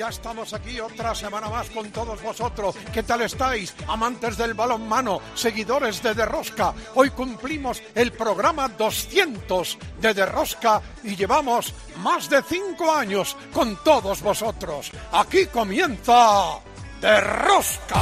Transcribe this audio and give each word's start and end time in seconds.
Ya 0.00 0.08
estamos 0.08 0.54
aquí 0.54 0.80
otra 0.80 1.14
semana 1.14 1.50
más 1.50 1.68
con 1.68 1.90
todos 1.90 2.22
vosotros. 2.22 2.74
¿Qué 2.90 3.02
tal 3.02 3.20
estáis? 3.20 3.74
Amantes 3.86 4.38
del 4.38 4.54
balonmano, 4.54 5.20
seguidores 5.34 6.02
de 6.02 6.14
Derrosca. 6.14 6.72
Hoy 6.94 7.10
cumplimos 7.10 7.82
el 7.94 8.10
programa 8.10 8.68
200 8.68 9.76
de 10.00 10.14
Derrosca 10.14 10.80
y 11.04 11.16
llevamos 11.16 11.74
más 11.98 12.30
de 12.30 12.42
cinco 12.42 12.90
años 12.90 13.36
con 13.52 13.76
todos 13.84 14.22
vosotros. 14.22 14.90
Aquí 15.12 15.44
comienza 15.44 16.60
Derrosca. 17.02 18.00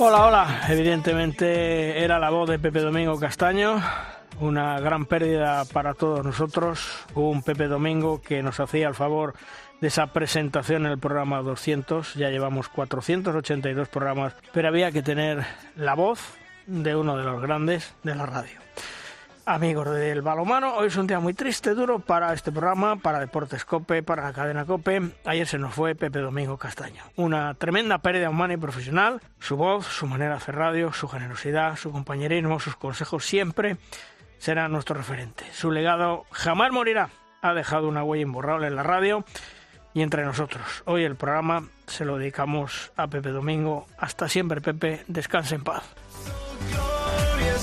Hola, 0.00 0.26
hola. 0.26 0.62
Evidentemente 0.68 2.02
era 2.02 2.18
la 2.18 2.30
voz 2.30 2.50
de 2.50 2.58
Pepe 2.58 2.80
Domingo 2.80 3.16
Castaño 3.20 3.80
una 4.40 4.80
gran 4.80 5.06
pérdida 5.06 5.64
para 5.66 5.94
todos 5.94 6.24
nosotros. 6.24 7.04
Un 7.14 7.42
Pepe 7.42 7.68
Domingo 7.68 8.20
que 8.20 8.42
nos 8.42 8.60
hacía 8.60 8.88
el 8.88 8.94
favor 8.94 9.34
de 9.80 9.88
esa 9.88 10.08
presentación 10.08 10.86
en 10.86 10.92
el 10.92 10.98
programa 10.98 11.42
200. 11.42 12.14
Ya 12.14 12.30
llevamos 12.30 12.68
482 12.68 13.88
programas, 13.88 14.34
pero 14.52 14.68
había 14.68 14.92
que 14.92 15.02
tener 15.02 15.44
la 15.76 15.94
voz 15.94 16.20
de 16.66 16.96
uno 16.96 17.16
de 17.16 17.24
los 17.24 17.40
grandes 17.42 17.94
de 18.02 18.14
la 18.14 18.26
radio. 18.26 18.64
Amigos 19.46 19.90
del 19.90 20.22
balomano, 20.22 20.74
hoy 20.74 20.86
es 20.86 20.96
un 20.96 21.06
día 21.06 21.20
muy 21.20 21.34
triste, 21.34 21.74
duro 21.74 21.98
para 21.98 22.32
este 22.32 22.50
programa, 22.50 22.96
para 22.96 23.20
Deportes 23.20 23.66
Cope, 23.66 24.02
para 24.02 24.22
la 24.22 24.32
cadena 24.32 24.64
Cope. 24.64 25.02
Ayer 25.26 25.46
se 25.46 25.58
nos 25.58 25.74
fue 25.74 25.94
Pepe 25.94 26.20
Domingo 26.20 26.56
Castaño. 26.56 27.02
Una 27.16 27.52
tremenda 27.52 27.98
pérdida 27.98 28.30
humana 28.30 28.54
y 28.54 28.56
profesional. 28.56 29.20
Su 29.40 29.58
voz, 29.58 29.86
su 29.86 30.06
manera 30.06 30.30
de 30.30 30.36
hacer 30.38 30.54
radio, 30.54 30.94
su 30.94 31.08
generosidad, 31.08 31.76
su 31.76 31.92
compañerismo, 31.92 32.58
sus 32.58 32.76
consejos 32.76 33.26
siempre 33.26 33.76
será 34.44 34.68
nuestro 34.68 34.94
referente. 34.94 35.46
Su 35.54 35.70
legado 35.70 36.26
jamás 36.30 36.70
morirá. 36.70 37.08
Ha 37.40 37.54
dejado 37.54 37.88
una 37.88 38.04
huella 38.04 38.24
imborrable 38.24 38.66
en 38.66 38.76
la 38.76 38.82
radio 38.82 39.24
y 39.94 40.02
entre 40.02 40.22
nosotros. 40.22 40.82
Hoy 40.84 41.02
el 41.04 41.16
programa 41.16 41.66
se 41.86 42.04
lo 42.04 42.18
dedicamos 42.18 42.92
a 42.94 43.06
Pepe 43.06 43.30
Domingo. 43.30 43.86
Hasta 43.96 44.28
siempre, 44.28 44.60
Pepe. 44.60 45.02
Descanse 45.08 45.54
en 45.54 45.64
paz. 45.64 45.82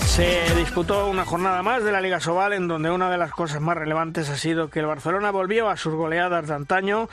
Se 0.07 0.55
disputó 0.55 1.05
una 1.05 1.23
jornada 1.23 1.61
más 1.61 1.83
de 1.83 1.91
la 1.91 2.01
Liga 2.01 2.19
Sobal 2.19 2.53
en 2.53 2.67
donde 2.67 2.89
una 2.89 3.11
de 3.11 3.19
las 3.19 3.29
cosas 3.29 3.61
más 3.61 3.77
relevantes 3.77 4.29
ha 4.29 4.37
sido 4.37 4.71
que 4.71 4.79
el 4.79 4.87
Barcelona 4.87 5.29
volvió 5.29 5.69
a 5.69 5.77
sus 5.77 5.93
goleadas 5.93 6.47
de 6.47 6.55
antaño 6.55 7.09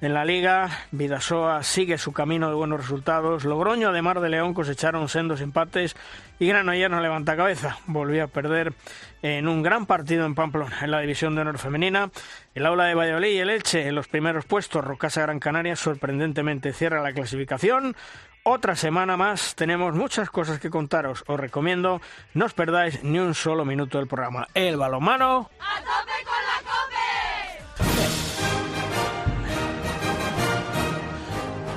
en 0.00 0.14
la 0.14 0.24
liga, 0.24 0.70
Vidasoa 0.92 1.62
sigue 1.62 1.98
su 1.98 2.12
camino 2.12 2.48
de 2.48 2.54
buenos 2.54 2.80
resultados. 2.80 3.44
Logroño, 3.44 3.88
además 3.90 4.20
de 4.22 4.30
León, 4.30 4.54
cosecharon 4.54 5.08
sendos 5.08 5.40
empates 5.40 5.94
y 6.38 6.46
Granollers 6.46 6.90
no 6.90 7.00
levanta 7.00 7.36
cabeza. 7.36 7.78
Volvió 7.86 8.24
a 8.24 8.26
perder 8.28 8.72
en 9.22 9.46
un 9.46 9.62
gran 9.62 9.86
partido 9.86 10.24
en 10.24 10.34
Pamplona, 10.34 10.78
en 10.82 10.90
la 10.90 11.00
división 11.00 11.34
de 11.34 11.42
honor 11.42 11.58
femenina. 11.58 12.10
El 12.54 12.64
aula 12.64 12.86
de 12.86 12.94
Valladolid 12.94 13.32
y 13.34 13.38
el 13.38 13.50
Elche 13.50 13.86
en 13.86 13.94
los 13.94 14.08
primeros 14.08 14.46
puestos. 14.46 14.84
Rocasa 14.84 15.22
Gran 15.22 15.38
Canaria 15.38 15.76
sorprendentemente 15.76 16.72
cierra 16.72 17.02
la 17.02 17.12
clasificación. 17.12 17.94
Otra 18.42 18.74
semana 18.74 19.18
más, 19.18 19.54
tenemos 19.54 19.94
muchas 19.94 20.30
cosas 20.30 20.58
que 20.58 20.70
contaros. 20.70 21.24
Os 21.26 21.38
recomiendo, 21.38 22.00
no 22.32 22.46
os 22.46 22.54
perdáis 22.54 23.04
ni 23.04 23.18
un 23.18 23.34
solo 23.34 23.66
minuto 23.66 23.98
del 23.98 24.06
programa. 24.06 24.48
El 24.54 24.78
balomano. 24.78 25.50
¡A 25.60 26.09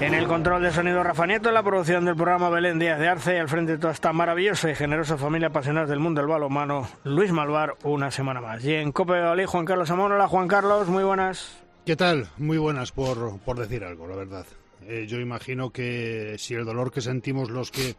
En 0.03 0.14
el 0.14 0.28
control 0.28 0.62
de 0.62 0.74
sonido 0.74 1.02
Rafa 1.02 1.25
Nieto, 1.25 1.47
en 1.47 1.56
la 1.56 1.64
producción 1.64 2.03
del 2.03 2.18
programa 2.18 2.50
Belén 2.50 2.78
Díaz 2.78 3.00
de 3.00 3.08
Arce, 3.08 3.40
al 3.40 3.47
frente 3.47 3.72
de 3.72 3.78
toda 3.78 3.94
esta 3.94 4.12
maravillosa 4.12 4.69
y 4.69 4.75
generosa 4.75 5.18
familia 5.18 5.47
apasionada 5.47 5.88
del 5.88 6.00
mundo 6.00 6.19
del 6.19 6.30
balonmano, 6.30 6.90
Luis 7.06 7.31
Malvar, 7.31 7.78
una 7.86 8.12
semana 8.12 8.41
más. 8.41 8.66
Y 8.66 8.74
en 8.74 8.91
Cope 8.91 9.14
de 9.14 9.46
Juan 9.46 9.64
Carlos 9.64 9.90
Amón. 9.91 10.12
Hola 10.12 10.28
Juan 10.28 10.50
Carlos, 10.50 10.90
muy 10.90 11.06
buenas. 11.06 11.58
¿Qué 11.86 11.96
tal? 11.96 12.28
Muy 12.38 12.58
buenas 12.58 12.91
por, 12.91 13.40
por 13.40 13.58
decir 13.58 13.86
algo, 13.86 14.06
la 14.06 14.18
verdad. 14.18 14.46
Eh, 14.81 15.06
yo 15.08 15.22
imagino 15.22 15.69
que 15.69 16.35
si 16.38 16.53
el 16.53 16.66
dolor 16.66 16.91
que 16.91 17.00
sentimos 17.00 17.50
los 17.50 17.72
que 17.72 17.96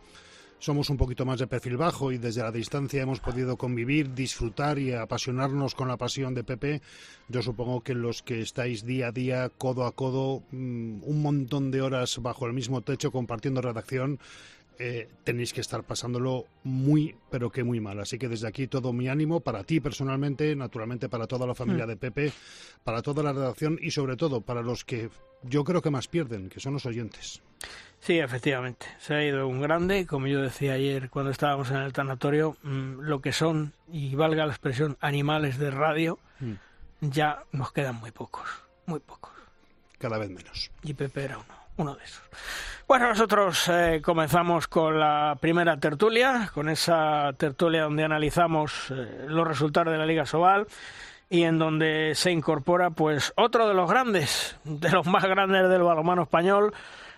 somos 0.64 0.88
un 0.88 0.96
poquito 0.96 1.26
más 1.26 1.38
de 1.38 1.46
perfil 1.46 1.76
bajo 1.76 2.10
y 2.10 2.16
desde 2.16 2.40
la 2.40 2.50
distancia 2.50 3.02
hemos 3.02 3.20
podido 3.20 3.58
convivir, 3.58 4.14
disfrutar 4.14 4.78
y 4.78 4.94
apasionarnos 4.94 5.74
con 5.74 5.88
la 5.88 5.98
pasión 5.98 6.32
de 6.32 6.42
Pepe. 6.42 6.80
Yo 7.28 7.42
supongo 7.42 7.82
que 7.82 7.94
los 7.94 8.22
que 8.22 8.40
estáis 8.40 8.86
día 8.86 9.08
a 9.08 9.12
día, 9.12 9.50
codo 9.50 9.84
a 9.84 9.92
codo, 9.92 10.42
mm, 10.52 11.04
un 11.04 11.22
montón 11.22 11.70
de 11.70 11.82
horas 11.82 12.18
bajo 12.22 12.46
el 12.46 12.54
mismo 12.54 12.80
techo 12.80 13.12
compartiendo 13.12 13.60
redacción, 13.60 14.18
eh, 14.78 15.06
tenéis 15.22 15.52
que 15.52 15.60
estar 15.60 15.84
pasándolo 15.84 16.46
muy, 16.62 17.14
pero 17.30 17.50
que 17.50 17.62
muy 17.62 17.80
mal. 17.80 18.00
Así 18.00 18.18
que 18.18 18.28
desde 18.28 18.48
aquí 18.48 18.66
todo 18.66 18.94
mi 18.94 19.08
ánimo 19.08 19.40
para 19.40 19.64
ti 19.64 19.80
personalmente, 19.80 20.56
naturalmente 20.56 21.10
para 21.10 21.26
toda 21.26 21.46
la 21.46 21.54
familia 21.54 21.86
de 21.86 21.98
Pepe, 21.98 22.32
para 22.84 23.02
toda 23.02 23.22
la 23.22 23.34
redacción 23.34 23.78
y 23.82 23.90
sobre 23.90 24.16
todo 24.16 24.40
para 24.40 24.62
los 24.62 24.86
que 24.86 25.10
yo 25.48 25.64
creo 25.64 25.82
que 25.82 25.90
más 25.90 26.08
pierden, 26.08 26.48
que 26.48 26.60
son 26.60 26.74
los 26.74 26.86
oyentes. 26.86 27.42
Sí, 28.00 28.18
efectivamente. 28.18 28.86
Se 28.98 29.14
ha 29.14 29.24
ido 29.24 29.48
un 29.48 29.62
grande, 29.62 30.06
como 30.06 30.26
yo 30.26 30.42
decía 30.42 30.74
ayer 30.74 31.08
cuando 31.08 31.30
estábamos 31.30 31.70
en 31.70 31.78
el 31.78 31.92
tanatorio, 31.92 32.56
mm, 32.62 33.00
lo 33.00 33.20
que 33.20 33.32
son, 33.32 33.72
y 33.90 34.14
valga 34.14 34.44
la 34.44 34.52
expresión, 34.52 34.98
animales 35.00 35.58
de 35.58 35.70
radio, 35.70 36.18
ya 37.00 37.44
nos 37.52 37.72
quedan 37.72 37.96
muy 37.96 38.10
pocos, 38.10 38.46
muy 38.86 39.00
pocos. 39.00 39.32
Cada 39.98 40.18
vez 40.18 40.28
menos. 40.28 40.70
Y 40.82 40.92
Pepe 40.92 41.24
era 41.24 41.38
uno, 41.38 41.54
uno 41.78 41.94
de 41.94 42.04
esos. 42.04 42.22
Bueno, 42.86 43.08
nosotros 43.08 43.66
eh, 43.68 44.02
comenzamos 44.04 44.68
con 44.68 45.00
la 45.00 45.38
primera 45.40 45.78
tertulia, 45.78 46.50
con 46.52 46.68
esa 46.68 47.32
tertulia 47.38 47.84
donde 47.84 48.04
analizamos 48.04 48.90
eh, 48.90 49.24
los 49.28 49.48
resultados 49.48 49.92
de 49.92 49.98
la 49.98 50.04
Liga 50.04 50.26
Sobal 50.26 50.66
y 51.34 51.42
en 51.42 51.58
donde 51.58 52.12
se 52.14 52.30
incorpora 52.30 52.90
pues 52.90 53.32
otro 53.36 53.66
de 53.66 53.74
los 53.74 53.90
grandes, 53.90 54.56
de 54.62 54.90
los 54.90 55.04
más 55.08 55.24
grandes 55.24 55.68
del 55.68 55.82
balonmano 55.82 56.22
español. 56.22 56.72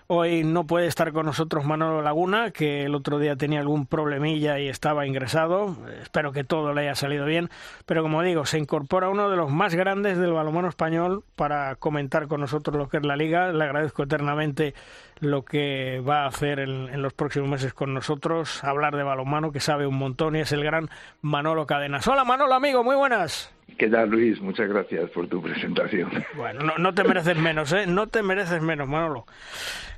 Hoy 0.06 0.43
no 0.43 0.65
puede 0.66 0.87
estar 0.87 1.12
con 1.12 1.27
nosotros 1.27 1.66
Manolo 1.66 2.00
Laguna, 2.00 2.50
que 2.50 2.84
el 2.84 2.94
otro 2.94 3.19
día 3.19 3.37
tenía 3.37 3.60
algún 3.60 3.84
problemilla 3.84 4.59
y 4.59 4.69
estaba 4.69 5.06
ingresado. 5.06 5.76
Espero 6.00 6.32
que 6.32 6.44
todo 6.44 6.72
le 6.72 6.82
haya 6.82 6.94
salido 6.94 7.26
bien. 7.26 7.50
Pero 7.84 8.03
como 8.03 8.22
digo, 8.22 8.47
se 8.47 8.59
incorpora 8.59 9.10
uno 9.10 9.28
de 9.28 9.37
los 9.37 9.50
más 9.50 9.75
grandes 9.75 10.16
del 10.16 10.32
balonmano 10.32 10.69
español 10.69 11.22
para 11.34 11.75
comentar 11.75 12.26
con 12.26 12.41
nosotros 12.41 12.76
lo 12.76 12.88
que 12.88 12.97
es 12.99 13.05
la 13.05 13.16
liga. 13.16 13.53
Le 13.53 13.65
agradezco 13.65 14.05
eternamente 14.05 14.75
lo 15.21 15.44
que 15.44 16.03
va 16.09 16.22
a 16.22 16.28
hacer 16.28 16.60
en, 16.60 16.88
en 16.88 17.03
los 17.03 17.12
próximos 17.12 17.50
meses 17.50 17.75
con 17.75 17.93
nosotros, 17.93 18.65
hablar 18.65 18.97
de 18.97 19.03
balonmano, 19.03 19.53
que 19.53 19.60
sabe 19.60 19.87
un 19.87 19.99
montón 19.99 20.37
y 20.37 20.41
es 20.41 20.53
el 20.53 20.65
gran 20.65 20.88
Manolo 21.21 21.66
Cadenas. 21.66 22.09
Hola 22.09 22.25
Manolo, 22.25 22.55
amigo, 22.55 22.82
muy 22.82 22.97
buenas. 22.97 23.56
¿Qué 23.78 23.88
tal, 23.88 24.10
Luis? 24.10 24.41
Muchas 24.41 24.69
gracias 24.69 25.10
por 25.10 25.28
tu 25.28 25.43
presentación. 25.43 26.10
Bueno, 26.37 26.60
no, 26.60 26.78
no 26.78 26.94
te 26.94 27.04
mereces 27.04 27.37
menos, 27.37 27.72
¿eh? 27.72 27.87
No 27.87 28.06
te 28.06 28.22
mereces 28.22 28.62
menos, 28.62 28.88
Manolo. 28.88 29.27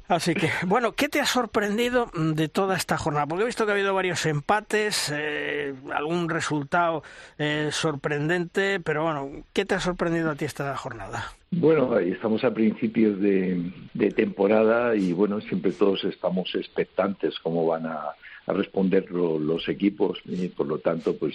Así 0.08 0.34
que, 0.34 0.48
bueno, 0.66 0.92
¿qué 0.92 1.08
te 1.08 1.20
ha 1.20 1.26
sorprendido 1.26 2.10
de 2.14 2.48
toda 2.48 2.76
esta 2.76 2.96
jornada? 2.96 3.26
Porque 3.26 3.42
he 3.42 3.46
visto 3.46 3.66
que 3.66 3.72
ha 3.72 3.74
habido 3.74 3.92
varios 3.92 4.24
empates, 4.24 5.12
eh, 5.14 5.74
algún 5.92 6.30
resultado 6.30 7.02
eh, 7.36 7.68
sorprendente, 7.72 8.80
pero 8.80 9.02
bueno, 9.02 9.44
¿qué 9.52 9.66
te 9.66 9.74
ha 9.74 9.80
sorprendido 9.80 10.30
a 10.30 10.34
ti 10.34 10.46
esta 10.46 10.74
jornada? 10.78 11.26
Bueno, 11.50 11.98
estamos 11.98 12.42
a 12.44 12.54
principios 12.54 13.20
de, 13.20 13.70
de 13.92 14.10
temporada 14.10 14.96
y 14.96 15.12
bueno, 15.12 15.42
siempre 15.42 15.72
todos 15.72 16.02
estamos 16.04 16.54
expectantes 16.54 17.38
cómo 17.40 17.66
van 17.66 17.86
a, 17.86 18.14
a 18.48 18.54
responder 18.54 19.10
lo, 19.10 19.38
los 19.38 19.68
equipos 19.68 20.18
y 20.24 20.48
por 20.48 20.66
lo 20.66 20.78
tanto, 20.78 21.16
pues 21.16 21.34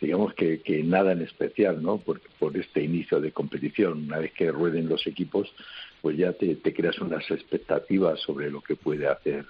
digamos 0.00 0.32
que, 0.32 0.60
que 0.60 0.82
nada 0.82 1.12
en 1.12 1.20
especial, 1.20 1.82
¿no? 1.82 1.98
Por, 1.98 2.22
por 2.38 2.56
este 2.56 2.82
inicio 2.82 3.20
de 3.20 3.32
competición. 3.32 4.04
Una 4.06 4.18
vez 4.18 4.32
que 4.32 4.50
rueden 4.50 4.88
los 4.88 5.06
equipos, 5.06 5.52
pues 6.00 6.16
ya 6.16 6.32
te, 6.32 6.56
te, 6.56 6.72
creas 6.72 6.98
unas 7.00 7.30
expectativas 7.30 8.18
sobre 8.20 8.50
lo 8.50 8.62
que 8.62 8.76
puede 8.76 9.06
hacer, 9.06 9.44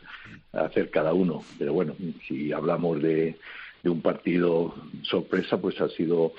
hacer 0.52 0.90
cada 0.90 1.14
uno. 1.14 1.44
Pero 1.56 1.72
bueno, 1.72 1.94
si 2.26 2.52
hablamos 2.52 3.00
de, 3.00 3.36
de 3.84 3.90
un 3.90 4.02
partido 4.02 4.74
sorpresa, 5.02 5.60
pues 5.60 5.80
ha 5.80 5.88
sido 5.90 6.32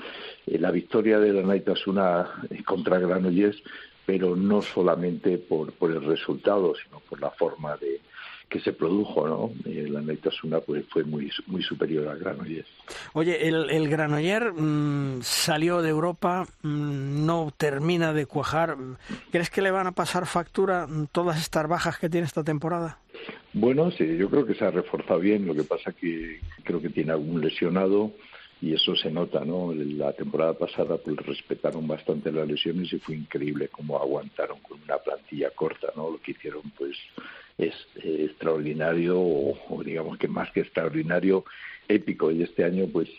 eh, 0.45 0.59
la 0.59 0.71
victoria 0.71 1.19
de 1.19 1.31
la 1.31 1.43
Naitasuna 1.43 2.47
contra 2.65 2.99
Granollers, 2.99 3.63
pero 4.05 4.35
no 4.35 4.61
solamente 4.61 5.37
por, 5.37 5.71
por 5.71 5.91
el 5.91 6.03
resultado, 6.03 6.73
sino 6.75 6.99
por 6.99 7.21
la 7.21 7.31
forma 7.31 7.77
de, 7.77 8.01
que 8.49 8.59
se 8.59 8.73
produjo, 8.73 9.27
¿no? 9.27 9.51
La 9.65 10.01
Naitasuna 10.01 10.59
pues 10.59 10.85
fue 10.89 11.03
muy 11.03 11.31
muy 11.47 11.63
superior 11.63 12.07
al 12.07 12.19
Granollers. 12.19 12.67
Oye, 13.13 13.47
el, 13.47 13.69
el 13.69 13.89
Granoller 13.89 14.53
mmm, 14.53 15.21
salió 15.21 15.81
de 15.81 15.89
Europa, 15.89 16.45
mmm, 16.61 17.25
no 17.25 17.51
termina 17.57 18.13
de 18.13 18.25
cuajar. 18.25 18.77
¿Crees 19.31 19.49
que 19.49 19.61
le 19.61 19.71
van 19.71 19.87
a 19.87 19.91
pasar 19.93 20.25
factura 20.25 20.87
todas 21.11 21.39
estas 21.39 21.67
bajas 21.67 21.97
que 21.97 22.09
tiene 22.09 22.27
esta 22.27 22.43
temporada? 22.43 22.99
Bueno, 23.53 23.89
sí, 23.91 24.17
yo 24.17 24.29
creo 24.29 24.45
que 24.45 24.55
se 24.55 24.65
ha 24.65 24.71
reforzado 24.71 25.19
bien. 25.19 25.45
Lo 25.45 25.55
que 25.55 25.63
pasa 25.63 25.91
que 25.93 26.39
creo 26.63 26.81
que 26.81 26.89
tiene 26.89 27.11
algún 27.11 27.41
lesionado 27.41 28.11
y 28.61 28.73
eso 28.73 28.95
se 28.95 29.11
nota, 29.11 29.43
¿no? 29.43 29.73
La 29.73 30.13
temporada 30.13 30.53
pasada 30.53 30.97
pues 30.97 31.17
respetaron 31.17 31.87
bastante 31.87 32.31
las 32.31 32.47
lesiones 32.47 32.91
y 32.93 32.99
fue 32.99 33.15
increíble 33.15 33.67
cómo 33.69 33.99
aguantaron 33.99 34.59
con 34.59 34.81
una 34.81 34.97
plantilla 34.97 35.49
corta, 35.51 35.87
¿no? 35.95 36.09
Lo 36.11 36.21
que 36.21 36.31
hicieron 36.31 36.63
pues 36.77 36.95
es 37.57 37.73
extraordinario 38.03 39.19
o, 39.19 39.83
digamos 39.83 40.17
que 40.17 40.27
más 40.27 40.51
que 40.51 40.61
extraordinario, 40.61 41.45
épico. 41.87 42.31
Y 42.31 42.43
este 42.43 42.63
año 42.63 42.87
pues 42.91 43.09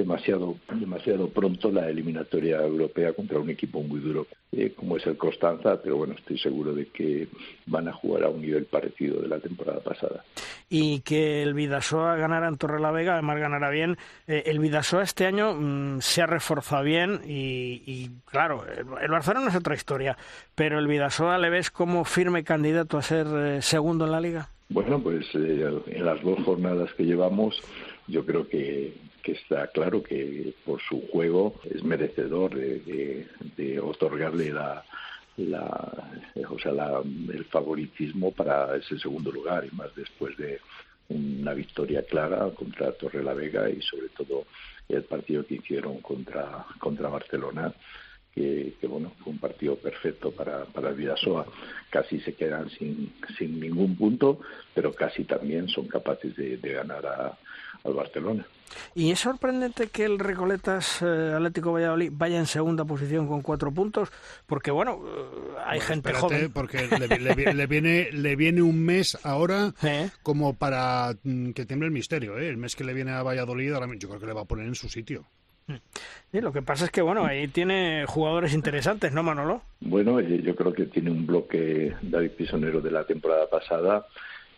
demasiado 0.00 0.56
demasiado 0.72 1.28
pronto 1.28 1.70
la 1.70 1.88
eliminatoria 1.88 2.60
europea 2.62 3.12
contra 3.12 3.38
un 3.38 3.50
equipo 3.50 3.82
muy 3.82 4.00
duro 4.00 4.26
eh, 4.52 4.72
como 4.74 4.96
es 4.96 5.06
el 5.06 5.16
Constanza, 5.16 5.80
pero 5.80 5.96
bueno, 5.96 6.14
estoy 6.14 6.36
seguro 6.36 6.74
de 6.74 6.86
que 6.86 7.28
van 7.66 7.86
a 7.86 7.92
jugar 7.92 8.24
a 8.24 8.28
un 8.28 8.40
nivel 8.40 8.64
parecido 8.64 9.20
de 9.20 9.28
la 9.28 9.38
temporada 9.38 9.78
pasada. 9.78 10.24
Y 10.68 11.00
que 11.00 11.44
el 11.44 11.54
Vidasoa 11.54 12.16
ganara 12.16 12.48
en 12.48 12.56
Torrelavega, 12.56 13.12
además 13.12 13.38
ganará 13.38 13.70
bien. 13.70 13.96
Eh, 14.26 14.42
el 14.46 14.58
Vidasoa 14.58 15.04
este 15.04 15.26
año 15.26 15.54
mm, 15.54 16.00
se 16.00 16.22
ha 16.22 16.26
reforzado 16.26 16.82
bien 16.82 17.20
y, 17.24 18.10
claro, 18.24 18.64
el, 18.66 19.08
Barcelona 19.08 19.50
es 19.50 19.54
otra 19.54 19.76
historia, 19.76 20.16
pero 20.56 20.80
el 20.80 20.88
Vidasoa 20.88 21.38
le 21.38 21.48
ves 21.48 21.70
como 21.70 22.04
firme 22.04 22.42
candidato 22.42 22.98
a 22.98 23.02
ser 23.02 23.28
eh, 23.28 23.62
segundo 23.62 24.04
en 24.06 24.10
la 24.10 24.20
liga. 24.20 24.48
Bueno, 24.68 25.00
pues 25.00 25.26
en 25.34 26.04
las 26.04 26.22
dos 26.22 26.38
jornadas 26.44 26.92
que 26.94 27.04
llevamos 27.04 27.60
yo 28.10 28.26
creo 28.26 28.48
que, 28.48 28.94
que 29.22 29.32
está 29.32 29.66
claro 29.68 30.02
que 30.02 30.54
por 30.64 30.80
su 30.80 31.06
juego 31.08 31.60
es 31.64 31.82
merecedor 31.82 32.54
de, 32.54 33.26
otorgarle 33.82 34.52
la, 34.52 34.84
la, 35.36 36.10
o 36.48 36.58
sea, 36.58 36.72
el 37.32 37.44
favoritismo 37.46 38.32
para 38.32 38.76
ese 38.76 38.98
segundo 38.98 39.30
lugar 39.30 39.64
y 39.64 39.74
más 39.74 39.94
después 39.94 40.36
de 40.36 40.60
una 41.08 41.54
victoria 41.54 42.04
clara 42.04 42.50
contra 42.50 42.92
Torre 42.92 43.22
la 43.22 43.34
Vega 43.34 43.68
y 43.68 43.82
sobre 43.82 44.08
todo 44.10 44.46
el 44.88 45.02
partido 45.04 45.44
que 45.44 45.56
hicieron 45.56 46.00
contra 46.00 46.64
contra 46.78 47.08
Barcelona 47.08 47.72
que, 48.32 48.74
que, 48.80 48.86
bueno 48.86 49.12
fue 49.18 49.32
un 49.32 49.38
partido 49.38 49.74
perfecto 49.76 50.30
para 50.30 50.64
para 50.66 50.90
el 50.90 50.94
Vidasoa. 50.94 51.46
Casi 51.90 52.20
se 52.20 52.34
quedan 52.34 52.70
sin 52.70 53.12
sin 53.36 53.58
ningún 53.58 53.96
punto 53.96 54.40
pero 54.72 54.92
casi 54.92 55.24
también 55.24 55.68
son 55.68 55.88
capaces 55.88 56.36
de, 56.36 56.58
de 56.58 56.72
ganar 56.74 57.04
a, 57.06 57.38
al 57.84 57.94
Barcelona. 57.94 58.46
Y 58.94 59.10
es 59.10 59.20
sorprendente 59.20 59.88
que 59.88 60.04
el 60.04 60.18
Recoletas 60.18 61.02
eh, 61.02 61.32
Atlético 61.34 61.72
Valladolid 61.72 62.10
vaya 62.12 62.38
en 62.38 62.46
segunda 62.46 62.84
posición 62.84 63.26
con 63.26 63.42
cuatro 63.42 63.72
puntos, 63.72 64.10
porque 64.46 64.70
bueno, 64.70 65.00
eh, 65.04 65.54
hay 65.66 65.80
gente 65.80 66.12
joven. 66.12 66.52
Porque 66.52 66.88
le, 66.88 67.66
viene, 67.66 68.10
le 68.12 68.36
viene 68.36 68.62
un 68.62 68.84
mes 68.84 69.18
ahora 69.24 69.72
como 70.22 70.54
para 70.54 71.14
mm, 71.22 71.50
que 71.50 71.66
tiemble 71.66 71.86
el 71.86 71.92
misterio. 71.92 72.38
¿eh? 72.38 72.48
El 72.48 72.56
mes 72.56 72.76
que 72.76 72.84
le 72.84 72.94
viene 72.94 73.12
a 73.12 73.22
Valladolid, 73.22 73.72
ahora 73.72 73.88
yo 73.96 74.08
creo 74.08 74.20
que 74.20 74.26
le 74.26 74.32
va 74.32 74.42
a 74.42 74.46
poner 74.46 74.66
en 74.66 74.74
su 74.74 74.88
sitio. 74.88 75.24
Sí, 76.32 76.40
lo 76.40 76.52
que 76.52 76.62
pasa 76.62 76.86
es 76.86 76.90
que, 76.90 77.00
bueno, 77.00 77.24
ahí 77.24 77.46
tiene 77.46 78.04
jugadores 78.08 78.54
interesantes, 78.54 79.12
¿no, 79.12 79.22
Manolo? 79.22 79.62
Bueno, 79.78 80.20
yo 80.20 80.56
creo 80.56 80.72
que 80.72 80.86
tiene 80.86 81.12
un 81.12 81.26
bloque 81.26 81.94
David 82.02 82.32
Pisonero 82.32 82.80
de 82.80 82.90
la 82.90 83.04
temporada 83.04 83.48
pasada 83.48 84.04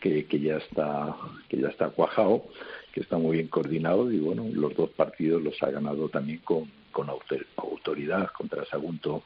que, 0.01 0.25
que 0.25 0.41
ya 0.41 0.57
está 0.57 1.15
que 1.51 1.59
ya 1.59 1.69
está 1.69 1.91
cuajado 1.91 2.47
que 2.93 3.01
está 3.01 3.19
muy 3.19 3.39
bien 3.39 3.49
coordinado 3.49 4.13
y 4.13 4.19
bueno, 4.19 4.47
los 4.53 4.75
dos 4.77 4.91
partidos 4.91 5.43
los 5.43 5.61
ha 5.63 5.71
ganado 5.71 6.09
también 6.09 6.39
con, 6.45 6.71
con 6.93 7.09
autoridad 7.09 8.31
contra 8.37 8.65
Sagunto. 8.67 9.25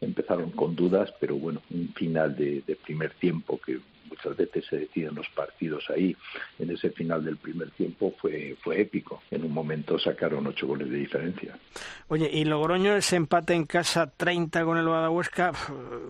Empezaron 0.00 0.52
con 0.52 0.76
dudas, 0.76 1.12
pero 1.20 1.36
bueno, 1.36 1.60
un 1.70 1.92
final 1.94 2.34
de, 2.36 2.62
primer 2.84 3.12
tiempo 3.14 3.60
que 3.60 3.80
muchas 4.08 4.36
veces 4.36 4.64
se 4.66 4.78
deciden 4.78 5.16
los 5.16 5.28
partidos 5.30 5.84
ahí. 5.90 6.16
En 6.58 6.70
ese 6.70 6.90
final 6.90 7.24
del 7.24 7.36
primer 7.36 7.70
tiempo 7.72 8.14
fue, 8.18 8.56
fue 8.62 8.80
épico. 8.80 9.22
En 9.30 9.44
un 9.44 9.52
momento 9.52 9.98
sacaron 9.98 10.46
ocho 10.46 10.68
goles 10.68 10.88
de 10.88 10.98
diferencia. 10.98 11.58
Oye, 12.06 12.30
y 12.32 12.44
Logroño 12.44 12.94
ese 12.94 13.16
empate 13.16 13.54
en 13.54 13.66
casa 13.66 14.10
30 14.16 14.64
con 14.64 14.78
el 14.78 14.86
Badahuesca, 14.86 15.52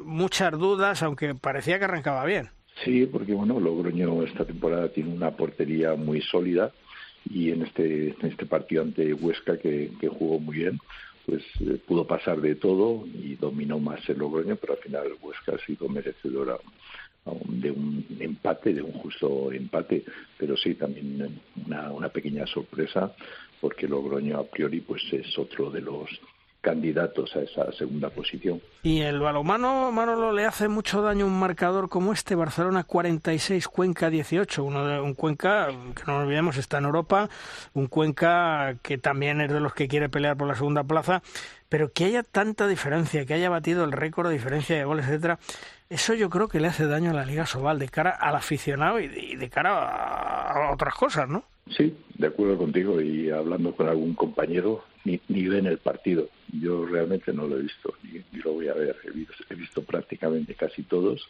muchas 0.04 0.52
dudas, 0.52 1.02
aunque 1.02 1.34
parecía 1.34 1.78
que 1.78 1.86
arrancaba 1.86 2.24
bien. 2.26 2.50
Sí, 2.84 3.06
porque 3.06 3.32
bueno, 3.32 3.58
Logroño 3.58 4.22
esta 4.22 4.44
temporada 4.44 4.90
tiene 4.90 5.12
una 5.12 5.32
portería 5.32 5.94
muy 5.96 6.20
sólida 6.20 6.72
y 7.30 7.50
en 7.50 7.62
este, 7.62 8.10
en 8.10 8.26
este 8.26 8.46
partido 8.46 8.82
ante 8.82 9.12
Huesca 9.12 9.58
que, 9.58 9.90
que 10.00 10.08
jugó 10.08 10.38
muy 10.38 10.58
bien 10.58 10.78
pues 11.28 11.42
eh, 11.60 11.78
pudo 11.86 12.06
pasar 12.06 12.40
de 12.40 12.54
todo 12.54 13.06
y 13.06 13.34
dominó 13.34 13.78
más 13.78 14.00
el 14.08 14.18
Logroño, 14.18 14.56
pero 14.56 14.72
al 14.72 14.78
final 14.78 15.08
Huesca 15.20 15.52
ha 15.56 15.66
sido 15.66 15.86
merecedora 15.88 16.56
de 17.44 17.70
un 17.70 18.06
empate, 18.18 18.72
de 18.72 18.80
un 18.80 18.92
justo 18.92 19.52
empate, 19.52 20.04
pero 20.38 20.56
sí 20.56 20.74
también 20.74 21.38
una, 21.66 21.92
una 21.92 22.08
pequeña 22.08 22.46
sorpresa 22.46 23.14
porque 23.60 23.86
Logroño 23.86 24.38
a 24.38 24.44
priori 24.44 24.80
pues 24.80 25.02
es 25.12 25.38
otro 25.38 25.70
de 25.70 25.82
los 25.82 26.08
candidatos 26.60 27.34
a 27.36 27.40
esa 27.40 27.72
segunda 27.72 28.10
posición. 28.10 28.60
Y 28.82 29.00
el 29.00 29.20
balomano, 29.20 29.92
Manolo, 29.92 30.32
le 30.32 30.44
hace 30.44 30.68
mucho 30.68 31.02
daño 31.02 31.26
un 31.26 31.38
marcador 31.38 31.88
como 31.88 32.12
este, 32.12 32.34
Barcelona 32.34 32.84
46, 32.84 33.68
Cuenca 33.68 34.10
18, 34.10 34.64
uno 34.64 34.86
de, 34.86 35.00
un 35.00 35.14
Cuenca 35.14 35.68
que 35.94 36.02
no 36.06 36.18
olvidemos 36.18 36.56
está 36.56 36.78
en 36.78 36.84
Europa, 36.84 37.28
un 37.74 37.86
Cuenca 37.86 38.76
que 38.82 38.98
también 38.98 39.40
es 39.40 39.52
de 39.52 39.60
los 39.60 39.74
que 39.74 39.88
quiere 39.88 40.08
pelear 40.08 40.36
por 40.36 40.48
la 40.48 40.54
segunda 40.54 40.84
plaza, 40.84 41.22
pero 41.68 41.92
que 41.92 42.06
haya 42.06 42.22
tanta 42.22 42.66
diferencia, 42.66 43.24
que 43.24 43.34
haya 43.34 43.50
batido 43.50 43.84
el 43.84 43.92
récord 43.92 44.28
de 44.28 44.34
diferencia 44.34 44.76
de 44.76 44.84
goles, 44.84 45.06
etcétera, 45.06 45.38
eso 45.90 46.14
yo 46.14 46.28
creo 46.28 46.48
que 46.48 46.60
le 46.60 46.68
hace 46.68 46.86
daño 46.86 47.12
a 47.12 47.14
la 47.14 47.24
Liga 47.24 47.46
Sobal 47.46 47.78
de 47.78 47.88
cara 47.88 48.10
al 48.10 48.36
aficionado 48.36 49.00
y 49.00 49.08
de, 49.08 49.48
cara 49.48 50.68
a 50.68 50.72
otras 50.72 50.94
cosas, 50.94 51.28
¿no? 51.28 51.44
Sí, 51.76 51.94
de 52.14 52.26
acuerdo 52.26 52.56
contigo 52.56 53.00
y 53.00 53.30
hablando 53.30 53.74
con 53.74 53.88
algún 53.88 54.14
compañero, 54.14 54.84
ni, 55.04 55.20
ni 55.28 55.48
ven 55.48 55.66
el 55.66 55.78
partido. 55.78 56.28
Yo 56.52 56.86
realmente 56.86 57.32
no 57.32 57.46
lo 57.46 57.58
he 57.58 57.62
visto, 57.62 57.94
ni, 58.02 58.22
lo 58.40 58.54
voy 58.54 58.68
a 58.68 58.74
ver. 58.74 58.96
He 59.50 59.54
visto, 59.54 59.82
prácticamente 59.82 60.54
casi 60.54 60.82
todos, 60.82 61.28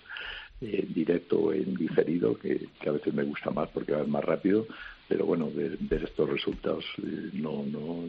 en 0.60 0.92
directo 0.94 1.38
o 1.38 1.52
en 1.52 1.74
diferido, 1.74 2.38
que, 2.38 2.68
a 2.86 2.90
veces 2.90 3.14
me 3.14 3.24
gusta 3.24 3.50
más 3.50 3.68
porque 3.70 3.92
va 3.92 4.04
más 4.04 4.24
rápido, 4.24 4.66
pero 5.08 5.26
bueno, 5.26 5.50
ver, 5.52 5.78
estos 6.04 6.28
resultados 6.28 6.84
eh, 6.98 7.30
no, 7.32 7.64
no, 7.64 8.04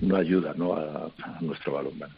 no 0.00 0.16
ayuda 0.16 0.54
¿no? 0.56 0.74
A, 0.74 1.12
nuestro 1.40 1.74
balonmano. 1.74 2.14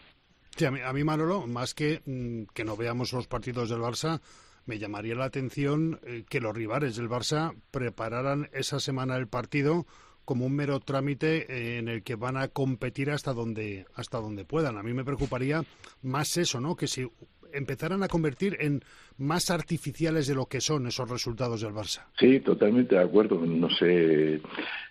Sí, 0.57 0.65
a 0.65 0.71
mí, 0.71 0.81
a 0.81 0.93
mí 0.93 1.03
Manolo, 1.03 1.47
más 1.47 1.75
que 1.75 2.03
mm, 2.05 2.45
que 2.55 2.65
no 2.65 2.77
veamos 2.77 3.13
los 3.13 3.27
partidos 3.27 3.71
del 3.71 3.81
Barça, 3.81 4.21
me 4.67 4.79
llamaría 4.79 5.15
la 5.15 5.25
atención 5.25 6.01
eh, 6.05 6.25
que 6.29 6.41
los 6.41 6.55
rivales 6.55 6.97
del 6.97 7.09
Barça 7.09 7.55
prepararan 7.71 8.49
esa 8.53 8.81
semana 8.81 9.17
el 9.17 9.29
partido 9.29 9.87
como 10.25 10.47
un 10.47 10.55
mero 10.55 10.81
trámite 10.81 11.47
eh, 11.49 11.79
en 11.79 11.89
el 11.89 12.03
que 12.03 12.15
van 12.15 12.37
a 12.37 12.49
competir 12.49 13.11
hasta 13.11 13.33
donde 13.33 13.87
hasta 13.95 14.19
donde 14.19 14.45
puedan. 14.45 14.79
A 14.79 14.83
mí 14.83 14.93
me 14.93 15.05
preocuparía 15.05 15.63
más 16.03 16.37
eso, 16.37 16.61
¿no? 16.61 16.77
Que 16.77 16.87
si 16.87 17.09
empezaran 17.53 18.03
a 18.03 18.09
convertir 18.09 18.57
en 18.61 18.83
más 19.19 19.51
artificiales 19.51 20.27
de 20.27 20.35
lo 20.35 20.47
que 20.47 20.61
son 20.61 20.87
esos 20.87 21.09
resultados 21.09 21.61
del 21.61 21.73
Barça. 21.73 22.07
Sí, 22.19 22.41
totalmente 22.41 22.95
de 22.95 23.03
acuerdo. 23.03 23.39
No 23.45 23.69
sé, 23.71 24.41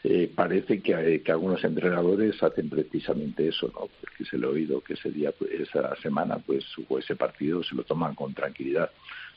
eh, 0.03 0.31
parece 0.33 0.81
que, 0.81 1.21
que, 1.23 1.31
algunos 1.31 1.63
entrenadores 1.63 2.41
hacen 2.43 2.69
precisamente 2.69 3.47
eso, 3.47 3.67
¿no? 3.67 3.89
Porque 3.99 4.25
se 4.29 4.37
le 4.37 4.45
ha 4.45 4.49
oído 4.49 4.81
que 4.81 4.93
ese 4.93 5.09
día, 5.09 5.33
esa 5.59 5.95
semana, 6.01 6.37
pues 6.37 6.63
o 6.87 6.99
ese 6.99 7.15
partido 7.15 7.63
se 7.63 7.75
lo 7.75 7.83
toman 7.83 8.15
con 8.15 8.33
tranquilidad 8.33 8.91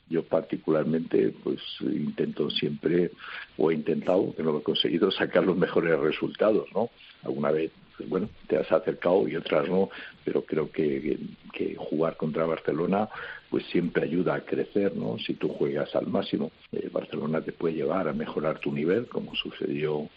yo 0.09 0.23
particularmente 0.23 1.35
pues 1.43 1.61
intento 1.81 2.51
siempre 2.51 3.11
o 3.57 3.71
he 3.71 3.75
intentado 3.75 4.35
que 4.35 4.43
no 4.43 4.53
lo 4.53 4.59
he 4.59 4.63
conseguido 4.63 5.11
sacar 5.11 5.45
los 5.45 5.57
mejores 5.57 5.99
resultados 5.99 6.69
no 6.75 6.91
alguna 7.23 7.51
vez 7.51 7.71
pues, 7.97 8.09
bueno 8.09 8.29
te 8.47 8.57
has 8.57 8.71
acercado 8.71 9.27
y 9.29 9.37
otras 9.37 9.69
no 9.69 9.89
pero 10.25 10.45
creo 10.45 10.71
que, 10.71 11.19
que, 11.53 11.75
jugar 11.77 12.17
contra 12.17 12.47
Barcelona 12.47 13.09
pues 13.51 13.65
siempre 13.67 14.05
ayuda 14.05 14.35
a 14.35 14.41
crecer 14.41 14.95
no 14.97 15.19
si 15.19 15.35
tú 15.35 15.49
juegas 15.49 15.95
al 15.95 16.07
máximo 16.07 16.51
eh, 16.73 16.89
Barcelona 16.93 17.41
te 17.41 17.53
puede 17.53 17.75
llevar 17.75 18.09
a 18.09 18.13
mejorar 18.13 18.59
tu 18.59 18.73
nivel 18.73 19.07
como 19.07 19.35
sucedió 19.35 20.09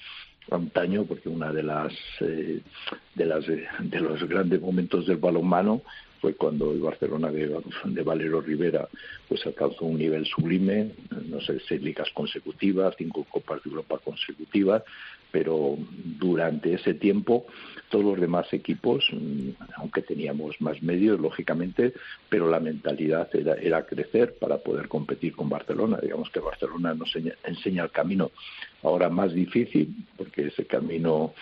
antaño 0.51 1.03
porque 1.05 1.29
una 1.29 1.51
de 1.51 1.63
las 1.63 1.93
eh, 2.21 2.61
de 3.15 3.25
las 3.25 3.45
de 3.45 3.99
los 3.99 4.23
grandes 4.27 4.61
momentos 4.61 5.05
del 5.05 5.17
balonmano 5.17 5.81
fue 6.21 6.33
cuando 6.35 6.71
el 6.71 6.79
Barcelona 6.79 7.31
de, 7.31 8.03
Valero 8.03 8.41
Rivera 8.41 8.87
pues 9.27 9.45
alcanzó 9.45 9.85
un 9.85 9.97
nivel 9.97 10.25
sublime, 10.25 10.91
no 11.29 11.41
sé, 11.41 11.59
seis 11.67 11.81
ligas 11.81 12.09
consecutivas, 12.13 12.95
cinco 12.97 13.25
Copas 13.29 13.63
de 13.63 13.69
Europa 13.69 13.99
consecutivas, 14.03 14.83
pero 15.31 15.77
durante 16.19 16.73
ese 16.73 16.93
tiempo 16.93 17.45
todos 17.89 18.05
los 18.05 18.19
demás 18.19 18.51
equipos, 18.53 19.05
mm, 19.11 19.49
aunque 19.75 20.01
teníamos 20.01 20.59
más 20.61 20.81
medios, 20.81 21.19
lógicamente, 21.19 21.93
pero 22.29 22.49
la 22.49 22.59
mentalidad 22.59 23.29
era, 23.33 23.55
era 23.55 23.85
crecer 23.85 24.35
para 24.39 24.57
poder 24.57 24.87
competir 24.87 25.35
con 25.35 25.49
Barcelona. 25.49 25.99
Digamos 26.01 26.29
que 26.29 26.39
Barcelona 26.39 26.93
nos 26.93 27.15
enseña, 27.43 27.83
el 27.83 27.91
camino 27.91 28.31
ahora 28.83 29.09
más 29.09 29.33
difícil, 29.33 29.95
porque 30.17 30.47
ese 30.47 30.65
camino 30.65 31.33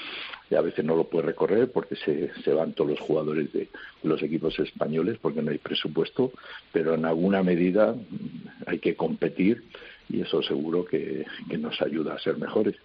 a 0.56 0.62
veces 0.62 0.86
no 0.86 0.96
lo 0.96 1.06
puede 1.06 1.28
recorrer, 1.28 1.72
porque 1.72 1.96
se, 1.96 2.32
se 2.44 2.54
van 2.54 2.74
todos 2.74 2.92
los 2.92 3.00
jugadores 3.00 3.52
de 3.52 3.70
los 4.04 4.22
equipos 4.22 4.58
españoles, 4.60 5.18
porque 5.22 5.42
no 5.42 5.52
hay 5.52 5.58
presupuesto, 5.58 6.32
pero 6.72 6.94
en 6.94 7.06
alguna 7.06 7.44
medida 7.44 7.94
mm, 7.94 8.68
hay 8.68 8.80
que 8.80 8.96
competir 8.96 9.64
y 10.10 10.22
eso 10.22 10.42
seguro 10.44 10.86
que, 10.86 11.26
que 11.50 11.58
nos 11.58 11.82
ayuda 11.82 12.14
a 12.14 12.20
ser 12.20 12.38
mejores. 12.38 12.76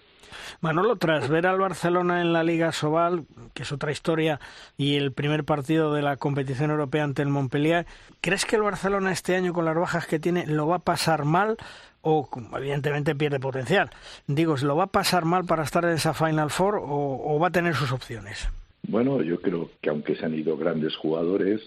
Manolo, 0.60 0.96
tras 0.96 1.28
ver 1.28 1.46
al 1.46 1.58
Barcelona 1.58 2.20
en 2.20 2.32
la 2.32 2.44
Liga 2.44 2.72
Sobal, 2.72 3.24
que 3.54 3.62
es 3.62 3.72
otra 3.72 3.92
historia, 3.92 4.40
y 4.76 4.96
el 4.96 5.12
primer 5.12 5.44
partido 5.44 5.92
de 5.94 6.02
la 6.02 6.16
competición 6.16 6.70
europea 6.70 7.04
ante 7.04 7.22
el 7.22 7.28
Montpellier, 7.28 7.86
¿crees 8.20 8.44
que 8.44 8.56
el 8.56 8.62
Barcelona 8.62 9.12
este 9.12 9.36
año, 9.36 9.52
con 9.52 9.64
las 9.64 9.76
bajas 9.76 10.06
que 10.06 10.18
tiene, 10.18 10.46
lo 10.46 10.66
va 10.66 10.76
a 10.76 10.80
pasar 10.80 11.24
mal? 11.24 11.56
O 12.02 12.28
evidentemente 12.56 13.14
pierde 13.14 13.40
potencial. 13.40 13.90
Digo, 14.26 14.56
¿lo 14.56 14.74
va 14.74 14.84
a 14.84 14.86
pasar 14.86 15.26
mal 15.26 15.44
para 15.44 15.64
estar 15.64 15.84
en 15.84 15.92
esa 15.92 16.14
Final 16.14 16.50
Four 16.50 16.76
o, 16.76 17.22
o 17.24 17.38
va 17.38 17.48
a 17.48 17.50
tener 17.50 17.74
sus 17.74 17.92
opciones? 17.92 18.48
Bueno, 18.88 19.20
yo 19.22 19.40
creo 19.42 19.70
que 19.82 19.90
aunque 19.90 20.16
se 20.16 20.24
han 20.24 20.34
ido 20.34 20.56
grandes 20.56 20.96
jugadores, 20.96 21.60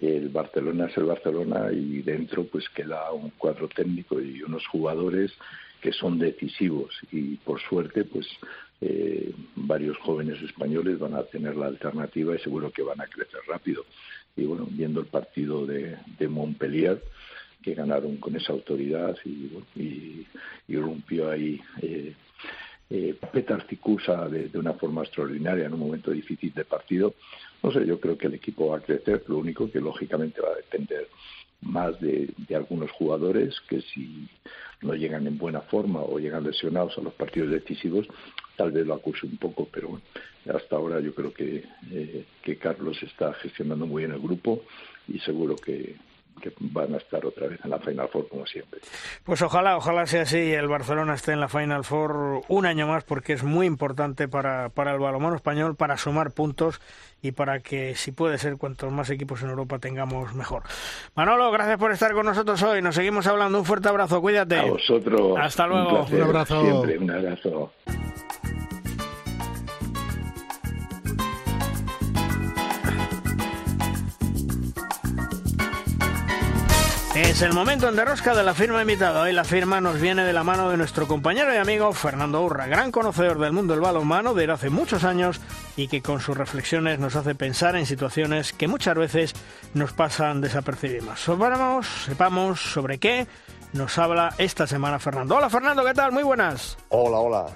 el 0.00 0.28
Barcelona 0.28 0.86
es 0.86 0.96
el 0.96 1.04
Barcelona 1.04 1.72
y 1.72 2.02
dentro 2.02 2.44
pues 2.44 2.68
queda 2.70 3.12
un 3.12 3.30
cuadro 3.30 3.68
técnico 3.68 4.20
y 4.20 4.42
unos 4.42 4.66
jugadores 4.66 5.32
que 5.82 5.92
son 5.92 6.18
decisivos 6.18 6.94
y 7.10 7.36
por 7.36 7.60
suerte 7.60 8.04
pues 8.04 8.26
eh, 8.80 9.34
varios 9.56 9.98
jóvenes 9.98 10.40
españoles 10.40 10.98
van 10.98 11.14
a 11.14 11.24
tener 11.24 11.56
la 11.56 11.66
alternativa 11.66 12.34
y 12.34 12.38
seguro 12.38 12.70
que 12.70 12.82
van 12.82 13.00
a 13.00 13.06
crecer 13.06 13.40
rápido 13.48 13.84
y 14.36 14.44
bueno 14.44 14.66
viendo 14.70 15.00
el 15.00 15.06
partido 15.06 15.66
de, 15.66 15.98
de 16.18 16.28
Montpellier 16.28 17.02
que 17.62 17.74
ganaron 17.74 18.16
con 18.16 18.34
esa 18.36 18.52
autoridad 18.52 19.16
y, 19.24 19.50
y, 19.76 20.26
y 20.68 20.76
rompió 20.76 21.30
ahí 21.30 21.60
eh, 21.82 22.14
eh, 22.90 23.14
Petar 23.32 23.66
Cicusa 23.68 24.28
de, 24.28 24.48
de, 24.48 24.58
una 24.58 24.74
forma 24.74 25.02
extraordinaria 25.02 25.66
en 25.66 25.74
un 25.74 25.80
momento 25.80 26.10
difícil 26.10 26.52
de 26.52 26.64
partido. 26.64 27.14
No 27.62 27.72
sé, 27.72 27.86
yo 27.86 27.98
creo 27.98 28.18
que 28.18 28.26
el 28.26 28.34
equipo 28.34 28.68
va 28.68 28.78
a 28.78 28.82
crecer, 28.82 29.22
lo 29.28 29.38
único 29.38 29.70
que 29.70 29.80
lógicamente 29.80 30.42
va 30.42 30.50
a 30.50 30.56
depender 30.56 31.08
más 31.62 31.98
de, 32.00 32.30
de 32.36 32.56
algunos 32.56 32.90
jugadores 32.90 33.58
que 33.68 33.80
si 33.80 34.28
no 34.82 34.94
llegan 34.94 35.26
en 35.26 35.38
buena 35.38 35.60
forma 35.60 36.00
o 36.00 36.18
llegan 36.18 36.44
lesionados 36.44 36.98
a 36.98 37.02
los 37.02 37.14
partidos 37.14 37.50
decisivos, 37.50 38.06
tal 38.56 38.72
vez 38.72 38.86
lo 38.86 38.94
acuse 38.94 39.26
un 39.26 39.36
poco, 39.36 39.68
pero 39.72 39.88
bueno, 39.88 40.04
hasta 40.54 40.76
ahora 40.76 41.00
yo 41.00 41.14
creo 41.14 41.32
que, 41.32 41.64
eh, 41.90 42.24
que 42.42 42.56
Carlos 42.58 43.02
está 43.02 43.32
gestionando 43.34 43.86
muy 43.86 44.02
bien 44.02 44.12
el 44.12 44.20
grupo 44.20 44.62
y 45.08 45.18
seguro 45.20 45.56
que, 45.56 45.96
que 46.40 46.52
van 46.60 46.94
a 46.94 46.98
estar 46.98 47.24
otra 47.24 47.48
vez 47.48 47.60
en 47.64 47.70
la 47.70 47.78
Final 47.78 48.08
Four 48.08 48.28
como 48.28 48.46
siempre. 48.46 48.80
Pues 49.24 49.42
ojalá, 49.42 49.76
ojalá 49.76 50.06
sea 50.06 50.22
así 50.22 50.38
y 50.38 50.52
el 50.52 50.68
Barcelona 50.68 51.14
esté 51.14 51.32
en 51.32 51.40
la 51.40 51.48
Final 51.48 51.84
Four 51.84 52.42
un 52.48 52.66
año 52.66 52.86
más 52.86 53.04
porque 53.04 53.32
es 53.32 53.42
muy 53.42 53.66
importante 53.66 54.28
para, 54.28 54.68
para 54.70 54.92
el 54.92 54.98
balonmano 54.98 55.36
español, 55.36 55.76
para 55.76 55.96
sumar 55.96 56.32
puntos 56.32 56.80
y 57.22 57.32
para 57.32 57.60
que, 57.60 57.94
si 57.94 58.10
puede 58.10 58.36
ser, 58.38 58.56
cuantos 58.56 58.92
más 58.92 59.08
equipos 59.10 59.42
en 59.42 59.50
Europa 59.50 59.78
tengamos, 59.78 60.34
mejor. 60.34 60.64
Manolo, 61.14 61.50
gracias 61.52 61.78
por 61.78 61.92
estar 61.92 62.12
con 62.12 62.26
nosotros 62.26 62.60
hoy. 62.62 62.82
Nos 62.82 62.96
seguimos 62.96 63.26
hablando. 63.26 63.58
Un 63.58 63.64
fuerte 63.64 63.88
abrazo. 63.88 64.20
Cuídate. 64.20 64.58
A 64.58 64.64
vosotros. 64.64 65.38
Hasta 65.38 65.66
luego. 65.66 65.88
Un, 65.88 65.94
placer, 65.94 66.22
un 66.22 66.28
abrazo. 66.28 66.60
Siempre 66.62 66.98
un 66.98 67.10
abrazo. 67.10 67.72
Es 77.22 77.40
el 77.40 77.52
momento 77.52 77.88
en 77.88 77.94
derrosca 77.94 78.34
de 78.34 78.42
la 78.42 78.52
firma 78.52 78.82
invitada. 78.82 79.22
Hoy 79.22 79.32
la 79.32 79.44
firma 79.44 79.80
nos 79.80 80.00
viene 80.00 80.24
de 80.24 80.32
la 80.32 80.42
mano 80.42 80.68
de 80.70 80.76
nuestro 80.76 81.06
compañero 81.06 81.54
y 81.54 81.56
amigo 81.56 81.92
Fernando 81.92 82.42
Urra, 82.42 82.66
gran 82.66 82.90
conocedor 82.90 83.38
del 83.38 83.52
mundo 83.52 83.74
del 83.74 83.80
balonmano 83.80 84.34
desde 84.34 84.52
hace 84.52 84.70
muchos 84.70 85.04
años 85.04 85.40
y 85.76 85.86
que 85.86 86.02
con 86.02 86.20
sus 86.20 86.36
reflexiones 86.36 86.98
nos 86.98 87.14
hace 87.14 87.36
pensar 87.36 87.76
en 87.76 87.86
situaciones 87.86 88.52
que 88.52 88.66
muchas 88.66 88.96
veces 88.96 89.34
nos 89.72 89.92
pasan 89.92 90.40
desapercibidas. 90.40 91.20
Sepamos, 91.20 91.86
sepamos 92.04 92.60
sobre 92.60 92.98
qué 92.98 93.28
nos 93.72 93.96
habla 93.98 94.34
esta 94.36 94.66
semana 94.66 94.98
Fernando. 94.98 95.36
Hola 95.36 95.48
Fernando, 95.48 95.84
¿qué 95.84 95.94
tal? 95.94 96.10
Muy 96.10 96.24
buenas. 96.24 96.76
Hola, 96.88 97.18
hola. 97.18 97.46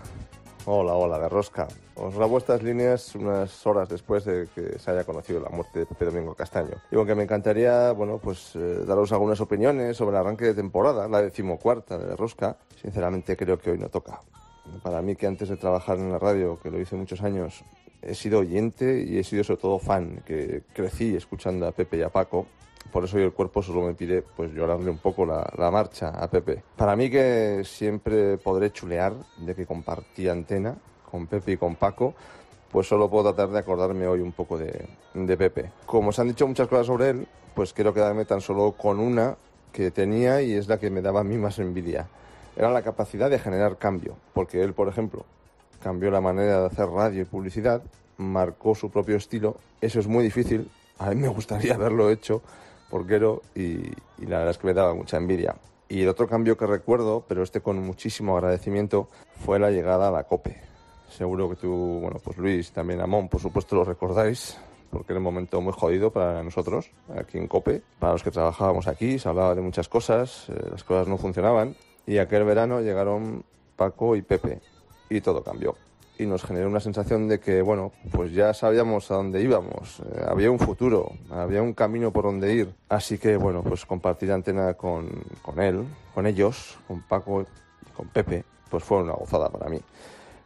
Hola, 0.69 0.95
hola, 0.95 1.21
de 1.21 1.29
rosca. 1.29 1.69
Os 1.95 2.17
grabo 2.17 2.39
estas 2.39 2.61
líneas 2.61 3.15
unas 3.15 3.65
horas 3.69 3.89
después 3.89 4.25
de 4.25 4.49
que 4.53 4.81
se 4.81 4.91
haya 4.91 5.05
conocido 5.05 5.39
la 5.39 5.49
muerte 5.49 5.79
de 5.79 5.87
Pepe 5.87 6.07
Domingo 6.07 6.35
Castaño. 6.35 6.75
Y 6.91 6.97
aunque 6.97 7.15
me 7.15 7.23
encantaría, 7.23 7.93
bueno, 7.93 8.19
pues 8.19 8.57
eh, 8.57 8.83
daros 8.85 9.13
algunas 9.13 9.41
opiniones 9.41 9.97
sobre 9.97 10.17
el 10.17 10.23
arranque 10.23 10.47
de 10.47 10.55
temporada, 10.55 11.07
la 11.07 11.23
decimocuarta 11.23 11.97
de 11.97 12.17
Rosca, 12.17 12.57
sinceramente 12.83 13.37
creo 13.37 13.61
que 13.61 13.71
hoy 13.71 13.79
no 13.79 13.91
toca. 13.91 14.21
Para 14.83 15.03
mí 15.03 15.15
que 15.15 15.29
antes 15.29 15.51
de 15.51 15.57
trabajar 15.57 15.99
en 15.99 16.11
la 16.11 16.19
radio, 16.19 16.59
que 16.61 16.73
lo 16.73 16.81
hice 16.81 16.97
muchos 16.97 17.23
años, 17.23 17.63
he 18.03 18.17
sido 18.17 18.41
oyente 18.41 19.05
y 19.05 19.19
he 19.19 19.23
sido 19.23 19.45
sobre 19.45 19.61
todo 19.61 19.79
fan, 19.79 20.21
que 20.27 20.65
crecí 20.75 21.15
escuchando 21.15 21.69
a 21.69 21.71
Pepe 21.71 21.99
y 21.99 22.03
a 22.03 22.09
Paco, 22.09 22.45
por 22.93 23.05
eso 23.05 23.17
hoy 23.17 23.25
el 23.25 23.33
cuerpo 23.33 23.63
solo 23.63 23.83
me 23.83 23.95
pide 23.95 24.23
pues 24.23 24.53
llorarle 24.53 24.91
un 24.91 24.99
poco 24.99 25.27
la, 25.27 25.51
la, 25.57 25.71
marcha 25.71 26.09
a 26.11 26.29
Pepe. 26.29 26.63
Para 26.77 26.97
mí 26.97 27.11
que 27.11 27.63
siempre 27.65 28.39
podré 28.39 28.71
chulear 28.71 29.15
de 29.39 29.55
que 29.55 29.67
compartí 29.67 30.29
antena 30.29 30.77
con 31.11 31.27
Pepe 31.27 31.53
y 31.53 31.57
con 31.57 31.77
Paco, 31.77 32.15
pues 32.71 32.89
solo 32.89 33.09
puedo 33.09 33.33
tratar 33.33 33.53
de 33.53 33.59
acordarme 33.61 34.07
hoy 34.07 34.21
un 34.21 34.33
poco 34.33 34.59
de, 34.59 34.87
de 35.15 35.37
Pepe. 35.37 35.71
Como 35.87 36.13
se 36.13 36.21
han 36.21 36.29
dicho 36.29 36.47
muchas 36.47 36.69
cosas 36.69 36.87
sobre 36.87 37.11
él, 37.11 37.29
pues 37.55 37.73
quiero 37.73 37.95
quedarme 37.95 38.25
tan 38.25 38.41
solo 38.41 38.73
con 38.73 39.01
una 39.01 39.37
que 39.73 39.91
tenía 39.91 40.43
y 40.43 40.53
es 40.53 40.69
la 40.69 40.79
que 40.79 40.91
me 40.91 41.03
daba 41.03 41.21
a 41.21 41.25
mí 41.25 41.37
más 41.37 41.59
envidia. 41.59 42.09
Era 42.57 42.71
la 42.71 42.83
capacidad 42.83 43.31
de 43.31 43.39
generar 43.39 43.77
cambio, 43.77 44.17
porque 44.33 44.63
él, 44.63 44.73
por 44.73 44.89
ejemplo, 44.89 45.25
cambió 45.83 46.11
la 46.11 46.21
manera 46.21 46.61
de 46.61 46.67
hacer 46.67 46.89
radio 46.89 47.23
y 47.23 47.25
publicidad, 47.25 47.83
marcó 48.17 48.75
su 48.75 48.91
propio 48.91 49.17
estilo, 49.17 49.57
eso 49.81 50.01
es 50.01 50.07
muy 50.07 50.25
difícil, 50.25 50.71
a 50.99 51.11
mí 51.11 51.17
me 51.17 51.29
gustaría 51.29 51.75
haberlo 51.77 52.11
hecho, 52.11 52.43
porquero 52.91 53.43
y, 53.55 53.77
y, 54.19 54.27
la 54.27 54.39
verdad 54.39 54.51
es 54.51 54.59
que 54.59 54.67
me 54.67 54.75
daba 54.75 54.95
mucha 54.95 55.17
envidia. 55.17 55.57
Y 55.89 56.03
el 56.03 56.09
otro 56.09 56.29
cambio 56.29 56.57
que 56.57 56.67
recuerdo, 56.67 57.25
pero 57.29 57.43
este 57.43 57.61
con 57.61 57.79
muchísimo 57.79 58.37
agradecimiento, 58.37 59.09
fue 59.45 59.59
la 59.59 59.71
llegada 59.71 60.09
a 60.09 60.11
la 60.11 60.25
COPE. 60.25 60.57
Seguro 61.09 61.49
que 61.49 61.57
tú, 61.57 62.01
bueno, 62.01 62.19
pues 62.23 62.37
Luis, 62.37 62.73
también 62.73 63.01
Amón, 63.01 63.29
por 63.29 63.41
supuesto 63.41 63.77
lo 63.77 63.85
recordáis, 63.85 64.59
porque 64.91 65.13
era 65.13 65.19
un 65.19 65.25
momento 65.25 65.61
muy 65.61 65.73
jodido 65.73 66.11
para 66.11 66.43
nosotros, 66.43 66.91
aquí 67.17 67.39
en 67.39 67.47
COPE. 67.47 67.83
Para 67.99 68.15
los 68.15 68.23
que 68.23 68.31
trabajábamos 68.31 68.89
aquí, 68.89 69.19
se 69.19 69.29
hablaba 69.29 69.55
de 69.55 69.61
muchas 69.61 69.89
cosas, 69.89 70.49
eh, 70.49 70.69
las 70.71 70.83
cosas 70.83 71.07
no 71.07 71.17
funcionaban. 71.17 71.77
Y 72.07 72.19
aquel 72.19 72.45
verano 72.45 72.81
llegaron 72.81 73.45
Paco 73.77 74.17
y 74.17 74.23
Pepe, 74.23 74.61
y 75.09 75.21
todo 75.21 75.43
cambió 75.43 75.77
y 76.19 76.27
nos 76.27 76.45
generó 76.45 76.69
una 76.69 76.81
sensación 76.81 77.29
de 77.29 77.41
que, 77.41 77.63
bueno, 77.63 77.93
pues 78.13 78.33
ya 78.33 78.55
sabíamos 78.55 79.11
a 79.11 79.15
dónde 79.15 79.43
íbamos, 79.43 80.01
eh, 80.01 80.25
había 80.27 80.51
un 80.51 80.59
futuro, 80.59 81.13
había 81.31 81.63
un 81.63 81.75
camino 81.75 82.13
por 82.13 82.25
donde 82.25 82.55
ir. 82.55 82.75
Así 82.89 83.19
que, 83.19 83.37
bueno, 83.37 83.63
pues 83.63 83.85
compartir 83.87 84.33
antena 84.33 84.75
con, 84.75 85.09
con 85.43 85.61
él, 85.61 85.85
con 86.15 86.27
ellos, 86.27 86.79
con 86.87 87.03
Paco 87.03 87.45
con 87.97 88.09
Pepe, 88.09 88.45
pues 88.71 88.85
fue 88.85 89.03
una 89.03 89.15
gozada 89.15 89.49
para 89.49 89.69
mí. 89.69 89.81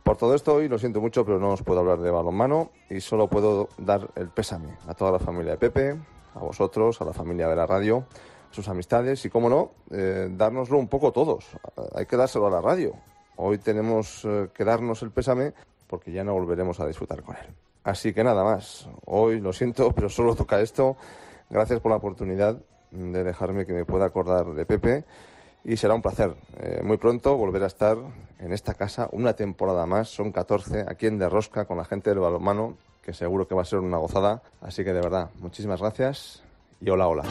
Por 0.03 0.17
todo 0.17 0.35
esto 0.35 0.55
hoy 0.55 0.69
lo 0.69 0.79
siento 0.79 1.01
mucho, 1.01 1.25
pero 1.25 1.39
no 1.39 1.51
os 1.51 1.63
puedo 1.63 1.81
hablar 1.81 1.99
de 1.99 2.11
balonmano 2.11 2.71
y 2.89 3.01
solo 3.01 3.29
puedo 3.29 3.69
dar 3.77 4.09
el 4.15 4.29
pésame 4.29 4.77
a 4.87 4.95
toda 4.95 5.13
la 5.13 5.19
familia 5.19 5.53
de 5.53 5.59
Pepe, 5.59 5.97
a 6.35 6.39
vosotros, 6.39 7.01
a 7.01 7.05
la 7.05 7.13
familia 7.13 7.49
de 7.49 7.57
la 7.57 7.67
radio, 7.67 8.05
a 8.51 8.55
sus 8.55 8.69
amistades 8.69 9.25
y, 9.25 9.31
cómo 9.31 9.51
no, 9.51 9.73
eh, 9.91 10.29
dárnoslo 10.31 10.79
un 10.79 10.89
poco 10.89 11.13
todos. 11.13 11.47
Hay 11.95 12.07
que 12.07 12.17
dárselo 12.17 12.47
a 12.47 12.51
la 12.51 12.61
radio. 12.61 12.95
Hoy 13.43 13.57
tenemos 13.57 14.23
eh, 14.27 14.49
que 14.53 14.65
darnos 14.65 15.03
el 15.03 15.13
pésame 15.13 15.55
porque 15.87 16.13
ya 16.13 16.23
no 16.23 16.35
volveremos 16.35 16.79
a 16.79 16.87
disfrutar 16.87 17.23
con 17.23 17.37
él. 17.37 17.47
Así 17.85 18.13
que 18.13 18.23
nada 18.23 18.45
más. 18.45 18.87
Hoy 19.07 19.41
lo 19.41 19.55
siento, 19.55 19.93
pero 19.95 20.11
solo 20.11 20.35
toca 20.35 20.61
esto. 20.61 20.97
Gracias 21.49 21.81
por 21.81 21.91
la 21.91 21.97
oportunidad 21.97 22.61
de 22.91 23.25
dejarme 23.25 23.65
que 23.65 23.73
me 23.73 23.87
pueda 23.87 24.05
acordar 24.05 24.47
de 24.53 24.67
Pepe 24.67 25.05
y 25.65 25.77
será 25.79 25.95
un 25.95 26.03
placer 26.03 26.35
eh, 26.59 26.83
muy 26.85 26.99
pronto 26.99 27.37
volver 27.37 27.63
a 27.63 27.67
estar 27.67 27.97
en 28.41 28.53
esta 28.53 28.75
casa 28.75 29.09
una 29.13 29.33
temporada 29.33 29.87
más. 29.87 30.11
Son 30.11 30.33
14 30.33 30.85
aquí 30.87 31.07
en 31.07 31.19
Derrosca 31.19 31.65
con 31.65 31.79
la 31.79 31.87
gente 31.87 32.11
del 32.11 32.19
balonmano, 32.19 32.77
que 33.03 33.15
seguro 33.15 33.49
que 33.49 33.55
va 33.55 33.63
a 33.63 33.65
ser 33.65 33.79
una 33.79 33.97
gozada. 33.97 34.43
Así 34.61 34.85
que 34.85 34.93
de 34.93 35.01
verdad, 35.01 35.31
muchísimas 35.41 35.81
gracias 35.81 36.43
y 36.79 36.91
hola, 36.91 37.09
hola. 37.09 37.25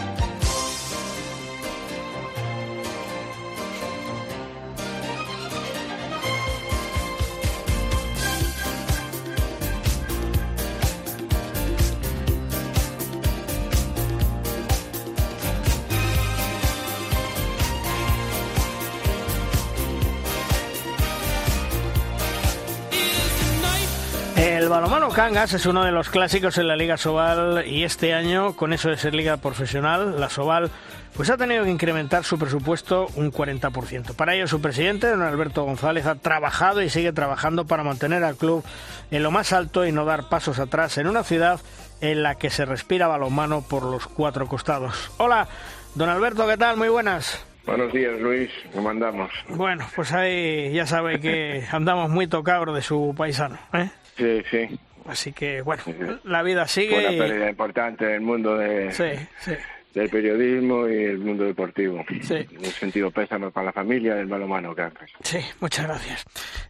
El 24.39 24.69
balonmano 24.69 25.09
Cangas 25.09 25.53
es 25.53 25.65
uno 25.65 25.83
de 25.83 25.91
los 25.91 26.07
clásicos 26.07 26.57
en 26.57 26.69
la 26.69 26.77
Liga 26.77 26.95
Sobal 26.95 27.67
y 27.67 27.83
este 27.83 28.13
año, 28.13 28.55
con 28.55 28.71
eso 28.71 28.87
de 28.87 28.95
ser 28.95 29.13
liga 29.13 29.35
profesional, 29.35 30.17
la 30.17 30.29
Sobal 30.29 30.71
pues 31.13 31.29
ha 31.29 31.35
tenido 31.35 31.65
que 31.65 31.69
incrementar 31.69 32.23
su 32.23 32.39
presupuesto 32.39 33.07
un 33.15 33.33
40%. 33.33 34.15
Para 34.15 34.35
ello 34.35 34.47
su 34.47 34.61
presidente, 34.61 35.09
don 35.09 35.23
Alberto 35.23 35.65
González, 35.65 36.05
ha 36.05 36.15
trabajado 36.15 36.81
y 36.81 36.89
sigue 36.89 37.11
trabajando 37.11 37.65
para 37.65 37.83
mantener 37.83 38.23
al 38.23 38.37
club 38.37 38.63
en 39.11 39.23
lo 39.23 39.31
más 39.31 39.51
alto 39.51 39.85
y 39.85 39.91
no 39.91 40.05
dar 40.05 40.29
pasos 40.29 40.57
atrás 40.59 40.97
en 40.97 41.07
una 41.07 41.23
ciudad 41.23 41.59
en 41.99 42.23
la 42.23 42.35
que 42.35 42.49
se 42.49 42.63
respira 42.63 43.07
balonmano 43.07 43.61
por 43.61 43.83
los 43.83 44.07
cuatro 44.07 44.47
costados. 44.47 45.11
Hola, 45.17 45.49
don 45.95 46.07
Alberto, 46.07 46.47
¿qué 46.47 46.55
tal? 46.55 46.77
Muy 46.77 46.87
buenas. 46.87 47.45
Buenos 47.65 47.91
días, 47.91 48.17
Luis. 48.21 48.49
¿Cómo 48.73 48.89
andamos? 48.89 49.29
Bueno, 49.49 49.85
pues 49.95 50.13
ahí 50.13 50.71
ya 50.71 50.87
sabe 50.87 51.19
que 51.19 51.65
andamos 51.71 52.09
muy 52.09 52.27
tocados 52.27 52.73
de 52.73 52.81
su 52.81 53.13
paisano, 53.17 53.59
¿eh? 53.73 53.89
Sí, 54.19 54.43
sí. 54.51 54.79
Así 55.07 55.33
que, 55.33 55.61
bueno, 55.63 55.81
la 56.25 56.43
vida 56.43 56.67
sigue. 56.67 56.99
Una 56.99 57.11
y- 57.11 57.17
pérdida 57.17 57.49
importante 57.49 58.05
en 58.05 58.11
el 58.11 58.21
mundo 58.21 58.55
de, 58.57 58.91
Sí, 58.91 59.53
del 59.95 60.09
periodismo 60.09 60.87
y 60.87 61.03
el 61.05 61.17
mundo 61.17 61.45
deportivo. 61.45 62.05
Sí. 62.21 62.35
En 62.51 62.59
el 62.63 62.71
sentido 62.71 63.09
pésame 63.09 63.49
para 63.49 63.65
la 63.67 63.71
familia 63.73 64.13
del 64.13 64.27
balonmano 64.27 64.75
Cangas. 64.75 65.09
Sí, 65.23 65.39
muchas 65.61 65.87
gracias. 65.87 66.25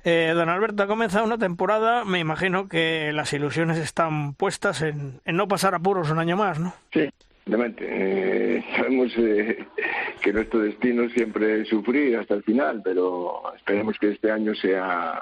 Eh, 0.06 0.32
don 0.34 0.48
Alberto, 0.48 0.84
ha 0.84 0.88
comenzado 0.88 1.26
una 1.26 1.38
temporada, 1.38 2.06
me 2.06 2.20
imagino 2.20 2.70
que 2.70 3.12
las 3.14 3.34
ilusiones 3.34 3.78
están 3.78 4.36
puestas 4.36 4.82
en, 4.84 5.20
en 5.26 5.36
no 5.36 5.50
pasar 5.50 5.76
apuros 5.76 6.10
un 6.10 6.20
año 6.20 6.38
más, 6.38 6.60
¿no? 6.60 6.74
Sí, 6.94 7.10
realmente. 7.46 7.86
eh, 7.90 8.64
sabemos 8.78 9.12
eh, 9.18 9.66
que 10.22 10.32
nuestro 10.32 10.60
destino 10.62 11.10
siempre 11.10 11.62
es 11.62 11.68
sufrir 11.68 12.16
hasta 12.16 12.36
el 12.36 12.44
final, 12.44 12.82
pero 12.86 13.42
esperemos 13.58 13.98
que 14.00 14.12
este 14.12 14.32
año 14.32 14.56
sea 14.56 15.22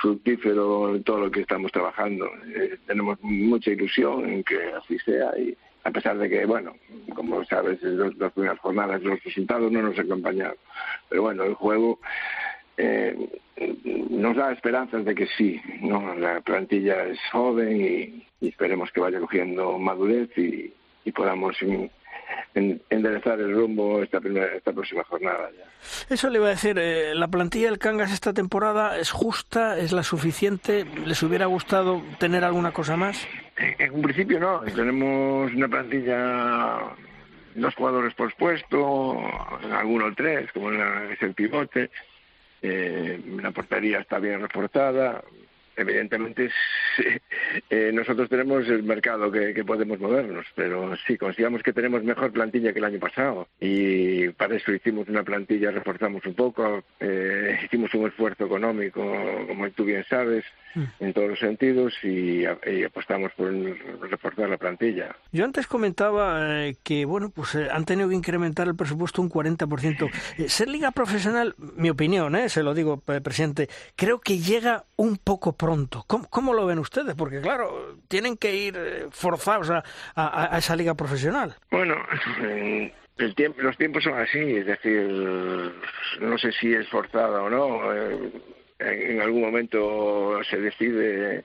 fructífero 0.00 0.94
en 0.94 1.02
todo 1.04 1.20
lo 1.26 1.30
que 1.30 1.40
estamos 1.40 1.72
trabajando. 1.72 2.28
Eh, 2.54 2.76
tenemos 2.86 3.18
mucha 3.22 3.70
ilusión 3.70 4.28
en 4.28 4.44
que 4.44 4.56
así 4.78 4.98
sea 5.00 5.36
y 5.38 5.56
a 5.84 5.90
pesar 5.90 6.18
de 6.18 6.28
que, 6.28 6.44
bueno, 6.46 6.74
como 7.14 7.44
sabes, 7.44 7.80
en 7.82 7.96
los- 7.98 8.16
las 8.16 8.32
primeras 8.32 8.58
jornadas 8.58 9.02
los 9.02 9.22
resultados 9.22 9.70
no 9.70 9.82
nos 9.82 9.98
acompañaron. 9.98 10.56
Pero 11.08 11.22
bueno, 11.22 11.44
el 11.44 11.54
juego 11.54 12.00
eh, 12.78 13.16
nos 14.10 14.36
da 14.36 14.52
esperanzas 14.52 15.04
de 15.04 15.14
que 15.14 15.26
sí, 15.38 15.60
¿no? 15.80 16.14
La 16.16 16.40
plantilla 16.42 17.04
es 17.04 17.18
joven 17.32 17.80
y, 17.80 18.46
esperemos 18.48 18.90
que 18.92 19.00
vaya 19.00 19.18
cogiendo 19.18 19.78
madurez 19.78 20.28
y, 20.36 20.72
podamos 21.12 21.56
en- 21.62 21.90
en- 22.54 22.82
enderezar 22.90 23.40
el 23.40 23.54
rumbo 23.54 24.02
esta, 24.02 24.20
primera, 24.20 24.54
esta 24.56 24.72
próxima 24.72 25.04
jornada 25.04 25.50
ya. 25.56 25.64
Eso 26.08 26.30
le 26.30 26.38
iba 26.38 26.46
a 26.46 26.50
decir, 26.50 26.78
eh, 26.78 27.14
la 27.14 27.28
plantilla 27.28 27.68
del 27.68 27.78
Cangas 27.78 28.12
esta 28.12 28.32
temporada 28.32 28.98
es 28.98 29.10
justa, 29.10 29.78
es 29.78 29.92
la 29.92 30.02
suficiente, 30.02 30.84
¿les 31.04 31.22
hubiera 31.22 31.46
gustado 31.46 32.02
tener 32.18 32.44
alguna 32.44 32.72
cosa 32.72 32.96
más? 32.96 33.26
En, 33.56 33.92
un 33.92 34.02
principio 34.02 34.38
no, 34.38 34.60
tenemos 34.60 35.52
una 35.52 35.68
plantilla, 35.68 36.78
dos 37.54 37.74
jugadores 37.74 38.14
por 38.14 38.34
puesto, 38.34 39.18
alguno 39.72 40.14
tres, 40.14 40.52
como 40.52 40.72
es 40.72 41.22
el 41.22 41.34
pivote, 41.34 41.90
eh, 42.62 43.20
la 43.40 43.50
portería 43.50 44.00
está 44.00 44.18
bien 44.18 44.40
reforzada, 44.40 45.22
evidentemente 45.76 46.50
eh, 47.70 47.90
nosotros 47.92 48.28
tenemos 48.28 48.66
el 48.68 48.82
mercado 48.82 49.30
que, 49.30 49.54
que 49.54 49.64
podemos 49.64 50.00
movernos, 50.00 50.46
pero 50.54 50.96
sí, 51.06 51.16
consideramos 51.16 51.62
que 51.62 51.72
tenemos 51.72 52.02
mejor 52.02 52.32
plantilla 52.32 52.72
que 52.72 52.78
el 52.78 52.84
año 52.84 52.98
pasado. 52.98 53.48
Y 53.60 54.28
para 54.30 54.56
eso 54.56 54.72
hicimos 54.72 55.08
una 55.08 55.22
plantilla, 55.22 55.70
reforzamos 55.70 56.24
un 56.26 56.34
poco, 56.34 56.82
eh, 57.00 57.58
hicimos 57.64 57.92
un 57.94 58.06
esfuerzo 58.06 58.46
económico, 58.46 59.02
como 59.46 59.70
tú 59.70 59.84
bien 59.84 60.04
sabes, 60.08 60.44
en 61.00 61.12
todos 61.12 61.28
los 61.30 61.38
sentidos 61.38 61.94
y, 62.02 62.42
y 62.44 62.84
apostamos 62.84 63.32
por 63.32 63.52
reforzar 64.10 64.48
la 64.48 64.56
plantilla. 64.58 65.16
Yo 65.32 65.44
antes 65.44 65.66
comentaba 65.66 66.66
eh, 66.66 66.76
que, 66.82 67.04
bueno, 67.04 67.30
pues 67.30 67.54
eh, 67.54 67.68
han 67.70 67.84
tenido 67.84 68.08
que 68.08 68.14
incrementar 68.14 68.66
el 68.68 68.76
presupuesto 68.76 69.22
un 69.22 69.30
40%. 69.30 70.10
Eh, 70.38 70.48
ser 70.48 70.68
liga 70.68 70.90
profesional, 70.90 71.54
mi 71.76 71.90
opinión, 71.90 72.34
eh, 72.36 72.48
se 72.48 72.62
lo 72.62 72.74
digo, 72.74 73.00
presidente, 73.00 73.68
creo 73.96 74.20
que 74.20 74.38
llega 74.38 74.84
un 74.96 75.16
poco 75.16 75.56
pronto. 75.56 76.04
¿Cómo, 76.06 76.26
cómo 76.28 76.52
lo 76.54 76.66
ven 76.66 76.78
ustedes? 76.78 77.14
Porque, 77.14 77.40
claro, 77.40 77.96
tienen 78.08 78.36
que 78.36 78.54
ir 78.54 78.78
forzados 79.10 79.70
a, 79.70 79.82
a- 80.14 80.54
a 80.54 80.58
esa 80.58 80.76
liga 80.76 80.94
profesional. 80.94 81.54
Bueno, 81.70 81.94
el 83.18 83.34
tiempo, 83.34 83.62
los 83.62 83.76
tiempos 83.76 84.04
son 84.04 84.18
así, 84.18 84.38
es 84.38 84.66
decir, 84.66 85.02
no 86.20 86.36
sé 86.38 86.52
si 86.52 86.72
es 86.74 86.88
forzada 86.88 87.42
o 87.42 87.50
no. 87.50 87.94
eh, 87.94 88.32
en, 88.78 89.20
algún 89.20 89.42
momento 89.42 90.40
se 90.44 90.58
decide 90.58 91.44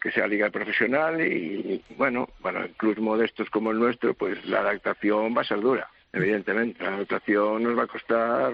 que 0.00 0.10
sea 0.10 0.26
liga 0.26 0.50
profesional 0.50 1.20
y 1.20 1.82
bueno, 1.96 2.28
en 2.44 2.72
clubes 2.74 2.98
modestos 2.98 3.48
como 3.50 3.70
el 3.70 3.78
nuestro, 3.78 4.14
pues 4.14 4.44
la 4.46 4.60
adaptación 4.60 5.36
va 5.36 5.42
a 5.42 5.44
ser 5.44 5.60
dura, 5.60 5.88
evidentemente. 6.12 6.82
La 6.82 6.94
adaptación 6.94 7.62
nos 7.62 7.78
va 7.78 7.84
a 7.84 7.86
costar 7.86 8.52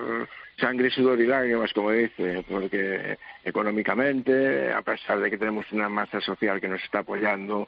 sangre, 0.58 0.90
sudor 0.90 1.20
y 1.20 1.26
lágrimas, 1.26 1.72
como 1.72 1.92
dice, 1.92 2.44
porque 2.48 3.16
económicamente, 3.44 4.72
a 4.72 4.82
pesar 4.82 5.20
de 5.20 5.30
que 5.30 5.38
tenemos 5.38 5.70
una 5.72 5.88
masa 5.88 6.20
social 6.20 6.60
que 6.60 6.68
nos 6.68 6.82
está 6.82 6.98
apoyando 6.98 7.66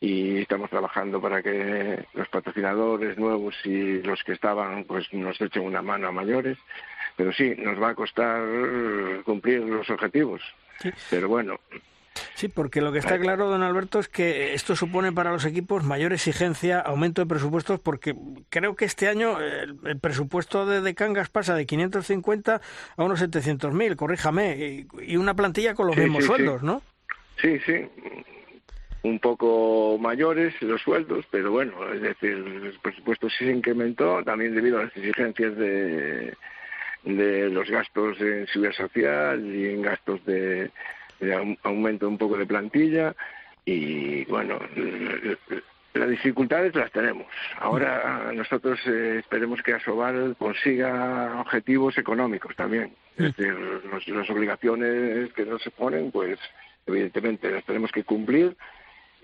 y 0.00 0.38
estamos 0.38 0.70
trabajando 0.70 1.20
para 1.20 1.42
que 1.42 2.04
los 2.14 2.28
patrocinadores 2.28 3.16
nuevos 3.16 3.54
y 3.64 4.02
los 4.02 4.22
que 4.24 4.32
estaban 4.32 4.84
pues 4.84 5.10
nos 5.12 5.40
echen 5.40 5.62
una 5.62 5.82
mano 5.82 6.08
a 6.08 6.12
mayores 6.12 6.58
pero 7.16 7.32
sí 7.32 7.54
nos 7.58 7.80
va 7.80 7.90
a 7.90 7.94
costar 7.94 8.42
cumplir 9.24 9.60
los 9.62 9.88
objetivos. 9.90 10.40
Pero 11.10 11.28
bueno. 11.28 11.58
Sí, 12.34 12.46
porque 12.48 12.80
lo 12.80 12.92
que 12.92 13.00
está 13.00 13.18
claro, 13.18 13.48
don 13.48 13.62
Alberto, 13.62 13.98
es 13.98 14.08
que 14.08 14.54
esto 14.54 14.76
supone 14.76 15.10
para 15.10 15.32
los 15.32 15.44
equipos 15.44 15.82
mayor 15.82 16.12
exigencia, 16.12 16.78
aumento 16.78 17.22
de 17.22 17.26
presupuestos, 17.26 17.80
porque 17.80 18.14
creo 18.50 18.76
que 18.76 18.84
este 18.84 19.08
año 19.08 19.40
el, 19.40 19.76
el 19.84 19.98
presupuesto 19.98 20.64
de, 20.64 20.80
de 20.80 20.94
Cangas 20.94 21.28
pasa 21.28 21.56
de 21.56 21.66
550 21.66 22.60
a 22.96 23.02
unos 23.04 23.20
700.000, 23.20 23.96
corríjame, 23.96 24.56
y, 24.56 24.86
y 25.12 25.16
una 25.16 25.34
plantilla 25.34 25.74
con 25.74 25.88
los 25.88 25.96
Sí, 25.96 26.02
mismos 26.02 26.22
sí, 26.24 26.28
sí. 26.28 26.36
sueldos, 26.36 26.62
¿no? 26.62 26.82
sí 27.42 27.58
sí. 27.66 27.88
Un 29.02 29.18
poco 29.18 29.98
mayores 30.00 30.54
los 30.62 30.80
sueldos 30.80 31.26
pero 31.30 31.50
bueno 31.50 31.74
es 31.92 32.00
decir 32.00 32.30
el 32.30 32.78
presupuesto 32.80 33.28
sí 33.28 33.44
se 33.44 33.50
incrementó 33.52 34.22
también 34.24 34.54
debido 34.54 34.78
a 34.78 34.84
las 34.84 34.96
exigencias 34.96 35.54
de 35.56 36.34
de 37.04 37.50
los 37.50 37.68
gastos 37.70 38.20
en 38.20 38.46
seguridad 38.48 38.74
social 38.76 39.44
y 39.54 39.70
en 39.74 39.82
gastos 39.82 40.24
de, 40.24 40.70
de 41.20 41.36
aum- 41.36 41.58
aumento 41.62 42.08
un 42.08 42.18
poco 42.18 42.36
de 42.38 42.46
plantilla 42.46 43.14
y 43.64 44.24
bueno 44.26 44.58
las 45.94 46.10
dificultades 46.10 46.74
las 46.74 46.90
tenemos. 46.90 47.26
Ahora 47.60 48.32
nosotros 48.34 48.80
eh, 48.86 49.18
esperemos 49.20 49.62
que 49.62 49.74
Asobal 49.74 50.34
consiga 50.36 51.40
objetivos 51.40 51.96
económicos 51.98 52.56
también. 52.56 52.92
Es 53.16 53.36
decir, 53.36 53.52
los- 53.54 54.08
las 54.08 54.28
obligaciones 54.28 55.32
que 55.34 55.44
nos 55.46 55.62
ponen, 55.76 56.10
pues 56.10 56.38
evidentemente 56.86 57.48
las 57.50 57.64
tenemos 57.64 57.92
que 57.92 58.02
cumplir 58.02 58.56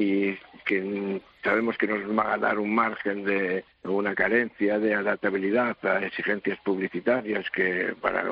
y 0.01 0.39
que 0.65 1.21
sabemos 1.45 1.77
que 1.77 1.87
nos 1.87 2.15
van 2.15 2.27
a 2.27 2.39
dar 2.39 2.59
un 2.59 2.75
margen 2.75 3.23
de 3.23 3.65
una 3.85 4.15
carencia 4.15 4.79
de 4.79 4.95
adaptabilidad 4.95 5.77
a 5.85 6.07
exigencias 6.07 6.59
publicitarias 6.65 7.51
que 7.51 7.95
para 8.01 8.25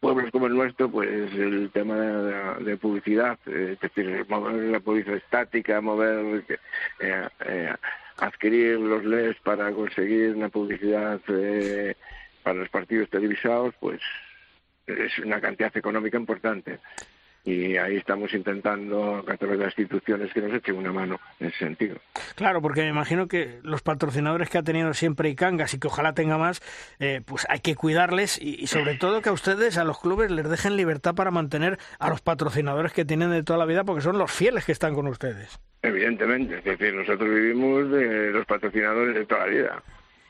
pueblos 0.00 0.30
como 0.30 0.46
el 0.46 0.54
nuestro, 0.54 0.90
pues 0.90 1.30
el 1.34 1.70
tema 1.74 1.96
de, 1.96 2.64
de 2.64 2.76
publicidad, 2.78 3.38
eh, 3.46 3.72
es 3.74 3.80
decir, 3.80 4.24
mover 4.30 4.54
la 4.54 4.80
publicidad 4.80 5.16
estática, 5.16 5.80
mover, 5.82 6.42
eh, 7.00 7.28
eh, 7.44 7.74
adquirir 8.16 8.78
los 8.78 9.04
LEDs 9.04 9.38
para 9.40 9.70
conseguir 9.72 10.36
una 10.36 10.48
publicidad 10.48 11.20
eh, 11.28 11.96
para 12.42 12.60
los 12.60 12.70
partidos 12.70 13.10
televisados, 13.10 13.74
pues 13.78 14.00
es 14.86 15.18
una 15.18 15.38
cantidad 15.38 15.76
económica 15.76 16.16
importante. 16.16 16.78
Y 17.48 17.76
ahí 17.78 17.96
estamos 17.96 18.34
intentando, 18.34 19.24
a 19.26 19.36
través 19.38 19.58
de 19.58 19.64
las 19.64 19.78
instituciones, 19.78 20.30
que 20.34 20.40
nos 20.42 20.52
echen 20.52 20.76
una 20.76 20.92
mano 20.92 21.18
en 21.40 21.46
ese 21.48 21.58
sentido. 21.58 21.96
Claro, 22.34 22.60
porque 22.60 22.82
me 22.82 22.88
imagino 22.88 23.26
que 23.26 23.58
los 23.62 23.80
patrocinadores 23.80 24.50
que 24.50 24.58
ha 24.58 24.62
tenido 24.62 24.92
siempre 24.92 25.30
Icangas 25.30 25.72
y 25.72 25.78
que 25.78 25.86
ojalá 25.86 26.12
tenga 26.12 26.36
más, 26.36 26.60
eh, 27.00 27.22
pues 27.24 27.46
hay 27.48 27.60
que 27.60 27.74
cuidarles 27.74 28.38
y, 28.40 28.56
y 28.62 28.66
sobre 28.66 28.96
todo 28.96 29.22
que 29.22 29.30
a 29.30 29.32
ustedes, 29.32 29.78
a 29.78 29.84
los 29.84 29.98
clubes, 29.98 30.30
les 30.30 30.48
dejen 30.48 30.76
libertad 30.76 31.14
para 31.14 31.30
mantener 31.30 31.78
a 31.98 32.10
los 32.10 32.20
patrocinadores 32.20 32.92
que 32.92 33.06
tienen 33.06 33.30
de 33.30 33.42
toda 33.42 33.58
la 33.58 33.64
vida 33.64 33.84
porque 33.84 34.02
son 34.02 34.18
los 34.18 34.30
fieles 34.30 34.66
que 34.66 34.72
están 34.72 34.94
con 34.94 35.06
ustedes. 35.06 35.58
Evidentemente, 35.80 36.58
es 36.58 36.64
decir, 36.64 36.92
nosotros 36.92 37.30
vivimos 37.30 37.90
de 37.90 38.30
los 38.30 38.44
patrocinadores 38.44 39.14
de 39.14 39.24
toda 39.24 39.46
la 39.46 39.52
vida. 39.52 39.82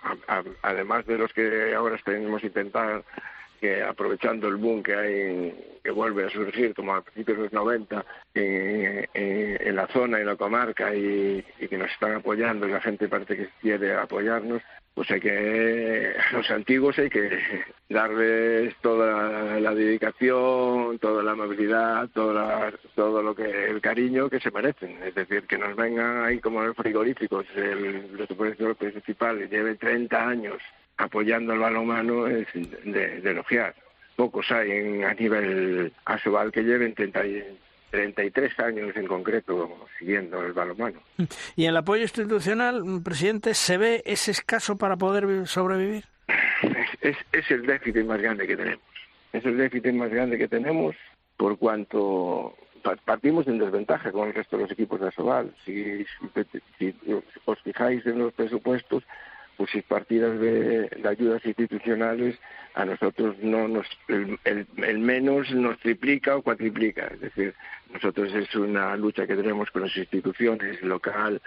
A- 0.05 0.37
a- 0.37 0.45
además 0.63 1.05
de 1.07 1.19
los 1.19 1.33
que 1.33 1.75
ahora 1.75 1.97
tenemos 2.05 2.41
que 2.41 2.47
intentar 2.47 3.03
que 3.59 3.83
aprovechando 3.83 4.49
el 4.49 4.57
boom 4.57 4.83
que 4.83 4.95
hay, 4.95 5.79
que 5.85 5.91
vuelve 5.91 6.25
a 6.25 6.31
surgir 6.31 6.75
como 6.75 6.95
a 6.95 7.03
principios 7.03 7.37
de 7.39 7.43
los 7.45 7.53
90 7.53 8.05
en, 8.35 9.09
en- 9.15 9.69
en 9.69 9.77
la 9.77 9.87
zona, 9.89 10.21
en 10.21 10.27
la 10.27 10.37
comarca 10.37 10.95
y, 10.95 11.45
y 11.61 11.69
que 11.69 11.79
nos 11.79 11.91
están 11.91 12.13
apoyando 12.15 12.67
y 12.67 12.73
la 12.73 12.81
gente 12.81 13.09
parece 13.09 13.37
que 13.37 13.49
quiere 13.61 13.95
apoyarnos, 13.95 14.63
pues 14.95 15.11
hay 15.13 15.21
que, 15.21 16.13
los 16.33 16.51
antiguos 16.51 16.99
hay 16.99 17.09
que 17.09 17.31
darles 17.89 18.75
toda 18.81 19.61
la 19.61 19.75
dedicación, 19.75 20.99
toda 20.99 21.23
la 21.23 21.33
amabilidad, 21.33 22.09
toda 22.11 22.35
la- 22.35 22.73
todo 22.95 23.23
lo 23.23 23.35
que, 23.35 23.67
el 23.67 23.81
cariño 23.81 24.29
que 24.29 24.41
se 24.41 24.51
merecen. 24.51 24.99
Es 25.03 25.15
decir, 25.15 25.45
que 25.47 25.59
nos 25.59 25.75
vengan 25.77 26.25
ahí 26.25 26.41
como 26.41 26.63
los 26.63 26.77
frigoríficos, 26.77 27.47
el, 27.57 28.17
los 28.17 28.29
supervisores 28.29 28.77
principales, 28.77 29.51
lleve 29.51 29.77
30 29.77 30.29
años 30.29 30.59
apoyando 30.99 31.53
el 31.55 31.61
balonmano 31.61 32.27
es 32.27 32.47
de, 32.55 33.21
de 33.21 33.31
elogiar. 33.31 33.75
Pocos 34.17 34.51
hay 34.51 34.71
en, 34.73 35.05
a 35.05 35.15
nivel 35.15 35.93
asobal 36.05 36.51
que 36.53 36.63
lleven 36.63 36.95
30 36.95 37.27
y- 37.27 37.59
33 37.91 38.59
años 38.61 38.95
en 38.97 39.07
concreto 39.07 39.87
siguiendo 39.99 40.45
el 40.45 40.53
balonmano. 40.53 41.01
¿Y 41.57 41.65
el 41.65 41.75
apoyo 41.77 42.03
institucional, 42.03 42.83
presidente, 43.03 43.55
se 43.55 43.79
ve 43.79 44.03
es 44.05 44.29
escaso 44.29 44.77
para 44.77 44.97
poder 44.99 45.27
vi- 45.27 45.47
sobrevivir? 45.47 46.05
Es, 46.63 46.89
es, 47.01 47.17
es 47.33 47.51
el 47.51 47.65
déficit 47.65 48.05
más 48.05 48.21
grande 48.21 48.47
que 48.47 48.57
tenemos. 48.59 48.83
Es 49.33 49.43
el 49.47 49.57
déficit 49.57 49.93
más 49.95 50.11
grande 50.11 50.37
que 50.37 50.49
tenemos 50.49 50.97
por 51.39 51.57
cuanto 51.59 52.55
partimos 53.05 53.47
en 53.47 53.59
desventaja 53.59 54.11
con 54.13 54.29
el 54.29 54.35
resto 54.35 54.57
de 54.57 54.63
los 54.65 54.73
equipos 54.73 55.01
de 55.01 55.09
Asobal. 55.09 55.55
Si, 55.65 56.05
si, 56.79 56.95
os 57.47 57.59
fijáis 57.63 58.05
en 58.07 58.19
los 58.19 58.33
presupuestos, 58.35 59.03
pues 59.59 59.71
si 59.73 59.83
partidas 59.83 60.39
de, 60.39 60.89
ayudas 61.05 61.45
institucionales 61.45 62.39
a 62.75 62.85
nosotros 62.85 63.37
no 63.43 63.67
nos 63.67 63.87
el, 64.07 64.39
el, 64.77 64.99
menos 65.01 65.51
nos 65.51 65.77
triplica 65.81 66.37
o 66.37 66.43
cuatriplica. 66.43 67.09
Es 67.09 67.21
decir 67.21 67.55
nosotros 67.93 68.33
es 68.35 68.55
una 68.55 68.97
lucha 68.97 69.27
que 69.27 69.35
tenemos 69.35 69.69
con 69.73 69.83
las 69.83 69.97
instituciones 69.97 70.81
local 70.83 71.43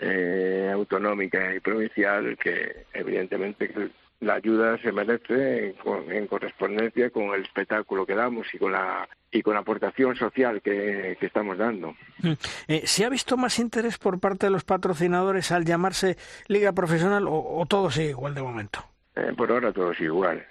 eh, 0.00 0.70
autonómica 0.74 1.54
y 1.54 1.60
provincial 1.60 2.36
que 2.36 2.84
evidentemente 2.92 3.72
la 4.20 4.34
ayuda 4.34 4.76
se 4.78 4.90
merece 4.90 5.76
en, 6.08 6.26
correspondencia 6.26 7.10
con 7.10 7.32
el 7.32 7.42
espectáculo 7.42 8.04
que 8.04 8.16
damos 8.16 8.52
y 8.52 8.58
con 8.58 8.72
la 8.72 9.08
y 9.30 9.42
con 9.42 9.54
la 9.54 9.60
aportación 9.60 10.16
social 10.16 10.62
que, 10.62 11.18
estamos 11.20 11.58
dando. 11.58 11.94
Mm. 12.18 12.32
Eh, 12.68 12.82
¿Se 12.86 13.04
ha 13.04 13.08
visto 13.08 13.36
más 13.36 13.58
interés 13.58 13.98
por 13.98 14.20
parte 14.20 14.46
de 14.46 14.50
los 14.50 14.64
patrocinadores 14.64 15.52
al 15.52 15.64
llamarse 15.64 16.16
Liga 16.48 16.72
Profesional 16.72 17.26
o, 17.28 17.64
todo 17.68 17.90
sigue 17.90 18.10
igual 18.10 18.34
de 18.34 18.42
momento? 18.42 18.84
Eh, 19.14 19.32
por 19.36 19.50
ahora 19.50 19.72
todo 19.72 19.92
es 19.92 20.00
igual. 20.00 20.44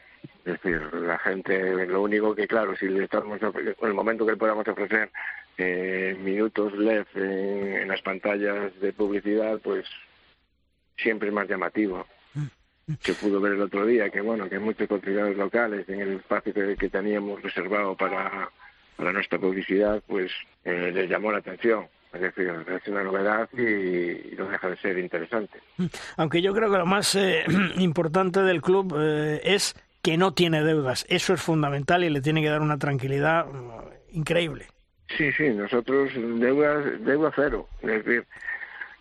Es 0.43 0.61
decir, 0.61 0.81
la 0.93 1.17
gente, 1.19 1.87
lo 1.87 2.01
único 2.01 2.35
que, 2.35 2.47
claro, 2.47 2.75
si 2.75 2.87
le 2.87 3.05
estamos, 3.05 3.39
en 3.41 3.75
el 3.81 3.93
momento 3.93 4.25
que 4.25 4.33
le 4.33 4.37
podamos 4.37 4.67
ofrecer 4.67 5.11
eh, 5.57 6.15
minutos 6.19 6.73
LED 6.73 7.05
en, 7.15 7.87
las 7.87 8.01
pantallas 8.01 8.71
de 8.79 8.93
publicidad, 8.93 9.59
pues 9.63 9.85
siempre 10.97 11.29
es 11.29 11.33
más 11.33 11.47
llamativo 11.47 12.05
se 12.99 13.13
pudo 13.13 13.41
ver 13.41 13.53
el 13.53 13.61
otro 13.61 13.85
día, 13.85 14.09
que 14.09 14.21
bueno, 14.21 14.47
que 14.47 14.59
muchos 14.59 14.87
contrincantes 14.87 15.37
locales 15.37 15.89
en 15.89 16.01
el 16.01 16.13
espacio 16.17 16.53
que, 16.53 16.89
teníamos 16.89 17.41
reservado 17.41 17.95
para, 17.95 18.51
para 18.95 19.11
nuestra 19.11 19.39
publicidad, 19.39 20.01
pues 20.07 20.31
eh, 20.63 20.91
les 20.93 21.09
llamó 21.09 21.31
la 21.31 21.39
atención. 21.39 21.87
Es 22.13 22.21
decir, 22.21 22.49
es 22.49 22.87
una 22.87 23.03
novedad 23.03 23.49
y, 23.53 24.35
no 24.35 24.47
deja 24.47 24.69
de 24.69 24.77
ser 24.77 24.97
interesante. 24.97 25.59
Aunque 26.15 26.41
yo 26.41 26.53
creo 26.53 26.71
que 26.71 26.77
lo 26.77 26.85
más 26.85 27.13
eh, 27.15 27.43
importante 27.77 28.41
del 28.41 28.61
club 28.61 28.95
eh, 28.97 29.41
es 29.43 29.75
que 30.01 30.17
no 30.17 30.33
tiene 30.33 30.63
deudas. 30.63 31.05
Eso 31.09 31.33
es 31.33 31.41
fundamental 31.41 32.03
y 32.03 32.09
le 32.09 32.21
tiene 32.21 32.41
que 32.41 32.49
dar 32.49 32.61
una 32.61 32.77
tranquilidad 32.77 33.47
mm, 33.47 34.17
increíble. 34.17 34.67
Sí, 35.17 35.31
sí, 35.33 35.49
nosotros 35.49 36.11
deudas, 36.15 36.85
deuda 37.03 37.31
cero. 37.35 37.67
Es 37.81 38.05
decir, 38.05 38.25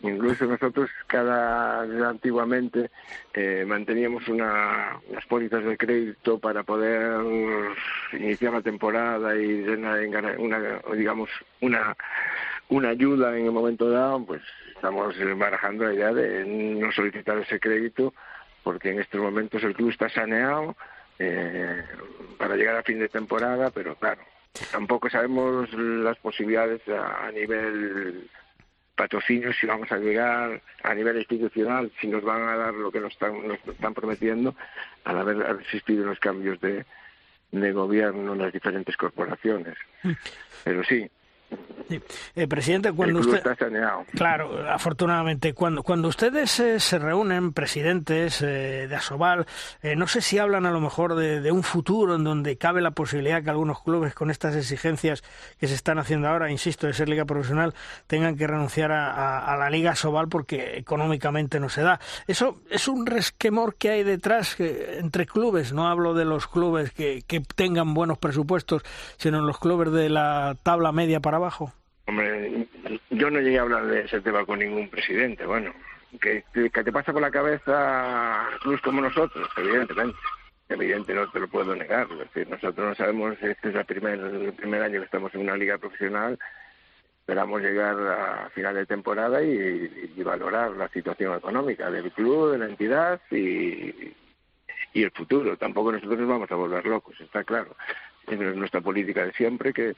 Incluso 0.04 0.44
nosotros 0.44 0.90
cada 1.06 1.80
antiguamente 2.08 2.90
eh, 3.32 3.64
manteníamos 3.66 4.28
una, 4.28 5.00
unas 5.08 5.24
pólizas 5.26 5.64
de 5.64 5.78
crédito 5.78 6.38
para 6.38 6.62
poder 6.62 7.20
iniciar 8.12 8.52
la 8.52 8.60
temporada 8.60 9.34
y 9.34 9.62
una, 9.62 9.96
digamos 10.94 11.30
una 11.62 11.96
una 12.68 12.90
ayuda 12.90 13.36
en 13.36 13.46
el 13.46 13.52
momento 13.52 13.90
dado, 13.90 14.24
pues 14.24 14.42
estamos 14.74 15.14
barajando 15.36 15.84
la 15.84 15.94
idea 15.94 16.12
de 16.12 16.44
no 16.44 16.90
solicitar 16.92 17.38
ese 17.38 17.60
crédito 17.60 18.12
porque 18.62 18.90
en 18.90 19.00
estos 19.00 19.20
momentos 19.20 19.62
el 19.62 19.74
club 19.74 19.90
está 19.90 20.08
saneado 20.08 20.76
eh, 21.18 21.82
para 22.38 22.56
llegar 22.56 22.76
a 22.76 22.82
fin 22.82 22.98
de 22.98 23.08
temporada, 23.08 23.70
pero 23.70 23.94
claro, 23.94 24.22
tampoco 24.72 25.08
sabemos 25.08 25.72
las 25.74 26.18
posibilidades 26.18 26.80
a 26.88 27.30
nivel 27.32 28.28
patrocinios, 28.94 29.56
si 29.60 29.66
vamos 29.66 29.90
a 29.92 29.98
llegar 29.98 30.60
a 30.82 30.94
nivel 30.94 31.18
institucional, 31.18 31.90
si 32.00 32.06
nos 32.06 32.22
van 32.22 32.42
a 32.42 32.56
dar 32.56 32.74
lo 32.74 32.90
que 32.90 33.00
nos 33.00 33.12
están, 33.12 33.46
nos 33.46 33.58
están 33.66 33.94
prometiendo, 33.94 34.54
al 35.04 35.18
haber 35.18 35.60
existido 35.60 36.06
los 36.06 36.18
cambios 36.20 36.60
de, 36.60 36.84
de 37.50 37.72
gobierno 37.72 38.32
en 38.32 38.38
las 38.38 38.52
diferentes 38.52 38.96
corporaciones. 38.96 39.76
Mm. 40.02 40.12
Pero 40.64 40.84
sí, 40.84 41.10
eh, 42.34 42.46
presidente, 42.46 42.92
cuando 42.92 43.20
usted... 43.20 43.42
Claro, 44.12 44.68
afortunadamente, 44.68 45.54
cuando, 45.54 45.82
cuando 45.82 46.08
ustedes 46.08 46.58
eh, 46.60 46.80
se 46.80 46.98
reúnen, 46.98 47.52
presidentes 47.52 48.40
eh, 48.42 48.86
de 48.88 48.96
Asobal, 48.96 49.46
no 49.96 50.06
sé 50.06 50.20
si 50.20 50.38
hablan 50.38 50.66
a 50.66 50.70
lo 50.70 50.80
mejor 50.80 51.14
de, 51.14 51.52
un 51.52 51.62
futuro 51.62 52.16
en 52.16 52.24
donde 52.24 52.56
cabe 52.56 52.80
la 52.80 52.92
posibilidad 52.92 53.42
que 53.42 53.50
algunos 53.50 53.82
clubes 53.82 54.14
con 54.14 54.30
estas 54.30 54.56
exigencias 54.56 55.22
que 55.58 55.68
se 55.68 55.74
están 55.74 55.98
haciendo 55.98 56.28
ahora, 56.28 56.50
insisto, 56.50 56.86
de 56.86 56.94
ser 56.94 57.08
liga 57.08 57.24
profesional, 57.24 57.74
tengan 58.06 58.36
que 58.36 58.46
renunciar 58.46 58.92
a, 58.92 59.56
la 59.58 59.70
liga 59.70 59.92
Asobal 59.92 60.28
porque 60.28 60.76
económicamente 60.78 61.60
no 61.60 61.68
se 61.68 61.82
da. 61.82 62.00
Eso 62.26 62.60
es 62.70 62.88
un 62.88 63.06
resquemor 63.06 63.76
que 63.76 63.90
hay 63.90 64.02
detrás 64.02 64.56
entre 64.58 65.26
clubes, 65.26 65.72
no 65.72 65.86
hablo 65.88 66.14
de 66.14 66.24
los 66.24 66.46
clubes 66.46 66.92
que, 66.92 67.22
que 67.26 67.40
tengan 67.40 67.94
buenos 67.94 68.18
presupuestos, 68.18 68.82
sino 69.16 69.40
los 69.40 69.58
clubes 69.58 69.92
de 69.92 70.08
la 70.08 70.56
tabla 70.62 70.92
media 70.92 71.20
para 71.20 71.36
abajo. 71.36 71.63
Hombre, 72.06 72.66
yo 73.10 73.30
no 73.30 73.40
llegué 73.40 73.58
a 73.58 73.62
hablar 73.62 73.86
de 73.86 74.00
ese 74.02 74.20
tema 74.20 74.44
con 74.44 74.58
ningún 74.58 74.88
presidente. 74.88 75.46
Bueno, 75.46 75.72
que, 76.20 76.44
te 76.52 76.92
pasa 76.92 77.12
por 77.12 77.22
la 77.22 77.30
cabeza 77.30 78.48
clubes 78.60 78.80
como 78.82 79.00
nosotros, 79.00 79.48
evidentemente. 79.56 80.16
Evidente, 80.68 81.14
no 81.14 81.30
te 81.30 81.40
lo 81.40 81.48
puedo 81.48 81.74
negar. 81.74 82.06
Es 82.12 82.18
decir, 82.18 82.48
nosotros 82.48 82.88
no 82.88 82.94
sabemos, 82.94 83.36
este 83.42 83.68
es 83.68 83.74
el 83.74 83.84
primer, 83.84 84.54
primer 84.54 84.82
año 84.82 85.00
que 85.00 85.06
estamos 85.06 85.34
en 85.34 85.42
una 85.42 85.56
liga 85.56 85.78
profesional. 85.78 86.38
Esperamos 87.20 87.62
llegar 87.62 87.96
a 87.96 88.50
final 88.50 88.74
de 88.74 88.86
temporada 88.86 89.42
y, 89.42 90.22
valorar 90.22 90.72
la 90.72 90.88
situación 90.88 91.36
económica 91.36 91.90
del 91.90 92.10
club, 92.12 92.52
de 92.52 92.58
la 92.58 92.66
entidad 92.66 93.20
y, 93.30 94.14
y 94.94 95.02
el 95.02 95.10
futuro. 95.10 95.56
Tampoco 95.56 95.92
nosotros 95.92 96.18
nos 96.18 96.28
vamos 96.28 96.50
a 96.50 96.54
volver 96.54 96.84
locos, 96.86 97.18
está 97.20 97.44
claro. 97.44 97.76
Es 98.26 98.38
nuestra 98.38 98.80
política 98.80 99.26
de 99.26 99.32
siempre 99.32 99.72
que 99.72 99.94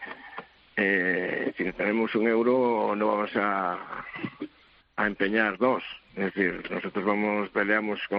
eh, 0.77 1.53
si 1.57 1.73
tenemos 1.73 2.15
un 2.15 2.29
euro 2.29 2.95
no 2.95 3.09
vamos 3.09 3.31
a, 3.37 3.79
empeñar 4.99 5.59
dos. 5.59 5.83
Es 6.15 6.35
decir, 6.35 6.63
nosotros 6.71 7.05
vamos, 7.05 7.49
peleamos 7.51 8.01
con 8.09 8.19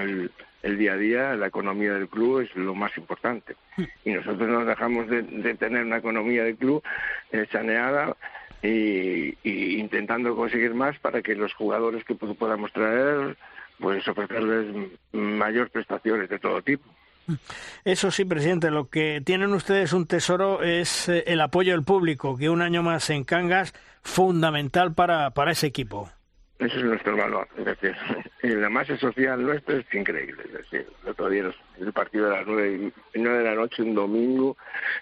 el, 0.00 0.30
el, 0.62 0.78
día 0.78 0.92
a 0.92 0.96
día, 0.96 1.34
la 1.34 1.46
economía 1.46 1.94
del 1.94 2.08
club 2.08 2.40
es 2.40 2.54
lo 2.56 2.74
más 2.74 2.96
importante. 2.98 3.56
Y 4.04 4.12
nosotros 4.12 4.48
nos 4.48 4.66
dejamos 4.66 5.08
de, 5.08 5.22
tener 5.54 5.84
una 5.84 5.98
economía 5.98 6.44
del 6.44 6.56
club 6.56 6.82
eh, 7.32 7.46
saneada 7.50 8.16
y, 8.62 9.36
intentando 9.78 10.36
conseguir 10.36 10.74
más 10.74 10.98
para 10.98 11.22
que 11.22 11.34
los 11.34 11.54
jugadores 11.54 12.04
que 12.04 12.14
podamos 12.14 12.72
traer, 12.72 13.36
pues 13.78 14.06
ofrecerles 14.06 14.90
mayor 15.12 15.70
prestaciones 15.70 16.28
de 16.28 16.38
todo 16.38 16.62
tipo. 16.62 16.84
Eso 17.84 18.10
sí, 18.10 18.24
presidente, 18.24 18.70
lo 18.70 18.88
que 18.88 19.22
tienen 19.24 19.52
ustedes 19.52 19.92
un 19.92 20.06
tesoro 20.06 20.62
es 20.62 21.08
eh, 21.08 21.24
el 21.26 21.40
apoyo 21.40 21.72
del 21.72 21.84
público, 21.84 22.36
que 22.36 22.50
un 22.50 22.62
año 22.62 22.82
más 22.82 23.10
en 23.10 23.24
Cangas, 23.24 23.74
fundamental 24.02 24.94
para, 24.94 25.30
para 25.30 25.52
ese 25.52 25.66
equipo. 25.66 26.10
Eso 26.58 26.78
es 26.78 26.84
nuestro 26.84 27.16
valor, 27.16 27.48
es 27.58 27.64
decir, 27.64 27.96
la 28.42 28.70
masa 28.70 28.96
social 28.96 29.42
nuestra 29.42 29.76
es 29.76 29.92
increíble, 29.92 30.44
es 30.46 30.52
decir, 30.52 30.86
el 31.02 31.10
otro 31.10 31.28
día 31.28 31.52
el 31.80 31.92
partido 31.92 32.30
de 32.30 32.36
las 32.36 32.46
nueve, 32.46 32.92
nueve 33.14 33.38
de 33.38 33.44
la 33.44 33.54
noche, 33.54 33.82
un 33.82 33.94
domingo, 33.94 34.56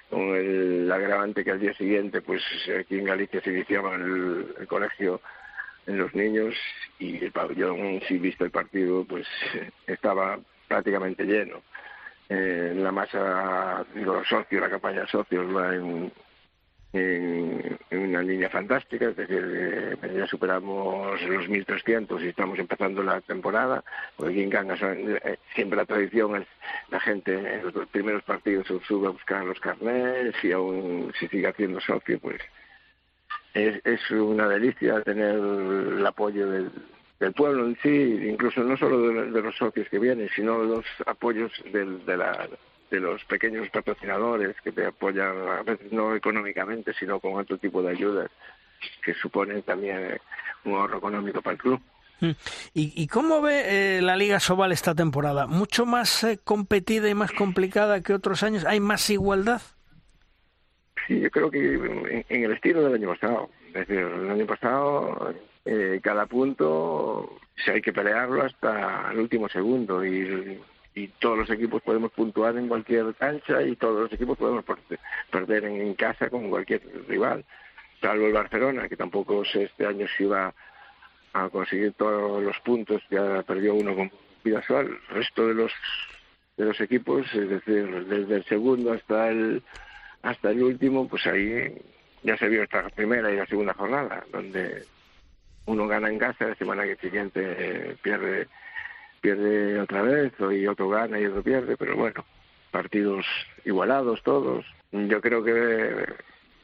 con 0.08 0.34
el 0.34 0.90
agravante 0.90 1.44
que 1.44 1.50
al 1.50 1.60
día 1.60 1.74
siguiente, 1.74 2.22
pues 2.22 2.42
aquí 2.80 2.98
en 2.98 3.04
Galicia 3.04 3.42
se 3.42 3.50
iniciaba 3.50 3.94
el, 3.96 4.46
el 4.58 4.66
colegio 4.66 5.20
en 5.86 5.98
los 5.98 6.14
niños 6.14 6.54
y 6.98 7.22
el 7.22 7.32
pabellón, 7.32 8.00
si 8.08 8.18
viste 8.18 8.44
el 8.44 8.50
partido, 8.50 9.04
pues 9.04 9.26
estaba 9.86 10.38
prácticamente 10.68 11.24
lleno 11.24 11.62
eh, 12.32 12.72
la 12.74 12.90
masa 12.90 13.84
los 13.94 14.26
socios, 14.26 14.62
la 14.62 14.70
campaña 14.70 15.02
de 15.02 15.06
socios 15.08 15.54
va 15.54 15.74
en, 15.74 16.10
en, 16.94 17.78
una 17.90 18.22
línea 18.22 18.48
fantástica, 18.48 19.08
es 19.10 19.16
decir, 19.16 19.42
eh, 20.02 20.14
ya 20.16 20.26
superamos 20.26 21.20
los 21.22 21.46
1.300 21.46 22.22
y 22.22 22.28
estamos 22.28 22.58
empezando 22.58 23.02
la 23.02 23.20
temporada, 23.20 23.84
porque 24.16 24.32
aquí 24.32 24.42
en 24.42 24.50
Cangas 24.50 24.80
eh, 24.82 25.38
siempre 25.54 25.76
la 25.76 25.84
tradición 25.84 26.36
es 26.36 26.48
la 26.90 27.00
gente 27.00 27.34
en 27.34 27.64
los 27.64 27.88
primeros 27.88 28.22
partidos 28.22 28.66
sube 28.86 29.08
a 29.08 29.10
buscar 29.10 29.44
los 29.44 29.60
carnets 29.60 30.42
y 30.42 30.52
aún 30.52 31.12
si 31.18 31.28
sigue 31.28 31.48
haciendo 31.48 31.80
socio, 31.80 32.18
pues 32.18 32.40
es, 33.52 33.78
es 33.84 34.10
una 34.10 34.48
delicia 34.48 35.02
tener 35.02 35.34
el 35.34 36.06
apoyo 36.06 36.50
del, 36.50 36.70
del 37.22 37.32
pueblo 37.34 37.66
en 37.66 37.78
sí, 37.80 38.28
incluso 38.28 38.64
no 38.64 38.76
solo 38.76 38.98
de, 39.30 39.40
los 39.40 39.54
socios 39.54 39.88
que 39.88 40.00
vienen, 40.00 40.28
sino 40.34 40.58
los 40.58 40.84
apoyos 41.06 41.52
de, 41.72 42.16
la, 42.16 42.48
de 42.90 42.98
los 42.98 43.24
pequeños 43.26 43.68
patrocinadores 43.70 44.56
que 44.60 44.72
te 44.72 44.86
apoyan, 44.86 45.36
a 45.48 45.62
veces 45.62 45.92
no 45.92 46.16
económicamente, 46.16 46.92
sino 46.94 47.20
con 47.20 47.34
otro 47.34 47.58
tipo 47.58 47.80
de 47.80 47.90
ayudas 47.90 48.28
que 49.04 49.14
suponen 49.14 49.62
también 49.62 50.18
un 50.64 50.74
ahorro 50.74 50.98
económico 50.98 51.40
para 51.40 51.54
el 51.54 51.60
club. 51.60 51.80
Mm. 52.18 52.30
¿Y, 52.74 53.06
cómo 53.06 53.40
ve 53.40 53.98
eh, 53.98 54.02
la 54.02 54.16
Liga 54.16 54.40
Sobal 54.40 54.72
esta 54.72 54.96
temporada? 54.96 55.46
¿Mucho 55.46 55.86
más 55.86 56.24
eh, 56.24 56.40
competida 56.42 57.08
y 57.08 57.14
más 57.14 57.30
complicada 57.30 58.00
que 58.00 58.14
otros 58.14 58.42
años? 58.42 58.64
¿Hay 58.64 58.80
más 58.80 59.08
igualdad? 59.10 59.62
Sí, 61.06 61.20
yo 61.20 61.30
creo 61.30 61.52
que 61.52 62.24
en, 62.28 62.44
el 62.44 62.52
estilo 62.52 62.82
del 62.82 62.94
año 62.94 63.10
pasado. 63.10 63.48
Es 63.68 63.86
decir, 63.86 63.98
el 63.98 64.30
año 64.30 64.46
pasado 64.46 65.32
eh, 65.64 66.00
cada 66.02 66.26
punto 66.26 67.38
si 67.56 67.70
hay 67.70 67.82
que 67.82 67.92
pelearlo 67.92 68.42
hasta 68.42 69.10
el 69.12 69.18
último 69.20 69.48
segundo 69.48 70.04
y 70.04 70.60
todos 71.18 71.38
los 71.38 71.50
equipos 71.50 71.80
podemos 71.82 72.12
puntuar 72.12 72.56
en 72.56 72.68
cualquier 72.68 73.14
cancha 73.14 73.62
y 73.62 73.76
todos 73.76 74.02
los 74.02 74.12
equipos 74.12 74.36
podemos 74.36 74.64
perder 75.30 75.64
en 75.64 75.94
casa 75.94 76.28
con 76.28 76.50
cualquier 76.50 76.82
rival, 77.08 77.44
salvo 78.00 78.26
el 78.26 78.32
Barcelona, 78.32 78.88
que 78.88 78.96
tampoco 78.96 79.44
sé 79.44 79.64
este 79.64 79.86
año 79.86 80.06
si 80.16 80.24
iba 80.24 80.52
a 81.32 81.48
conseguir 81.48 81.94
todos 81.94 82.42
los 82.42 82.58
puntos, 82.60 83.02
ya 83.10 83.42
perdió 83.42 83.74
uno 83.74 83.94
con 83.94 84.10
Vidasual, 84.44 84.86
el 84.86 85.14
resto 85.14 85.46
de 85.46 85.54
los 85.54 85.72
de 86.56 86.66
los 86.66 86.80
equipos, 86.80 87.26
es 87.32 87.48
decir, 87.48 88.04
desde 88.06 88.36
el 88.36 88.44
segundo 88.44 88.92
hasta 88.92 89.30
el 89.30 89.62
hasta 90.22 90.50
el 90.50 90.62
último, 90.62 91.08
pues 91.08 91.26
ahí 91.26 91.72
ya 92.22 92.36
se 92.36 92.48
vio 92.48 92.62
esta 92.62 92.88
primera 92.90 93.30
y 93.32 93.36
la 93.36 93.46
segunda 93.46 93.74
jornada, 93.74 94.24
donde 94.30 94.84
uno 95.66 95.86
gana 95.86 96.08
en 96.08 96.18
casa, 96.18 96.48
la 96.48 96.54
semana 96.56 96.84
siguiente 97.00 97.40
eh, 97.40 97.96
pierde 98.02 98.48
pierde 99.22 99.80
otra 99.80 100.02
vez, 100.02 100.32
y 100.52 100.66
otro 100.66 100.90
gana 100.90 101.18
y 101.18 101.24
otro 101.24 101.42
pierde, 101.42 101.76
pero 101.78 101.96
bueno, 101.96 102.24
partidos 102.70 103.24
igualados 103.64 104.22
todos. 104.22 104.66
Yo 104.90 105.20
creo 105.22 105.42
que 105.42 106.06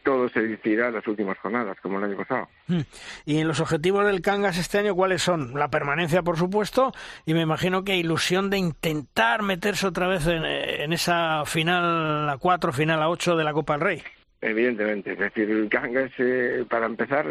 todo 0.03 0.29
se 0.29 0.41
decidirá 0.41 0.89
en 0.89 0.95
las 0.95 1.07
últimas 1.07 1.39
jornadas, 1.39 1.79
como 1.81 1.99
el 1.99 2.05
año 2.05 2.17
pasado. 2.17 2.49
Hmm. 2.67 2.81
Y 3.25 3.39
en 3.39 3.49
los 3.49 3.61
objetivos 3.61 4.05
del 4.05 4.21
Cangas 4.21 4.59
este 4.59 4.79
año, 4.79 4.95
¿cuáles 4.95 5.23
son? 5.23 5.55
La 5.55 5.69
permanencia, 5.69 6.23
por 6.23 6.37
supuesto, 6.37 6.93
y 7.25 7.33
me 7.33 7.43
imagino 7.43 7.85
que 7.85 7.97
ilusión 7.97 8.51
de 8.51 8.59
intentar 8.59 9.43
meterse 9.43 9.87
otra 9.87 10.09
vez 10.09 10.27
en, 10.27 10.93
esa 10.93 11.45
final 11.47 12.29
a 12.29 12.39
cuatro, 12.39 12.73
final 12.73 13.01
a 13.03 13.09
ocho 13.09 13.37
de 13.37 13.45
la 13.45 13.53
Copa 13.53 13.75
del 13.75 13.83
Rey. 13.83 14.03
Evidentemente, 14.41 15.13
es 15.13 15.19
decir, 15.19 15.51
el 15.51 15.69
Cangas, 15.69 16.13
eh, 16.19 16.65
para 16.69 16.87
empezar, 16.87 17.27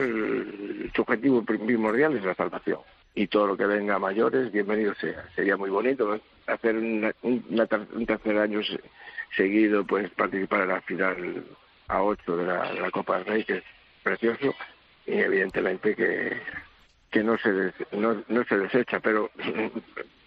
su 0.93 1.02
objetivo 1.02 1.43
primordial 1.43 2.17
es 2.17 2.24
la 2.26 2.36
salvación 2.36 2.80
y 3.17 3.28
todo 3.28 3.48
lo 3.48 3.58
que 3.58 3.65
venga 3.65 3.96
a 3.96 4.00
mayores, 4.00 4.52
bienvenido 4.52 4.93
sea. 4.96 5.26
Sería 5.36 5.58
muy 5.58 5.72
bonito 5.72 6.20
hacer 6.46 6.76
un 6.76 8.06
tercer 8.06 8.38
año 8.38 8.62
seguido, 9.36 9.86
pues 9.86 10.10
participar 10.12 10.62
en 10.62 10.67
la 10.67 10.82
final 10.82 11.46
a 11.88 12.04
8 12.04 12.38
de 12.38 12.46
la, 12.46 12.91
Copa 12.91 13.17
del 13.17 13.26
Rey, 13.26 13.43
que 13.43 13.58
es 13.58 13.63
precioso, 14.04 14.54
y 15.08 15.13
evidentemente 15.13 15.96
que, 15.96 16.38
que 17.10 17.24
no, 17.24 17.38
se 17.39 17.74
no, 17.93 18.24
no 18.28 18.43
se 18.43 18.58
desecha, 18.58 19.00
pero 19.00 19.32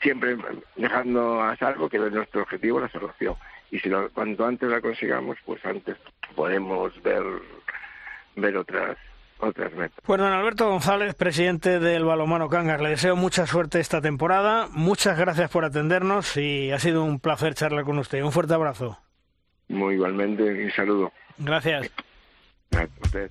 siempre 0.00 0.36
dejando 0.74 1.42
a 1.42 1.56
salvo 1.56 1.88
que 1.88 1.98
es 1.98 2.12
nuestro 2.12 2.42
objetivo 2.42 2.80
la 2.80 2.88
salvación. 2.88 3.36
Y 3.70 3.78
si 3.78 3.88
lo, 3.88 4.10
cuanto 4.10 4.46
antes 4.46 4.68
la 4.68 4.80
consigamos, 4.80 5.38
pues 5.44 5.64
antes 5.64 5.96
podemos 6.34 7.00
ver, 7.02 7.22
ver 8.36 8.56
otras 8.56 8.96
pues 9.40 10.20
don 10.20 10.32
Alberto 10.32 10.68
González, 10.68 11.14
presidente 11.14 11.78
del 11.78 12.04
Balomano 12.04 12.48
Cangas, 12.48 12.80
le 12.80 12.90
deseo 12.90 13.16
mucha 13.16 13.46
suerte 13.46 13.80
esta 13.80 14.02
temporada. 14.02 14.68
Muchas 14.70 15.18
gracias 15.18 15.50
por 15.50 15.64
atendernos 15.64 16.36
y 16.36 16.70
ha 16.72 16.78
sido 16.78 17.04
un 17.04 17.20
placer 17.20 17.54
charlar 17.54 17.84
con 17.84 17.98
usted. 17.98 18.22
Un 18.22 18.32
fuerte 18.32 18.52
abrazo. 18.52 18.98
Muy 19.68 19.94
igualmente 19.94 20.64
y 20.66 20.70
saludo. 20.70 21.12
Gracias. 21.38 21.90
Gracias 22.70 23.30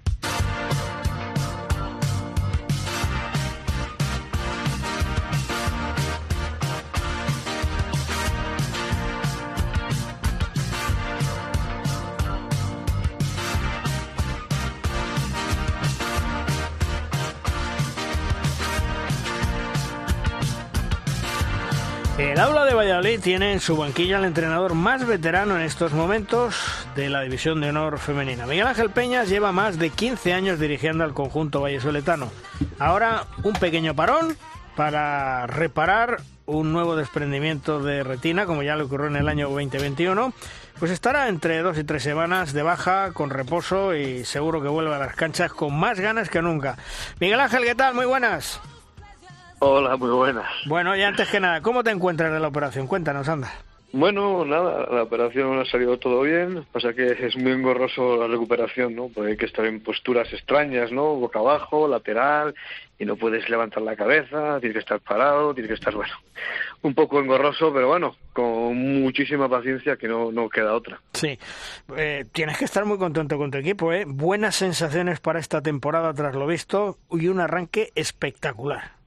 El 22.19 22.37
aula 22.37 22.65
de 22.65 22.73
Valladolid 22.73 23.21
tiene 23.21 23.53
en 23.53 23.61
su 23.61 23.77
banquilla 23.77 24.17
al 24.17 24.25
entrenador 24.25 24.73
más 24.73 25.07
veterano 25.07 25.55
en 25.55 25.61
estos 25.61 25.93
momentos 25.93 26.53
de 26.93 27.09
la 27.09 27.21
División 27.21 27.61
de 27.61 27.69
Honor 27.69 27.97
Femenina. 27.97 28.45
Miguel 28.45 28.67
Ángel 28.67 28.89
Peñas 28.89 29.29
lleva 29.29 29.53
más 29.53 29.79
de 29.79 29.89
15 29.89 30.33
años 30.33 30.59
dirigiendo 30.59 31.05
al 31.05 31.13
conjunto 31.13 31.61
vallesoletano. 31.61 32.29
Ahora 32.77 33.23
un 33.43 33.53
pequeño 33.53 33.95
parón 33.95 34.35
para 34.75 35.47
reparar 35.47 36.17
un 36.45 36.73
nuevo 36.73 36.97
desprendimiento 36.97 37.81
de 37.81 38.03
retina, 38.03 38.45
como 38.45 38.63
ya 38.63 38.75
le 38.75 38.83
ocurrió 38.83 39.07
en 39.07 39.15
el 39.15 39.29
año 39.29 39.49
2021. 39.49 40.33
Pues 40.77 40.91
estará 40.91 41.29
entre 41.29 41.59
dos 41.59 41.77
y 41.77 41.85
tres 41.85 42.03
semanas 42.03 42.51
de 42.51 42.63
baja, 42.63 43.13
con 43.13 43.29
reposo 43.29 43.95
y 43.95 44.25
seguro 44.25 44.61
que 44.61 44.67
vuelve 44.67 44.93
a 44.93 44.99
las 44.99 45.15
canchas 45.15 45.53
con 45.53 45.73
más 45.73 46.01
ganas 46.01 46.29
que 46.29 46.41
nunca. 46.41 46.77
Miguel 47.21 47.39
Ángel, 47.39 47.63
¿qué 47.63 47.75
tal? 47.75 47.93
Muy 47.93 48.05
buenas. 48.05 48.59
Hola, 49.61 49.97
muy 49.97 50.09
buenas. 50.09 50.47
Bueno, 50.65 50.95
y 50.95 51.01
antes 51.01 51.29
que 51.29 51.39
nada, 51.39 51.61
¿cómo 51.61 51.83
te 51.83 51.91
encuentras 51.91 52.31
de 52.31 52.39
la 52.39 52.47
operación? 52.47 52.87
Cuéntanos, 52.87 53.27
anda. 53.27 53.51
Bueno, 53.91 54.45
nada, 54.45 54.85
la 54.91 55.03
operación 55.03 55.59
ha 55.59 55.65
salido 55.65 55.97
todo 55.97 56.21
bien, 56.21 56.63
pasa 56.71 56.93
que 56.93 57.07
es 57.11 57.35
muy 57.35 57.51
engorroso 57.53 58.17
la 58.17 58.27
recuperación, 58.27 58.95
¿no? 58.95 59.09
Porque 59.09 59.31
hay 59.31 59.37
que 59.37 59.47
estar 59.47 59.65
en 59.65 59.81
posturas 59.81 60.31
extrañas, 60.31 60.91
¿no? 60.91 61.15
Boca 61.15 61.39
abajo, 61.39 61.87
lateral, 61.87 62.53
y 62.99 63.05
no 63.05 63.15
puedes 63.15 63.49
levantar 63.49 63.81
la 63.81 63.95
cabeza, 63.95 64.59
tienes 64.59 64.75
que 64.75 64.79
estar 64.79 64.99
parado, 64.99 65.55
tienes 65.55 65.69
que 65.69 65.73
estar, 65.75 65.93
bueno, 65.95 66.13
un 66.83 66.93
poco 66.93 67.19
engorroso, 67.19 67.73
pero 67.73 67.87
bueno, 67.87 68.15
con 68.31 69.01
muchísima 69.01 69.49
paciencia 69.49 69.97
que 69.97 70.07
no, 70.07 70.31
no 70.31 70.49
queda 70.49 70.75
otra. 70.75 71.01
Sí, 71.13 71.39
eh, 71.97 72.25
tienes 72.31 72.59
que 72.59 72.65
estar 72.65 72.85
muy 72.85 72.99
contento 72.99 73.39
con 73.39 73.49
tu 73.49 73.57
equipo, 73.57 73.91
¿eh? 73.91 74.05
Buenas 74.07 74.55
sensaciones 74.55 75.19
para 75.19 75.39
esta 75.39 75.61
temporada 75.61 76.13
tras 76.13 76.35
lo 76.35 76.45
visto 76.45 76.99
y 77.11 77.27
un 77.27 77.39
arranque 77.39 77.91
espectacular 77.95 78.98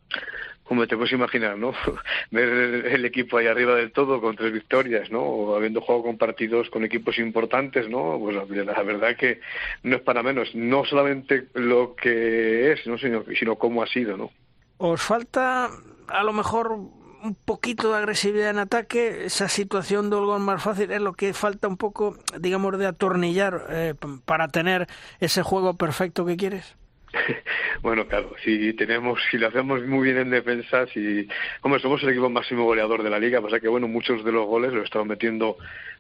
como 0.73 0.87
te 0.87 0.97
puedes 0.97 1.13
imaginar, 1.13 1.59
¿no? 1.59 1.75
Ver 2.31 2.49
el 2.49 3.05
equipo 3.05 3.37
ahí 3.37 3.47
arriba 3.47 3.75
del 3.75 3.93
todo 3.93 4.23
con 4.23 4.37
tres 4.37 4.55
victorias, 4.55 5.11
¿no? 5.11 5.21
O 5.21 5.55
habiendo 5.55 5.83
jugado 5.83 6.05
con 6.05 6.17
partidos 6.17 6.71
con 6.71 6.83
equipos 6.83 7.19
importantes, 7.19 7.91
¿no? 7.91 8.19
Pues 8.19 8.35
la, 8.35 8.83
verdad 8.83 9.15
que 9.15 9.43
no 9.83 9.97
es 9.97 10.01
para 10.01 10.23
menos. 10.23 10.55
No 10.55 10.87
solamente 10.87 11.49
lo 11.53 11.95
que 11.95 12.73
es, 12.73 12.87
¿no? 12.87 12.97
Sino, 12.97 13.23
sino 13.39 13.57
cómo 13.57 13.83
ha 13.83 13.87
sido, 13.87 14.17
¿no? 14.17 14.31
¿Os 14.79 15.03
falta 15.03 15.69
a 16.09 16.23
lo 16.23 16.33
mejor 16.33 16.73
un 16.73 17.35
poquito 17.45 17.91
de 17.91 17.99
agresividad 17.99 18.49
en 18.49 18.59
ataque, 18.59 19.27
esa 19.27 19.51
situación 19.51 20.09
de 20.09 20.17
Olgón 20.17 20.41
más 20.41 20.63
fácil 20.63 20.91
es 20.91 21.03
lo 21.03 21.13
que 21.13 21.35
falta 21.35 21.69
un 21.69 21.77
poco, 21.77 22.17
digamos, 22.41 22.79
de 22.79 22.87
atornillar 22.87 23.67
eh, 23.69 23.95
para 24.25 24.49
tener 24.49 24.89
ese 25.21 25.43
juego 25.43 25.75
perfecto 25.75 26.25
que 26.25 26.39
quieres. 26.39 26.77
bueno, 27.83 28.07
claro, 28.07 28.35
si 28.45 28.73
tenemos, 28.75 29.21
si 29.31 29.39
lo 29.39 29.49
hacemos 29.49 29.83
muy 29.87 30.05
bien 30.05 30.19
en 30.19 30.31
defensa, 30.31 30.87
si, 30.87 31.29
como 31.61 31.79
somos 31.79 32.03
el 32.03 32.11
equipo 32.11 32.31
máximo 32.31 32.65
goleador 32.65 33.03
de 33.03 33.11
la 33.11 33.19
liga, 33.19 33.41
pasa 33.41 33.61
que 33.61 33.69
bueno, 33.69 33.89
muchos 33.89 34.25
de 34.25 34.33
los 34.33 34.47
goles 34.47 34.73
los 34.73 34.85
estamos 34.85 35.07
metiendo 35.07 35.57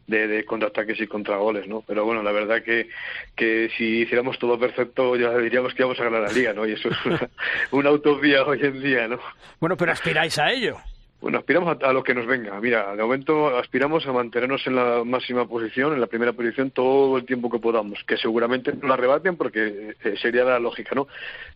de, 0.06 0.26
de 0.26 0.44
contraataques 0.44 1.00
y 1.00 1.06
contragoles, 1.06 1.68
¿no? 1.68 1.82
Pero 1.86 2.04
bueno, 2.04 2.22
la 2.22 2.32
verdad 2.32 2.62
que, 2.62 2.88
que 3.36 3.70
si 3.76 4.02
hiciéramos 4.02 4.38
todo 4.38 4.58
perfecto, 4.58 5.16
ya 5.16 5.36
diríamos 5.38 5.74
que 5.74 5.82
íbamos 5.82 6.00
a 6.00 6.04
ganar 6.04 6.22
la 6.22 6.32
liga, 6.32 6.52
¿no? 6.52 6.66
Y 6.66 6.72
eso 6.72 6.88
es 6.88 7.06
una, 7.06 7.28
una 7.70 7.90
utopía 7.90 8.44
hoy 8.44 8.60
en 8.62 8.82
día, 8.82 9.08
¿no? 9.08 9.18
Bueno, 9.60 9.76
pero 9.76 9.92
aspiráis 9.92 10.38
a 10.38 10.50
ello. 10.50 10.78
Bueno, 11.22 11.38
aspiramos 11.38 11.78
a, 11.80 11.92
lo 11.92 12.02
que 12.02 12.14
nos 12.14 12.26
venga. 12.26 12.60
Mira, 12.60 12.96
de 12.96 13.02
momento 13.02 13.56
aspiramos 13.56 14.04
a 14.08 14.12
mantenernos 14.12 14.66
en 14.66 14.74
la 14.74 15.04
máxima 15.04 15.46
posición, 15.46 15.92
en 15.92 16.00
la 16.00 16.08
primera 16.08 16.32
posición, 16.32 16.72
todo 16.72 17.16
el 17.16 17.24
tiempo 17.24 17.48
que 17.48 17.60
podamos, 17.60 18.02
que 18.04 18.16
seguramente 18.16 18.72
no 18.72 18.88
la 18.88 18.96
rebaten 18.96 19.36
porque 19.36 19.94
eh, 20.02 20.14
sería 20.20 20.42
la 20.42 20.58
lógica, 20.58 20.96
¿no? 20.96 21.06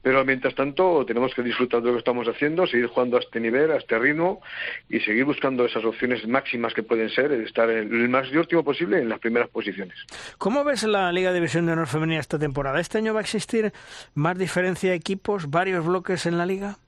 Pero 0.02 0.24
mientras 0.24 0.55
tanto 0.55 1.05
tenemos 1.05 1.35
que 1.35 1.42
disfrutar 1.42 1.81
de 1.83 1.88
lo 1.88 1.94
que 1.94 1.98
estamos 1.98 2.29
haciendo, 2.29 2.64
seguir 2.68 2.87
jugando 2.87 3.16
a 3.16 3.20
este 3.20 3.40
nivel, 3.40 3.72
a 3.72 3.79
este 3.79 3.98
ritmo 3.98 4.40
y 4.88 5.00
seguir 5.00 5.24
buscando 5.24 5.64
esas 5.64 5.85
opciones 5.85 6.24
máximas 6.29 6.72
que 6.72 6.85
pueden 6.85 7.11
ser, 7.11 7.33
estar 7.33 7.68
en 7.68 7.92
el 7.92 8.09
más 8.09 8.31
último 8.31 8.62
posible 8.62 9.00
en 9.00 9.09
las 9.09 9.18
primeras 9.18 9.48
posiciones. 9.48 9.96
¿Cómo 10.38 10.62
ves 10.62 10.85
la 10.85 11.11
Liga 11.11 11.33
División 11.33 11.66
de 11.66 11.72
Honor 11.72 11.88
Femenina 11.88 12.20
esta 12.20 12.38
temporada? 12.38 12.79
¿Este 12.79 12.98
año 12.98 13.14
va 13.14 13.18
a 13.18 13.22
existir 13.22 13.72
más 14.14 14.38
diferencia 14.38 14.90
de 14.90 14.96
equipos, 14.96 15.50
varios 15.50 15.85
bloques 15.85 16.24
en 16.26 16.38
la 16.38 16.46
liga? 16.46 16.79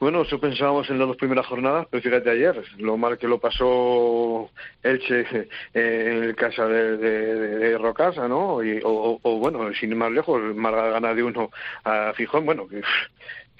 Bueno, 0.00 0.22
eso 0.22 0.40
pensábamos 0.40 0.88
en 0.88 0.98
las 0.98 1.08
dos 1.08 1.18
primeras 1.18 1.46
jornadas, 1.46 1.86
pero 1.90 2.02
fíjate 2.02 2.30
ayer, 2.30 2.64
lo 2.78 2.96
mal 2.96 3.18
que 3.18 3.28
lo 3.28 3.38
pasó 3.38 4.50
Elche 4.82 5.20
eh, 5.74 6.08
en 6.10 6.22
el 6.24 6.34
casa 6.34 6.66
de, 6.66 7.76
Rocasa, 7.76 8.26
¿no? 8.26 8.64
Y, 8.64 8.80
o, 8.82 9.20
bueno, 9.38 9.70
sin 9.74 9.90
ir 9.90 9.96
más 9.96 10.10
lejos, 10.10 10.40
Marga 10.56 10.88
gana 10.88 11.12
de 11.12 11.22
uno 11.22 11.50
a 11.84 12.14
Fijón, 12.14 12.46
bueno, 12.46 12.66
que, 12.66 12.80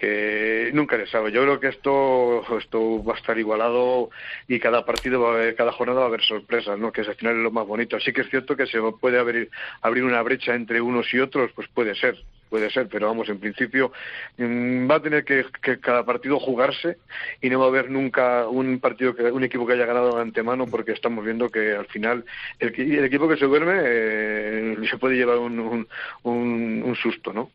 que 0.01 0.71
nunca 0.73 0.97
le 0.97 1.07
sabe. 1.07 1.31
Yo 1.31 1.43
creo 1.43 1.61
que 1.61 1.69
esto, 1.69 2.43
esto 2.59 3.05
va 3.05 3.15
a 3.15 3.19
estar 3.19 3.39
igualado 3.39 4.09
y 4.49 4.59
cada 4.59 4.85
partido, 4.85 5.21
va 5.21 5.33
a 5.33 5.35
haber, 5.35 5.55
cada 5.55 5.73
jornada 5.73 6.01
va 6.01 6.07
a 6.07 6.09
haber 6.09 6.23
sorpresas, 6.23 6.79
¿no? 6.79 6.91
Que 6.91 7.03
es 7.03 7.09
al 7.09 7.17
final 7.17 7.37
es 7.37 7.43
lo 7.43 7.51
más 7.51 7.67
bonito. 7.67 8.01
Sí 8.01 8.13
que 8.13 8.23
es 8.23 8.31
cierto 8.31 8.57
que 8.57 8.67
se 8.67 8.81
puede 8.99 9.19
abrir, 9.19 9.51
abrir 9.83 10.05
una 10.05 10.23
brecha 10.23 10.55
entre 10.55 10.81
unos 10.81 11.13
y 11.13 11.21
otros, 11.21 11.51
pues 11.55 11.69
puede 11.69 11.95
ser, 11.95 12.17
puede 12.49 12.71
ser, 12.71 12.89
pero 12.89 13.09
vamos, 13.09 13.29
en 13.29 13.39
principio 13.39 13.93
mm, 14.39 14.91
va 14.91 14.97
a 14.97 15.03
tener 15.03 15.25
que, 15.25 15.45
cada 15.81 16.05
partido 16.05 16.41
jugarse 16.41 16.97
y 17.43 17.51
no 17.51 17.61
va 17.61 17.67
a 17.67 17.69
haber 17.69 17.91
nunca 17.91 18.49
un 18.49 18.81
partido, 18.81 19.15
que, 19.15 19.25
un 19.25 19.45
equipo 19.45 19.67
que 19.67 19.75
haya 19.75 19.87
ganado 19.87 20.17
de 20.17 20.23
antemano 20.23 20.67
porque 20.67 20.93
estamos 20.93 21.25
viendo 21.25 21.51
que 21.51 21.73
al 21.73 21.87
final 21.87 22.25
el, 22.59 23.05
equipo 23.05 23.29
que 23.29 23.37
se 23.37 23.45
duerme 23.45 23.75
eh, 23.83 24.77
se 24.91 24.97
puede 24.97 25.17
llevar 25.17 25.39
un, 25.39 25.87
un, 26.23 26.97
susto, 26.97 27.33
¿no? 27.33 27.51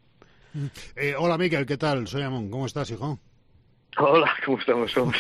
Eh, 0.95 1.15
hola, 1.17 1.37
Miquel, 1.37 1.65
¿qué 1.65 1.77
tal? 1.77 2.07
Soy 2.07 2.21
Amón, 2.21 2.49
¿cómo 2.49 2.65
estás, 2.65 2.89
hijo? 2.91 3.19
Hola, 3.97 4.31
¿cómo 4.45 4.59
estamos, 4.59 4.95
hombre? 4.97 5.19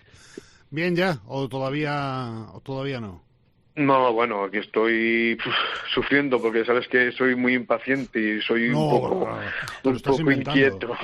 bien 0.70 0.96
ya 0.96 1.18
o 1.26 1.48
todavía 1.48 2.46
o 2.52 2.60
todavía 2.60 3.00
no? 3.00 3.22
No, 3.74 4.12
bueno, 4.12 4.44
aquí 4.44 4.58
estoy 4.58 5.38
sufriendo 5.94 6.40
porque 6.40 6.64
sabes 6.64 6.86
que 6.88 7.10
soy 7.12 7.34
muy 7.34 7.54
impaciente 7.54 8.36
y 8.36 8.42
soy 8.42 8.68
un 8.68 8.74
poco, 8.74 9.28
un 9.84 10.00
poco 10.00 10.30
inquieto. 10.30 10.94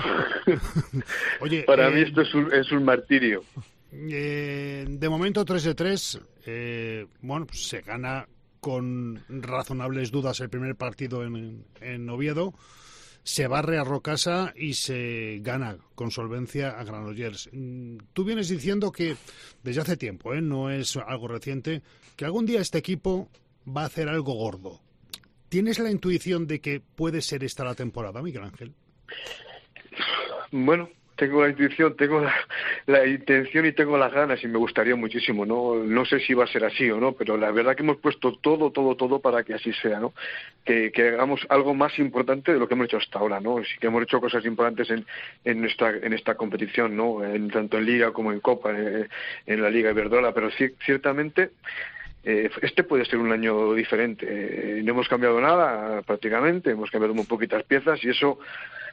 Oye, 1.41 1.63
Para 1.63 1.89
mí 1.89 2.01
eh, 2.01 2.05
esto 2.09 2.21
es 2.21 2.35
un, 2.35 2.53
es 2.53 2.71
un 2.71 2.85
martirio. 2.85 3.43
Eh, 3.91 4.85
de 4.87 5.09
momento 5.09 5.47
3 5.47 5.65
de 5.65 5.75
3, 5.75 6.21
eh, 6.45 7.07
bueno, 7.23 7.47
pues 7.47 7.67
se 7.67 7.81
gana 7.81 8.29
con 8.61 9.25
razonables 9.31 10.11
dudas 10.11 10.41
el 10.41 10.51
primer 10.51 10.77
partido 10.77 11.25
en, 11.25 11.65
en 11.81 12.11
Oviedo 12.11 12.53
se 13.23 13.47
barre 13.47 13.79
a 13.79 13.85
Rocasa 13.85 14.53
y 14.57 14.75
se 14.75 15.39
gana 15.43 15.79
con 15.95 16.11
solvencia 16.11 16.71
a 16.79 16.85
Granollers. 16.85 17.51
Mm, 17.53 17.99
tú 18.13 18.25
vienes 18.25 18.49
diciendo 18.49 18.91
que 18.93 19.17
desde 19.63 19.81
hace 19.81 19.97
tiempo, 19.97 20.35
¿eh? 20.35 20.41
no 20.41 20.71
es 20.71 20.97
algo 20.97 21.29
reciente, 21.29 21.83
que 22.17 22.25
algún 22.25 22.47
día 22.47 22.61
este 22.61 22.79
equipo 22.79 23.29
va 23.67 23.83
a 23.83 23.87
hacer 23.87 24.09
algo 24.09 24.35
gordo. 24.35 24.81
¿Tienes 25.49 25.79
la 25.79 25.91
intuición 25.91 26.47
de 26.47 26.61
que 26.61 26.81
puede 26.81 27.23
ser 27.23 27.45
esta 27.45 27.65
la 27.65 27.75
temporada, 27.75 28.23
Miguel 28.23 28.45
Ángel? 28.45 28.75
Bueno, 30.51 30.91
tengo 31.19 31.43
la 31.43 31.51
intuición, 31.51 31.97
tengo 31.97 32.25
la, 32.87 33.07
intención 33.07 33.67
y 33.67 33.73
tengo 33.73 33.99
las 33.99 34.13
ganas 34.13 34.43
y 34.45 34.47
me 34.47 34.57
gustaría 34.57 34.95
muchísimo, 34.95 35.45
¿no? 35.45 35.75
No 35.75 36.05
sé 36.05 36.21
si 36.21 36.33
va 36.33 36.45
a 36.45 36.47
ser 36.47 36.65
así 36.65 36.89
o 36.91 37.01
no, 37.01 37.13
pero 37.13 37.37
la 37.37 37.51
verdad 37.51 37.75
que 37.75 37.83
hemos 37.83 37.97
puesto 37.97 38.39
todo, 38.39 38.71
todo, 38.71 38.95
todo 38.95 39.21
para 39.21 39.43
que 39.43 39.53
así 39.53 39.73
sea, 39.73 39.99
¿no? 39.99 40.15
Que, 40.65 40.93
hagamos 40.97 41.45
algo 41.49 41.75
más 41.75 41.99
importante 41.99 42.53
de 42.53 42.61
lo 42.61 42.69
que 42.69 42.75
hemos 42.75 42.87
hecho 42.87 42.99
hasta 42.99 43.19
ahora, 43.19 43.41
¿no? 43.41 43.59
Sí 43.65 43.79
que 43.81 43.89
hemos 43.89 44.05
hecho 44.05 44.21
cosas 44.21 44.45
importantes 44.45 44.89
en, 44.91 45.05
en, 45.45 45.61
nuestra, 45.61 45.91
en 45.91 46.13
esta 46.13 46.37
competición, 46.37 46.97
¿no? 46.97 47.25
En, 47.25 47.51
tanto 47.51 47.79
en 47.79 47.87
Liga 47.87 48.13
como 48.13 48.33
en 48.33 48.39
Copa, 48.39 48.71
eh, 48.77 49.09
en, 49.47 49.61
la 49.61 49.71
Liga 49.71 49.91
Iberdrola, 49.91 50.33
pero 50.33 50.51
ciertamente 50.85 51.51
eh, 52.23 52.49
este 52.63 52.85
puede 52.85 53.05
ser 53.07 53.19
un 53.19 53.33
año 53.33 53.75
diferente. 53.75 54.25
Eh, 54.29 54.83
no 54.85 54.93
hemos 54.93 55.09
cambiado 55.09 55.41
nada 55.41 56.01
prácticamente, 56.03 56.71
hemos 56.71 56.93
cambiado 56.93 57.15
muy 57.15 57.25
poquitas 57.25 57.65
piezas 57.65 58.03
y 58.05 58.11
eso 58.11 58.39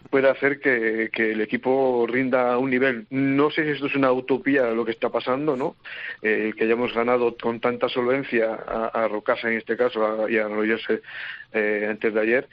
puede 0.09 0.29
hacer 0.29 0.59
que, 0.59 1.09
el 1.15 1.41
equipo 1.41 2.05
rinda 2.07 2.53
a 2.53 2.57
un 2.57 2.69
nivel. 2.69 3.07
No 3.09 3.49
sé 3.51 3.63
si 3.63 3.71
esto 3.71 3.87
es 3.87 3.95
una 3.95 4.11
utopía 4.11 4.71
lo 4.71 4.85
que 4.85 4.91
está 4.91 5.09
pasando, 5.09 5.55
¿no? 5.55 5.75
Eh, 6.21 6.53
que 6.57 6.65
hayamos 6.65 6.93
ganado 6.93 7.35
con 7.37 7.59
tanta 7.59 7.89
solvencia 7.89 8.53
a, 8.53 9.07
Rocasa 9.07 9.49
en 9.49 9.57
este 9.57 9.77
caso 9.77 10.29
y 10.29 10.37
a 10.37 10.47
eh, 11.53 11.87
antes 11.89 12.13
de 12.13 12.19
ayer. 12.19 12.47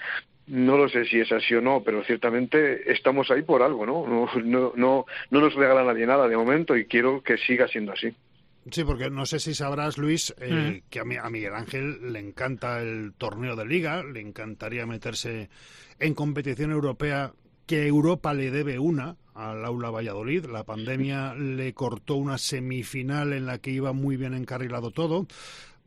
No 0.46 0.76
lo 0.76 0.88
sé 0.88 1.04
si 1.04 1.20
es 1.20 1.30
así 1.30 1.54
o 1.54 1.60
no, 1.60 1.82
pero 1.84 2.02
ciertamente 2.04 2.90
estamos 2.92 3.30
ahí 3.30 3.42
por 3.42 3.62
algo, 3.62 3.86
¿no? 3.86 4.06
No, 4.06 4.28
no, 4.42 4.72
no, 4.74 5.06
no 5.30 5.40
nos 5.40 5.54
regala 5.54 5.84
nadie 5.84 6.06
nada 6.06 6.28
de 6.28 6.36
momento 6.36 6.76
y 6.76 6.86
quiero 6.86 7.22
que 7.22 7.38
siga 7.38 7.68
siendo 7.68 7.92
así. 7.92 8.12
Sí, 8.70 8.84
porque 8.84 9.10
no 9.10 9.26
sé 9.26 9.40
si 9.40 9.54
sabrás, 9.54 9.98
Luis, 9.98 10.34
eh, 10.38 10.82
que 10.88 11.00
a, 11.00 11.02
a, 11.02 11.30
Miguel 11.30 11.54
Ángel 11.54 12.12
le 12.12 12.20
encanta 12.20 12.80
el 12.80 13.12
torneo 13.18 13.56
de 13.56 13.66
liga, 13.66 14.04
le 14.04 14.20
encantaría 14.20 14.86
meterse 14.86 15.50
en 15.98 16.14
competición 16.14 16.70
europea, 16.70 17.32
que 17.66 17.86
Europa 17.86 18.34
le 18.34 18.50
debe 18.50 18.78
una 18.78 19.16
al 19.34 19.64
Aula 19.64 19.90
Valladolid. 19.90 20.46
La 20.46 20.64
pandemia 20.64 21.34
le 21.34 21.72
cortó 21.74 22.16
una 22.16 22.38
semifinal 22.38 23.32
en 23.32 23.46
la 23.46 23.58
que 23.58 23.70
iba 23.70 23.92
muy 23.92 24.16
bien 24.16 24.34
encarrilado 24.34 24.90
todo. 24.90 25.26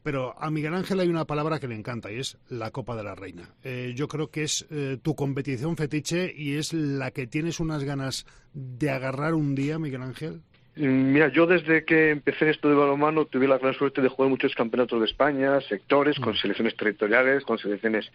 Pero 0.03 0.39
a 0.39 0.51
Miguel 0.51 0.75
Ángel 0.75 0.99
hay 0.99 1.07
una 1.07 1.25
palabra 1.25 1.59
que 1.59 1.67
le 1.67 1.75
encanta 1.75 2.11
y 2.11 2.19
es 2.19 2.37
la 2.47 2.69
Copa 2.69 2.95
de 2.95 3.03
la 3.03 3.15
Reina. 3.15 3.55
Eh, 3.63 3.93
yo 3.95 4.07
creo 4.07 4.29
que 4.29 4.43
es 4.43 4.65
eh, 4.69 4.99
tu 5.01 5.15
competición 5.15 5.75
fetiche 5.75 6.31
y 6.35 6.53
es 6.57 6.73
la 6.73 7.09
que 7.09 7.25
tienes 7.25 7.59
unas 7.59 7.83
ganas 7.83 8.27
de 8.53 8.91
agarrar 8.91 9.33
un 9.33 9.55
día, 9.55 9.79
Miguel 9.79 10.03
Ángel. 10.03 10.43
Mm, 10.75 11.13
mira, 11.13 11.29
yo 11.29 11.47
desde 11.47 11.85
que 11.85 12.09
empecé 12.11 12.49
esto 12.49 12.67
de 12.67 12.75
balonmano 12.75 13.25
tuve 13.25 13.47
la 13.47 13.57
gran 13.57 13.73
suerte 13.73 14.01
de 14.01 14.09
jugar 14.09 14.29
muchos 14.29 14.53
campeonatos 14.55 14.99
de 14.99 15.05
España, 15.05 15.61
sectores, 15.61 16.19
con 16.19 16.33
mm. 16.33 16.37
selecciones 16.37 16.75
territoriales, 16.75 17.43
con 17.43 17.57
selecciones 17.57 18.11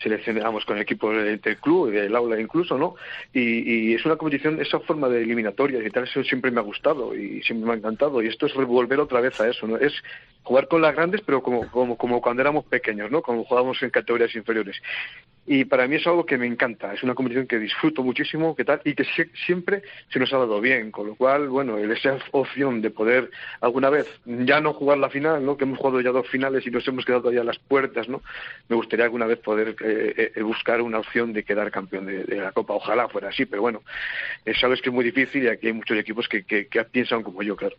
seleccionamos 0.00 0.64
con 0.64 0.76
el 0.76 0.82
equipo 0.82 1.12
del, 1.12 1.40
club, 1.60 1.90
del 1.90 2.14
aula 2.14 2.40
incluso, 2.40 2.78
¿no? 2.78 2.94
Y, 3.32 3.94
es 3.94 4.04
una 4.04 4.16
competición, 4.16 4.60
esa 4.60 4.80
forma 4.80 5.08
de 5.08 5.22
eliminatoria 5.22 5.84
y 5.84 5.90
tal, 5.90 6.04
eso 6.04 6.22
siempre 6.24 6.50
me 6.50 6.60
ha 6.60 6.62
gustado 6.62 7.14
y 7.14 7.42
siempre 7.42 7.66
me 7.66 7.72
ha 7.72 7.76
encantado. 7.76 8.22
Y 8.22 8.28
esto 8.28 8.46
es 8.46 8.54
volver 8.54 9.00
otra 9.00 9.20
vez 9.20 9.40
a 9.40 9.48
eso, 9.48 9.66
¿no? 9.66 9.76
Es 9.76 9.92
jugar 10.42 10.68
con 10.68 10.80
las 10.80 10.94
grandes, 10.94 11.20
pero 11.20 11.42
como, 11.42 11.68
como, 11.68 12.20
cuando 12.22 12.40
éramos 12.40 12.64
pequeños, 12.64 13.10
¿no? 13.10 13.20
Como 13.22 13.44
jugábamos 13.44 13.82
en 13.82 13.90
categorías 13.90 14.34
inferiores. 14.34 14.80
Y 15.46 15.64
para 15.64 15.86
mí 15.86 15.96
es 15.96 16.06
algo 16.06 16.26
que 16.26 16.36
me 16.36 16.46
encanta, 16.46 16.92
es 16.92 17.02
una 17.02 17.14
competición 17.14 17.46
que 17.46 17.58
disfruto 17.58 18.02
muchísimo, 18.02 18.54
¿qué 18.54 18.64
tal? 18.64 18.82
Y 18.84 18.94
que 18.94 19.06
siempre 19.46 19.82
se 20.10 20.18
nos 20.18 20.32
ha 20.32 20.38
dado 20.38 20.60
bien, 20.60 20.90
con 20.90 21.06
lo 21.06 21.14
cual, 21.14 21.48
bueno, 21.48 21.78
esa 21.78 22.18
opción 22.32 22.82
de 22.82 22.90
poder 22.90 23.30
alguna 23.60 23.88
vez 23.88 24.06
ya 24.26 24.60
no 24.60 24.74
jugar 24.74 24.98
la 24.98 25.08
final, 25.08 25.44
¿no? 25.44 25.56
Que 25.56 25.64
hemos 25.64 25.78
jugado 25.78 26.00
ya 26.00 26.10
dos 26.10 26.28
finales 26.28 26.66
y 26.66 26.70
nos 26.70 26.86
hemos 26.86 27.04
quedado 27.04 27.32
ya 27.32 27.40
a 27.40 27.44
las 27.44 27.58
puertas, 27.58 28.08
¿no? 28.08 28.22
Me 28.68 28.76
gustaría 28.76 29.06
alguna 29.06 29.26
vez 29.26 29.38
poder 29.38 29.74
eh, 29.88 30.32
eh, 30.34 30.42
buscar 30.42 30.80
una 30.80 30.98
opción 30.98 31.32
de 31.32 31.44
quedar 31.44 31.70
campeón 31.70 32.06
de, 32.06 32.24
la 32.36 32.52
Copa, 32.52 32.74
ojalá 32.74 33.08
fuera 33.08 33.28
así, 33.28 33.46
pero 33.46 33.62
bueno, 33.62 33.82
eh, 34.44 34.52
sabes 34.58 34.80
que 34.80 34.90
es 34.90 34.94
muy 34.94 35.04
difícil 35.04 35.44
y 35.44 35.48
aquí 35.48 35.68
hay 35.68 35.72
muchos 35.72 35.96
equipos 35.96 36.28
que, 36.28 36.44
que, 36.44 36.66
que 36.66 36.84
piensan 36.84 37.22
como 37.22 37.42
yo, 37.42 37.56
claro. 37.56 37.76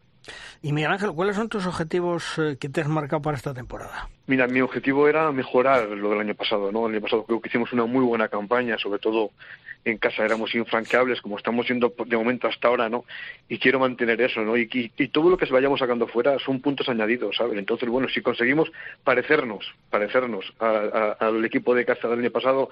Y 0.61 0.73
Miguel 0.73 0.91
Ángel, 0.91 1.11
¿cuáles 1.13 1.35
son 1.35 1.49
tus 1.49 1.65
objetivos 1.65 2.39
que 2.59 2.69
te 2.69 2.81
has 2.81 2.87
marcado 2.87 3.21
para 3.21 3.37
esta 3.37 3.53
temporada? 3.53 4.09
Mira, 4.27 4.47
mi 4.47 4.61
objetivo 4.61 5.07
era 5.07 5.31
mejorar 5.31 5.89
lo 5.89 6.09
del 6.09 6.19
año 6.19 6.35
pasado, 6.35 6.71
¿no? 6.71 6.87
El 6.87 6.95
año 6.95 7.01
pasado 7.01 7.25
creo 7.25 7.41
que 7.41 7.49
hicimos 7.49 7.71
una 7.73 7.85
muy 7.85 8.03
buena 8.03 8.27
campaña, 8.27 8.77
sobre 8.77 8.99
todo 8.99 9.31
en 9.85 9.97
casa 9.97 10.25
éramos 10.25 10.53
infranqueables, 10.53 11.21
como 11.21 11.37
estamos 11.37 11.65
siendo 11.65 11.93
de 12.05 12.17
momento 12.17 12.47
hasta 12.47 12.67
ahora, 12.67 12.89
¿no? 12.89 13.05
Y 13.47 13.57
quiero 13.57 13.79
mantener 13.79 14.21
eso, 14.21 14.41
¿no? 14.41 14.57
Y, 14.57 14.69
y, 14.71 15.07
todo 15.07 15.29
lo 15.29 15.37
que 15.37 15.45
se 15.45 15.53
vayamos 15.53 15.79
sacando 15.79 16.07
fuera 16.07 16.37
son 16.39 16.59
puntos 16.59 16.89
añadidos, 16.89 17.37
¿sabes? 17.37 17.57
Entonces, 17.57 17.89
bueno, 17.89 18.07
si 18.09 18.21
conseguimos 18.21 18.71
parecernos, 19.03 19.73
parecernos 19.89 20.53
al 20.59 21.43
equipo 21.45 21.73
de 21.73 21.85
casa 21.85 22.07
del 22.07 22.19
año 22.19 22.31
pasado, 22.31 22.69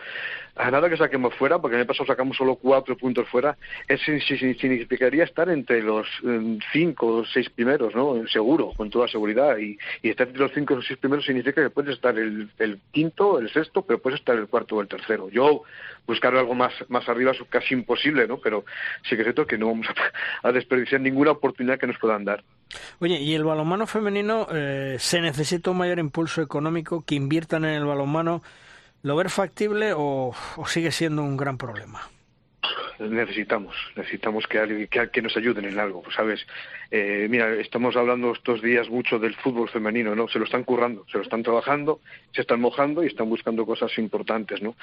a 0.55 0.69
nada 0.69 0.89
que 0.89 0.97
saquemos 0.97 1.33
fuera, 1.35 1.59
porque 1.59 1.75
el 1.75 1.81
año 1.81 1.87
pasado 1.87 2.07
sacamos 2.07 2.37
solo 2.37 2.55
cuatro 2.55 2.97
puntos 2.97 3.27
fuera, 3.29 3.57
eso 3.87 4.11
significaría 4.25 5.23
estar 5.23 5.49
entre 5.49 5.81
los 5.81 6.07
mm, 6.23 6.57
cinco 6.71 7.07
o 7.07 7.25
seis 7.25 7.49
primeros, 7.49 7.95
¿no? 7.95 8.27
Seguro, 8.27 8.73
con 8.75 8.89
toda 8.89 9.07
seguridad. 9.07 9.57
Y, 9.57 9.77
y 10.01 10.09
estar 10.09 10.27
entre 10.27 10.41
los 10.41 10.51
cinco 10.53 10.75
o 10.75 10.81
seis 10.81 10.99
primeros 10.99 11.25
significa 11.25 11.61
que 11.61 11.69
puedes 11.69 11.95
estar 11.95 12.17
el, 12.17 12.49
el, 12.59 12.79
quinto, 12.91 13.39
el 13.39 13.51
sexto, 13.51 13.81
pero 13.81 13.99
puedes 13.99 14.19
estar 14.19 14.35
el 14.35 14.47
cuarto 14.47 14.75
o 14.75 14.81
el 14.81 14.87
tercero. 14.87 15.29
Yo 15.29 15.63
buscar 16.05 16.35
algo 16.35 16.55
más, 16.55 16.73
más 16.87 16.96
arriba 17.07 17.31
es 17.31 17.37
casi 17.49 17.73
imposible, 17.73 18.27
¿no? 18.27 18.39
Pero 18.39 18.65
sí 19.03 19.15
que 19.15 19.21
es 19.21 19.25
cierto 19.25 19.45
que 19.45 19.57
no 19.57 19.67
vamos 19.67 19.87
a, 20.43 20.51
desperdiciar 20.51 21.01
ninguna 21.01 21.31
oportunidad 21.31 21.79
que 21.79 21.87
nos 21.87 21.97
puedan 21.97 22.25
dar. 22.25 22.43
Oye, 22.99 23.19
¿y 23.19 23.33
el 23.33 23.43
balonmano 23.43 23.87
femenino 23.87 24.47
eh, 24.51 24.97
se 24.99 25.21
necesita 25.21 25.71
un 25.71 25.77
mayor 25.77 25.99
impulso 25.99 26.41
económico 26.41 27.03
que 27.05 27.15
inviertan 27.15 27.65
en 27.65 27.75
el 27.75 27.85
balonmano? 27.85 28.41
¿Lo 29.03 29.15
ver 29.15 29.29
factible 29.29 29.93
o 29.95 30.33
sigue 30.65 30.91
siendo 30.91 31.23
un 31.23 31.37
gran 31.37 31.57
problema? 31.57 32.01
Necesitamos, 32.99 33.75
necesitamos 33.95 34.47
que, 34.47 34.87
que, 34.89 35.09
que, 35.09 35.21
nos 35.21 35.35
ayuden 35.37 35.65
en 35.65 35.79
algo, 35.79 36.03
¿sabes? 36.15 36.45
Eh, 36.91 37.27
mira, 37.29 37.53
estamos 37.55 37.95
hablando 37.95 38.31
estos 38.31 38.61
días 38.61 38.89
mucho 38.89 39.19
del 39.19 39.35
fútbol 39.35 39.69
femenino, 39.69 40.15
¿no? 40.15 40.27
Se 40.27 40.39
lo 40.39 40.45
están 40.45 40.63
currando, 40.63 41.05
se 41.11 41.17
lo 41.17 41.23
están 41.23 41.43
trabajando, 41.43 41.99
se 42.33 42.41
están 42.41 42.61
mojando 42.61 43.03
y 43.03 43.07
están 43.07 43.29
buscando 43.29 43.65
cosas 43.65 43.97
importantes, 43.97 44.61
¿no? 44.61 44.75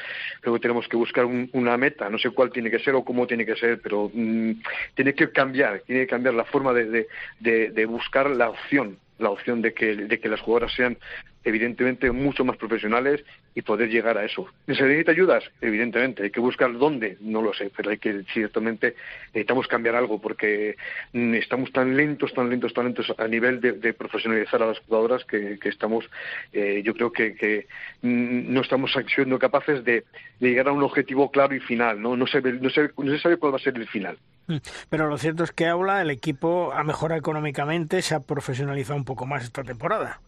Que 0.43 0.51
tenemos 0.59 0.87
que 0.89 0.97
buscar 0.97 1.25
una 1.25 1.77
meta, 1.77 2.09
no 2.11 2.19
sé 2.19 2.31
cuál 2.31 2.51
tiene 2.51 2.71
que 2.71 2.79
ser 2.79 2.95
o 2.95 3.05
cómo 3.05 3.27
tiene 3.27 3.45
que 3.45 3.57
ser, 3.57 3.81
pero 3.83 4.11
mm, 4.13 4.53
tiene 4.95 5.15
que 5.15 5.31
cambiar, 5.31 5.81
tiene 5.81 6.03
que 6.03 6.09
cambiar 6.09 6.35
la 6.35 6.45
forma 6.45 6.73
de, 6.73 7.07
de, 7.41 7.71
de 7.71 7.87
buscar 7.87 8.31
la 8.31 8.51
opción 8.51 8.99
la 9.19 9.31
opción 9.31 9.63
de 9.63 9.73
que, 9.73 9.95
de 9.95 10.19
que 10.19 10.29
las 10.29 10.41
jugadoras 10.41 10.73
sean 10.75 10.99
evidentemente 11.45 12.11
mucho 12.11 12.45
más 12.45 12.57
profesionales 12.57 13.23
y 13.55 13.63
poder 13.63 13.89
llegar 13.91 14.19
a 14.19 14.25
eso. 14.25 14.47
¿Se 14.67 14.73
necesita 14.73 15.13
ayudas? 15.13 15.45
Evidentemente. 15.61 16.25
Hay 16.25 16.31
que 16.31 16.41
buscar 16.41 16.77
dónde, 16.77 17.19
no 17.21 17.43
lo 17.43 17.53
sé, 17.53 17.71
pero 17.77 17.91
hay 17.91 17.99
que 17.99 18.25
ciertamente 18.33 18.95
necesitamos 19.27 19.69
cambiar 19.69 19.95
algo 19.95 20.21
porque 20.21 20.77
mm, 21.13 21.35
estamos 21.35 21.71
tan 21.73 21.97
lentos, 21.97 22.33
tan 22.33 22.51
lentos, 22.51 22.73
tan 22.73 22.87
lentos 22.87 23.13
a 23.17 23.29
nivel 23.29 23.61
de, 23.61 23.93
profesionalizar 23.93 24.63
a 24.63 24.67
las 24.67 24.79
jugadoras 24.81 25.25
que, 25.25 25.59
estamos, 25.65 26.09
eh, 26.53 26.83
yo 26.85 26.95
creo 26.95 27.13
que, 27.13 27.67
mm, 28.03 28.53
no 28.53 28.63
estamos 28.63 28.93
siendo 29.15 29.39
capaces 29.39 29.85
de, 29.85 30.05
llegar 30.41 30.69
a 30.69 30.73
un 30.73 30.83
objetivo 30.83 31.31
claro 31.31 31.55
y 31.55 31.61
final. 31.61 32.01
No, 32.01 32.17
no, 32.17 32.27
se, 32.27 32.41
no, 32.43 32.71
se, 32.71 32.91
no 32.97 33.13
se 33.13 33.19
sabe 33.19 33.37
cuál 33.37 33.53
va 33.53 33.57
a 33.57 33.61
ser 33.61 33.77
el 33.77 33.89
final. 33.89 34.19
Mm. 34.47 34.57
Pero 34.89 35.09
lo 35.09 35.19
cierto 35.19 35.45
es 35.45 35.53
que 35.53 35.67
Aula, 35.67 36.03
el 36.03 36.11
equipo 36.11 36.73
ha 36.73 36.85
mejorado 36.85 37.19
económicamente, 37.19 38.03
se 38.03 38.15
ha 38.15 38.21
profesionalizado 38.21 38.97
un 38.97 39.05
poco 39.05 39.27
más 39.27 39.45
esta 39.45 39.63
temporada. 39.63 40.21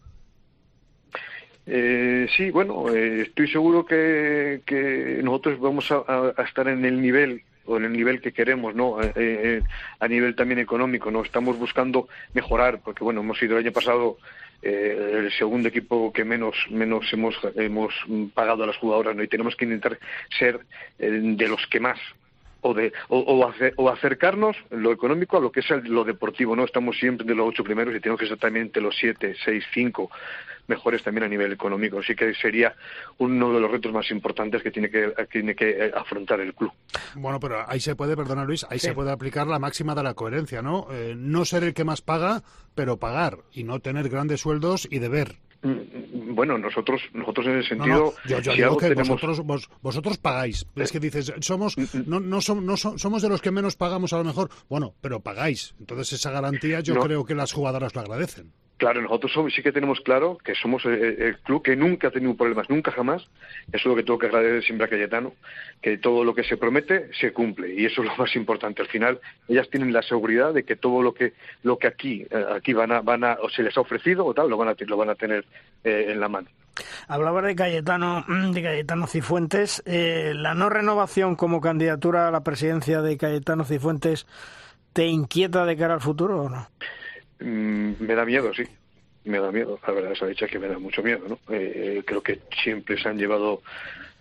Eh, 1.69 2.27
sí, 2.35 2.49
bueno, 2.49 2.89
eh, 2.95 3.23
estoy 3.23 3.49
seguro 3.49 3.85
que, 3.85 4.61
nosotros 5.21 5.59
vamos 5.59 5.91
a, 5.91 6.33
estar 6.43 6.67
en 6.69 6.85
el 6.85 7.01
nivel 7.01 7.43
o 7.65 7.75
en 7.75 7.83
el 7.83 7.91
nivel 7.91 8.21
que 8.21 8.31
queremos, 8.31 8.73
¿no? 8.73 9.01
Eh, 9.01 9.11
eh, 9.15 9.61
a 9.99 10.07
nivel 10.07 10.33
también 10.35 10.59
económico, 10.59 11.11
¿no? 11.11 11.23
Estamos 11.23 11.59
buscando 11.59 12.07
mejorar, 12.33 12.79
porque 12.81 13.03
bueno, 13.03 13.19
hemos 13.19 13.37
sido 13.37 13.57
el 13.57 13.65
año 13.65 13.73
pasado 13.73 14.17
el 14.59 15.31
segundo 15.33 15.69
equipo 15.69 16.11
que 16.11 16.25
menos 16.25 16.55
menos 16.71 17.05
hemos 17.13 17.35
hemos 17.55 17.93
pagado 18.33 18.63
a 18.63 18.67
las 18.67 18.77
jugadoras, 18.77 19.15
¿no? 19.15 19.21
Y 19.21 19.27
tenemos 19.27 19.55
que 19.55 19.65
intentar 19.65 19.99
ser 20.37 20.59
de 20.97 21.47
los 21.47 21.67
que 21.67 21.79
más 21.79 21.99
o 22.67 22.73
de 22.73 22.93
o, 23.09 23.19
o, 23.77 23.89
acercarnos 23.89 24.55
lo 24.69 24.91
económico 24.91 25.37
a 25.37 25.41
lo 25.41 25.51
que 25.51 25.61
es 25.61 25.69
lo 25.85 26.03
deportivo 26.03 26.55
no 26.55 26.65
estamos 26.65 26.97
siempre 26.97 27.25
de 27.25 27.35
los 27.35 27.47
ocho 27.47 27.63
primeros 27.63 27.95
y 27.95 27.99
tenemos 27.99 28.19
que 28.19 28.25
estar 28.25 28.39
también 28.39 28.67
entre 28.67 28.81
los 28.81 28.95
siete 28.97 29.35
seis 29.43 29.63
cinco 29.73 30.09
mejores 30.67 31.01
también 31.03 31.23
a 31.23 31.27
nivel 31.27 31.51
económico. 31.53 31.99
Así 31.99 32.15
que 32.15 32.33
sería 32.35 32.75
uno 33.17 33.53
de 33.53 33.59
los 33.59 33.71
retos 33.71 33.91
más 33.91 34.09
importantes 34.11 34.61
que 34.61 34.71
tiene 34.71 34.89
que 34.89 35.13
tiene 35.31 35.55
que 35.55 35.69
eh, 35.69 35.91
afrontar 35.95 36.39
el 36.41 36.53
club. 36.53 36.71
Bueno 37.15 37.39
pero 37.39 37.63
ahí 37.67 37.79
se 37.79 37.95
puede 37.95 38.15
perdona 38.15 38.45
Luis 38.45 38.65
ahí 38.69 38.79
se 38.79 38.93
puede 38.93 39.11
aplicar 39.11 39.47
la 39.47 39.59
máxima 39.59 39.95
de 39.95 40.03
la 40.03 40.13
coherencia 40.13 40.61
no 40.61 40.87
eh, 40.91 41.15
no 41.17 41.45
ser 41.45 41.63
el 41.63 41.73
que 41.73 41.83
más 41.83 42.01
paga 42.01 42.43
pero 42.75 42.97
pagar 42.97 43.39
y 43.51 43.63
no 43.63 43.79
tener 43.79 44.09
grandes 44.09 44.41
sueldos 44.41 44.87
y 44.89 44.99
deber 44.99 45.35
bueno, 45.63 46.57
nosotros, 46.57 47.01
nosotros 47.13 47.47
en 47.47 47.59
ese 47.59 47.69
sentido, 47.69 48.13
yo, 48.25 48.39
digo 48.39 48.77
que 48.77 48.93
vosotros, 48.93 49.41
vosotros 49.81 50.17
pagáis. 50.17 50.65
Es 50.75 50.91
que 50.91 50.99
dices, 50.99 51.33
somos, 51.39 51.77
mm, 51.77 51.81
mm. 51.81 52.03
no, 52.05 52.19
no, 52.19 52.39
no, 52.39 52.77
somos 52.77 53.21
de 53.21 53.29
los 53.29 53.41
que 53.41 53.51
menos 53.51 53.75
pagamos 53.75 54.13
a 54.13 54.17
lo 54.17 54.23
mejor. 54.23 54.49
Bueno, 54.69 54.93
pero 55.01 55.19
pagáis. 55.19 55.75
Entonces 55.79 56.13
esa 56.13 56.31
garantía 56.31 56.81
yo 56.81 56.99
creo 56.99 57.25
que 57.25 57.35
las 57.35 57.53
jugadoras 57.53 57.95
lo 57.95 58.01
agradecen. 58.01 58.51
Claro, 58.77 59.01
nosotros 59.01 59.31
sí 59.55 59.63
que 59.63 59.71
tenemos 59.71 59.99
claro 60.01 60.37
que 60.37 60.53
somos 60.53 60.85
el, 60.85 61.37
club 61.39 61.63
que 61.63 61.75
nunca 61.75 62.09
ha 62.09 62.11
tenido 62.11 62.35
problemas, 62.35 62.69
nunca 62.69 62.91
jamás. 62.91 63.23
Eso 63.67 63.77
es 63.77 63.85
lo 63.85 63.95
que 63.95 64.03
tengo 64.03 64.19
que 64.19 64.27
agradecer 64.27 64.63
siempre 64.63 64.85
a 64.85 64.89
Cayetano, 64.89 65.33
que 65.81 65.97
todo 65.97 66.23
lo 66.23 66.35
que 66.35 66.43
se 66.43 66.57
promete 66.57 67.09
se 67.19 67.33
cumple 67.33 67.73
y 67.73 67.85
eso 67.85 68.03
es 68.03 68.09
lo 68.09 68.15
más 68.15 68.35
importante. 68.35 68.83
Al 68.83 68.87
final, 68.87 69.19
ellas 69.47 69.67
tienen 69.71 69.91
la 69.91 70.03
seguridad 70.03 70.53
de 70.53 70.63
que 70.63 70.75
todo 70.75 71.01
lo 71.01 71.15
que 71.15 71.33
lo 71.63 71.79
que 71.79 71.87
aquí 71.87 72.27
eh, 72.29 72.45
aquí 72.55 72.73
van 72.73 72.91
a 72.91 73.01
van 73.01 73.23
a 73.23 73.37
o 73.41 73.49
se 73.49 73.63
les 73.63 73.75
ha 73.77 73.81
ofrecido 73.81 74.25
o 74.25 74.33
tal 74.35 74.47
lo 74.47 74.57
van 74.57 74.69
a 74.69 74.75
lo 74.77 74.97
van 74.97 75.09
a 75.09 75.15
tener 75.15 75.45
eh, 75.83 76.07
en 76.09 76.19
la 76.19 76.29
mano. 76.29 76.47
Hablaba 77.07 77.41
de 77.41 77.55
Cayetano 77.55 78.25
de 78.27 78.61
Cayetano 78.61 79.07
Cifuentes, 79.07 79.81
eh, 79.87 80.33
la 80.35 80.53
no 80.53 80.69
renovación 80.69 81.35
como 81.35 81.61
candidatura 81.61 82.27
a 82.27 82.31
la 82.31 82.43
presidencia 82.43 83.01
de 83.01 83.17
Cayetano 83.17 83.65
Cifuentes, 83.65 84.27
¿te 84.93 85.07
inquieta 85.07 85.65
de 85.65 85.75
cara 85.75 85.95
al 85.95 86.01
futuro 86.01 86.43
o 86.43 86.49
no? 86.49 86.67
Mm, 87.39 87.93
me 87.99 88.15
da 88.15 88.25
miedo, 88.25 88.53
sí. 88.53 88.63
Me 89.25 89.39
da 89.39 89.51
miedo. 89.51 89.79
La 89.85 89.93
verdad, 89.93 90.11
esa 90.13 90.27
dicha 90.27 90.47
que 90.47 90.59
me 90.59 90.67
da 90.67 90.79
mucho 90.79 91.03
miedo, 91.03 91.27
¿no? 91.27 91.39
Eh, 91.49 92.03
creo 92.05 92.21
que 92.21 92.39
siempre 92.63 93.01
se 93.01 93.09
han 93.09 93.17
llevado 93.17 93.61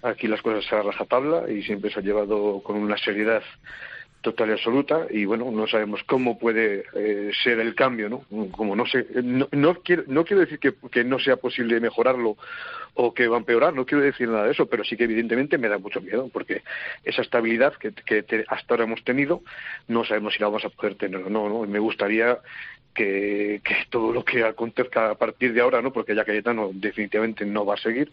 aquí 0.02 0.26
las 0.26 0.42
cosas 0.42 0.70
a 0.72 0.82
rajatabla 0.82 1.50
y 1.50 1.62
siempre 1.62 1.90
se 1.90 2.00
han 2.00 2.04
llevado 2.04 2.60
con 2.62 2.76
una 2.76 2.96
seriedad 2.96 3.42
total 4.26 4.48
y 4.48 4.52
absoluta 4.52 5.06
y 5.08 5.24
bueno 5.24 5.50
no 5.52 5.68
sabemos 5.68 6.02
cómo 6.04 6.36
puede 6.36 6.84
eh, 6.94 7.30
ser 7.44 7.60
el 7.60 7.76
cambio 7.76 8.08
no 8.08 8.24
como 8.50 8.74
no 8.74 8.84
sé 8.84 9.06
no, 9.22 9.74
quiero 9.76 10.02
no 10.08 10.24
quiero 10.24 10.40
decir 10.40 10.58
que, 10.58 10.74
que, 10.90 11.04
no 11.04 11.20
sea 11.20 11.36
posible 11.36 11.78
mejorarlo 11.78 12.36
o 12.94 13.14
que 13.14 13.28
va 13.28 13.36
a 13.36 13.38
empeorar 13.38 13.72
no 13.72 13.86
quiero 13.86 14.02
decir 14.02 14.28
nada 14.28 14.46
de 14.46 14.52
eso 14.52 14.66
pero 14.66 14.82
sí 14.82 14.96
que 14.96 15.04
evidentemente 15.04 15.58
me 15.58 15.68
da 15.68 15.78
mucho 15.78 16.00
miedo 16.00 16.28
porque 16.32 16.62
esa 17.04 17.22
estabilidad 17.22 17.74
que, 17.74 17.92
que 17.92 18.44
hasta 18.48 18.74
ahora 18.74 18.84
hemos 18.84 19.04
tenido 19.04 19.42
no 19.86 20.04
sabemos 20.04 20.34
si 20.34 20.40
la 20.40 20.46
vamos 20.46 20.64
a 20.64 20.70
poder 20.70 20.96
tener 20.96 21.22
o 21.22 21.30
no 21.30 21.48
no 21.48 21.60
me 21.64 21.78
gustaría 21.78 22.38
que, 22.96 23.60
que 23.62 23.74
todo 23.90 24.12
lo 24.12 24.24
que 24.24 24.42
acontezca 24.42 25.10
a 25.10 25.14
partir 25.14 25.52
de 25.52 25.60
ahora 25.60 25.82
no 25.82 25.92
porque 25.92 26.14
ya 26.14 26.24
Cayetano 26.24 26.70
definitivamente 26.72 27.44
no 27.44 27.64
va 27.64 27.74
a 27.74 27.78
seguir 27.78 28.10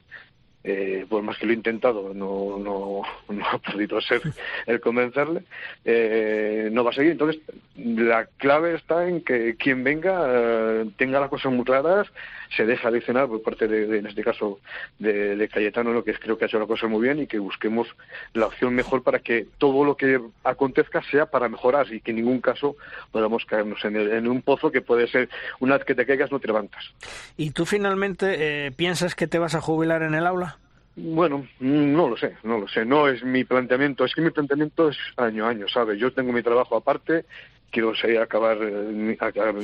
eh, 0.66 1.05
por 1.09 1.22
más 1.24 1.38
que 1.38 1.45
lo 1.45 1.51
he 1.51 1.55
intentado, 1.55 2.14
no, 2.14 2.57
no, 2.57 3.01
no 3.34 3.45
ha 3.45 3.57
podido 3.57 3.99
ser 3.99 4.22
el 4.66 4.80
convencerle, 4.80 5.43
eh, 5.84 6.70
no 6.72 6.86
va 6.86 6.91
a 6.91 6.93
seguir. 6.93 7.11
Entonces, 7.11 7.41
la 7.76 8.28
clave 8.38 8.76
está 8.76 9.07
en 9.07 9.22
que 9.22 9.55
quien 9.57 9.84
venga 9.84 10.26
eh, 10.26 10.89
tenga 10.97 11.20
las 11.20 11.30
cosas 11.30 11.51
muy 11.51 11.66
claras, 11.66 12.07
se 12.55 12.66
deja 12.66 12.88
adicionar 12.88 13.28
por 13.28 13.41
parte 13.41 13.68
de, 13.68 13.97
en 13.97 14.05
este 14.05 14.24
caso, 14.24 14.59
de, 14.99 15.36
de, 15.36 15.49
Cayetano, 15.49 15.91
lo 15.91 16.03
que 16.03 16.14
creo 16.14 16.38
que 16.38 16.45
ha 16.45 16.47
hecho 16.47 16.59
la 16.59 16.68
cosa 16.68 16.88
muy 16.88 17.01
bien 17.01 17.20
y 17.20 17.28
que 17.28 17.39
busquemos 17.39 17.88
la 18.34 18.45
opción 18.45 18.74
mejor 18.74 19.03
para 19.03 19.20
que 19.20 19.47
todo 19.57 19.84
lo 19.84 19.97
que 19.97 20.22
acontezca 20.43 21.01
sea 21.09 21.26
para 21.26 21.49
mejorar 21.49 21.91
y 21.91 21.99
que 21.99 22.11
en 22.11 22.18
ningún 22.18 22.39
caso 22.39 22.78
podamos 23.11 23.43
caernos 23.45 23.84
en, 23.84 23.97
en 23.97 24.28
un 24.28 24.41
pozo 24.43 24.72
que 24.72 24.82
puede 24.82 25.07
ser 25.07 25.30
una 25.59 25.78
vez 25.78 25.86
que 25.86 25.95
te 25.95 26.05
caigas 26.05 26.32
no 26.32 26.39
te 26.39 26.47
levantas. 26.47 26.93
¿Y 27.36 27.51
tú 27.51 27.66
finalmente 27.66 28.72
piensas 28.78 29.16
que 29.16 29.28
te 29.28 29.39
vas 29.39 29.55
a 29.55 29.61
jubilar 29.61 30.03
en 30.03 30.14
el 30.14 30.28
aula? 30.28 30.53
Bueno, 30.96 31.48
no 31.60 32.08
lo 32.08 32.18
sé, 32.18 32.36
no 32.44 32.60
lo 32.60 32.68
sé. 32.68 32.86
No 32.86 33.08
es 33.08 33.24
mi 33.24 33.44
planteamiento. 33.44 34.06
Es 34.06 34.14
que 34.14 34.22
mi 34.22 34.30
planteamiento 34.30 34.89
es 34.89 34.98
año 35.18 35.46
a 35.46 35.50
año, 35.50 35.68
¿sabes? 35.68 36.00
Yo 36.00 36.14
tengo 36.14 36.32
mi 36.32 36.44
trabajo 36.44 36.76
aparte, 36.76 37.26
quiero 37.72 37.96
seguir 37.96 38.20
acabar, 38.20 38.58
eh, 38.62 39.18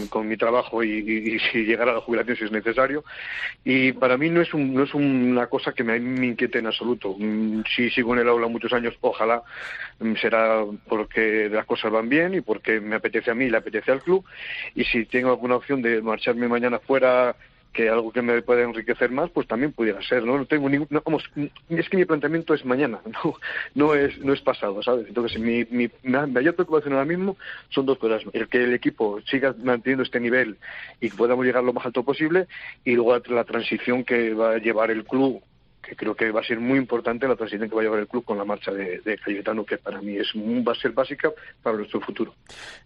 con 0.09 0.27
mi 0.27 0.35
trabajo 0.35 0.83
y, 0.83 1.39
si 1.51 1.63
llegar 1.65 1.87
a 1.87 1.93
la 1.93 2.01
jubilación 2.01 2.35
si 2.35 2.45
es 2.45 2.51
necesario. 2.51 3.03
Y 3.63 3.93
para 3.93 4.17
mí 4.17 4.29
no 4.31 4.41
es, 4.41 4.53
no 4.53 4.83
es 4.83 4.93
una 4.95 5.47
cosa 5.47 5.71
que 5.73 5.83
me, 5.83 5.97
inquiete 5.97 6.57
en 6.57 6.67
absoluto. 6.67 7.15
Mm, 7.17 7.61
si 7.75 7.91
sigo 7.91 8.13
en 8.15 8.21
el 8.21 8.29
aula 8.29 8.47
muchos 8.47 8.73
años, 8.73 8.95
ojalá 9.01 9.43
mm, 9.99 10.15
será 10.15 10.65
porque 10.87 11.47
las 11.49 11.65
cosas 11.65 11.91
van 11.91 12.09
bien 12.09 12.33
y 12.33 12.41
porque 12.41 12.81
me 12.81 12.95
apetece 12.95 13.29
a 13.29 13.35
mí 13.35 13.45
y 13.45 13.49
le 13.51 13.57
apetece 13.57 13.91
al 13.91 14.01
club. 14.01 14.25
Y 14.73 14.83
si 14.85 15.05
tengo 15.05 15.29
alguna 15.29 15.57
opción 15.57 15.81
de 15.83 16.01
marcharme 16.01 16.47
mañana 16.47 16.79
fuera 16.79 17.35
que 17.73 17.89
algo 17.89 18.11
que 18.11 18.21
me 18.21 18.41
pueda 18.41 18.63
enriquecer 18.63 19.11
más, 19.11 19.29
pues 19.29 19.47
también 19.47 19.71
pudiera 19.71 20.01
ser, 20.01 20.23
¿no? 20.23 20.37
No 20.37 20.45
tengo 20.45 20.69
ningún, 20.69 20.87
vamos, 20.89 21.23
es 21.69 21.89
que 21.89 21.97
mi 21.97 22.05
planteamiento 22.05 22.53
es 22.53 22.65
mañana, 22.65 22.99
no, 23.23 23.35
no 23.75 23.95
es, 23.95 24.17
no 24.19 24.33
es 24.33 24.41
pasado, 24.41 24.81
¿sabes? 24.81 25.07
Entonces, 25.07 25.39
mi, 25.39 25.65
mi 25.65 25.89
mayor 26.03 26.55
preocupación 26.55 26.93
ahora 26.93 27.05
mismo 27.05 27.37
son 27.69 27.85
dos 27.85 27.97
cosas, 27.97 28.23
el 28.33 28.47
que 28.47 28.63
el 28.63 28.73
equipo 28.73 29.21
siga 29.21 29.55
manteniendo 29.63 30.03
este 30.03 30.19
nivel 30.19 30.57
y 30.99 31.09
podamos 31.09 31.45
llegar 31.45 31.63
lo 31.63 31.73
más 31.73 31.85
alto 31.85 32.03
posible, 32.03 32.47
y 32.83 32.95
luego 32.95 33.17
la 33.29 33.43
transición 33.43 34.03
que 34.03 34.33
va 34.33 34.53
a 34.53 34.57
llevar 34.57 34.91
el 34.91 35.05
club 35.05 35.41
que 35.81 35.95
creo 35.95 36.15
que 36.15 36.31
va 36.31 36.41
a 36.41 36.43
ser 36.43 36.59
muy 36.59 36.77
importante 36.77 37.27
la 37.27 37.35
transición 37.35 37.69
que 37.69 37.75
va 37.75 37.81
a 37.81 37.83
llevar 37.85 37.99
el 37.99 38.07
club 38.07 38.23
con 38.23 38.37
la 38.37 38.45
marcha 38.45 38.71
de, 38.71 39.19
Cayetano, 39.23 39.65
que 39.65 39.77
para 39.77 40.01
mí 40.01 40.17
es 40.17 40.27
va 40.35 40.73
a 40.73 40.75
ser 40.75 40.91
básica 40.91 41.31
para 41.63 41.77
nuestro 41.77 42.01
futuro. 42.01 42.33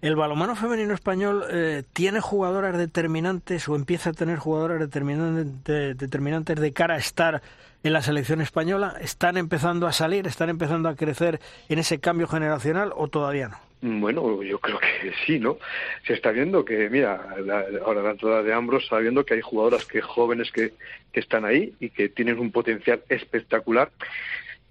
¿El 0.01 0.15
balomano 0.15 0.55
femenino 0.55 0.93
español 0.93 1.43
eh, 1.49 1.83
tiene 1.93 2.19
jugadoras 2.19 2.77
determinantes 2.77 3.67
o 3.67 3.75
empieza 3.75 4.11
a 4.11 4.13
tener 4.13 4.37
jugadoras 4.37 4.79
determinantes 4.79 6.59
de 6.59 6.73
cara 6.73 6.95
a 6.95 6.97
estar 6.97 7.41
en 7.83 7.93
la 7.93 8.01
selección 8.01 8.41
española? 8.41 8.95
¿Están 9.01 9.37
empezando 9.37 9.87
a 9.87 9.91
salir, 9.91 10.27
están 10.27 10.49
empezando 10.49 10.89
a 10.89 10.95
crecer 10.95 11.39
en 11.69 11.79
ese 11.79 11.99
cambio 11.99 12.27
generacional 12.27 12.93
o 12.95 13.07
todavía 13.07 13.49
no? 13.49 13.72
Bueno, 13.85 14.41
yo 14.43 14.59
creo 14.59 14.79
que 14.79 15.11
sí, 15.25 15.39
¿no? 15.39 15.57
Se 16.07 16.13
está 16.13 16.31
viendo 16.31 16.63
que, 16.63 16.89
mira, 16.89 17.35
ahora 17.85 18.01
la 18.01 18.11
entrada 18.11 18.41
de 18.41 18.53
Ambros 18.53 18.85
está 18.85 18.99
viendo 18.99 19.25
que 19.25 19.33
hay 19.33 19.41
jugadoras 19.41 19.83
que 19.83 19.99
jóvenes 19.99 20.53
que, 20.53 20.71
que 21.11 21.19
están 21.19 21.43
ahí 21.43 21.73
y 21.81 21.89
que 21.89 22.07
tienen 22.07 22.39
un 22.39 22.49
potencial 22.53 23.03
espectacular. 23.09 23.91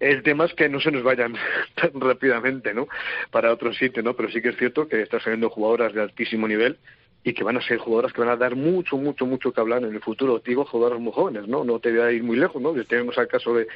El 0.00 0.22
tema 0.22 0.46
es 0.46 0.54
que 0.54 0.70
no 0.70 0.80
se 0.80 0.90
nos 0.90 1.02
vayan 1.02 1.34
tan 1.74 2.00
rápidamente, 2.00 2.72
¿no? 2.72 2.88
Para 3.30 3.52
otro 3.52 3.74
sitio, 3.74 4.02
¿no? 4.02 4.16
Pero 4.16 4.30
sí 4.30 4.40
que 4.40 4.48
es 4.48 4.56
cierto 4.56 4.88
que 4.88 5.02
están 5.02 5.20
saliendo 5.20 5.50
jugadoras 5.50 5.92
de 5.92 6.00
altísimo 6.00 6.48
nivel 6.48 6.78
y 7.24 7.34
que 7.34 7.44
van 7.44 7.56
a 7.56 7.62
ser 7.62 7.78
jugadoras 7.78 8.12
que 8.12 8.20
van 8.20 8.30
a 8.30 8.36
dar 8.36 8.56
mucho, 8.56 8.96
mucho, 8.96 9.26
mucho 9.26 9.52
que 9.52 9.60
hablar 9.60 9.84
en 9.84 9.94
el 9.94 10.00
futuro. 10.00 10.42
Digo, 10.44 10.64
jugadoras 10.64 11.00
muy 11.00 11.12
jóvenes, 11.12 11.46
¿no? 11.46 11.62
No 11.62 11.78
te 11.78 11.90
voy 11.90 12.00
a 12.00 12.10
ir 12.10 12.24
muy 12.24 12.36
lejos, 12.36 12.60
¿no? 12.60 12.72
Tenemos 12.84 13.16
el 13.16 13.28
caso 13.28 13.54
de, 13.54 13.68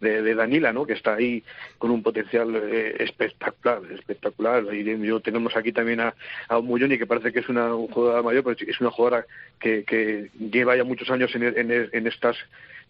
de, 0.00 0.34
Danila, 0.34 0.72
¿no? 0.72 0.86
Que 0.86 0.94
está 0.94 1.14
ahí 1.14 1.42
con 1.78 1.90
un 1.90 2.02
potencial 2.02 2.54
eh, 2.56 2.96
espectacular, 3.00 3.80
espectacular. 3.92 4.64
Y 4.74 4.84
yo 5.06 5.20
tenemos 5.20 5.54
aquí 5.54 5.72
también 5.72 6.00
a, 6.00 6.14
a 6.48 6.60
Muyoni, 6.60 6.96
que 6.96 7.06
parece 7.06 7.32
que 7.32 7.40
es 7.40 7.48
una 7.48 7.70
jugadora 7.70 8.22
mayor, 8.22 8.44
pero 8.44 8.56
es 8.58 8.80
una 8.80 8.90
jugadora 8.90 9.26
que, 9.60 9.84
que 9.84 10.30
lleva 10.38 10.76
ya 10.76 10.84
muchos 10.84 11.10
años 11.10 11.34
en, 11.34 11.42
en 11.70 12.06
estas 12.06 12.36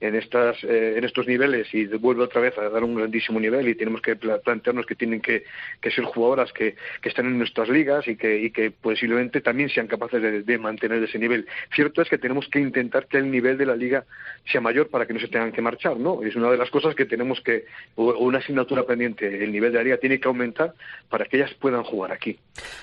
en, 0.01 0.15
estas, 0.15 0.63
eh, 0.65 0.95
en 0.97 1.05
estos 1.05 1.27
niveles 1.27 1.73
y 1.73 1.87
vuelve 1.87 2.25
otra 2.25 2.41
vez 2.41 2.57
a 2.59 2.69
dar 2.69 2.85
un 2.85 2.95
grandísimo 2.95 3.41
nivel 3.41 3.69
y 3.69 3.75
tenemos 3.75 4.01
que 4.01 4.17
plantearnos 4.17 4.87
que 4.87 4.95
tienen 4.95 5.21
que, 5.21 5.45
que 5.81 5.91
ser 5.91 6.05
jugadoras 6.05 6.53
que, 6.53 6.77
que, 7.01 7.09
están 7.09 7.27
en 7.27 7.39
nuestras 7.39 7.69
ligas 7.69 8.07
y 8.09 8.17
que, 8.17 8.39
y 8.39 8.51
que 8.51 8.71
posiblemente 8.71 9.41
también 9.41 9.69
sean 9.69 9.87
capaces 9.87 10.45
de, 10.45 10.59
mantener 10.59 11.03
ese 11.03 11.19
nivel. 11.19 11.47
Cierto 11.75 12.01
es 12.01 12.09
que 12.09 12.17
tenemos 12.17 12.49
que 12.49 12.61
intentar 12.61 13.07
que 13.07 13.19
el 13.19 13.31
nivel 13.31 13.59
de 13.59 13.67
la 13.67 13.77
liga 13.77 14.05
sea 14.51 14.61
mayor 14.61 14.89
para 14.89 15.07
que 15.07 15.13
no 15.13 15.21
se 15.21 15.29
tengan 15.29 15.53
que 15.53 15.61
marchar, 15.61 15.97
¿no? 15.97 16.23
Es 16.23 16.37
una 16.37 16.51
de 16.51 16.57
las 16.57 16.71
cosas 16.71 16.95
que 16.95 17.05
tenemos 17.05 17.41
que, 17.41 17.67
o 17.97 18.13
una 18.19 18.39
asignatura 18.39 18.85
pendiente, 18.85 19.43
el 19.43 19.53
nivel 19.53 19.73
de 19.73 19.79
la 19.79 19.85
liga 19.85 19.97
tiene 19.99 20.21
que 20.21 20.29
aumentar 20.29 20.75
para 21.09 21.25
que 21.27 21.37
ellas 21.37 21.53
puedan 21.55 21.83
jugar 21.83 22.13
aquí. 22.13 22.39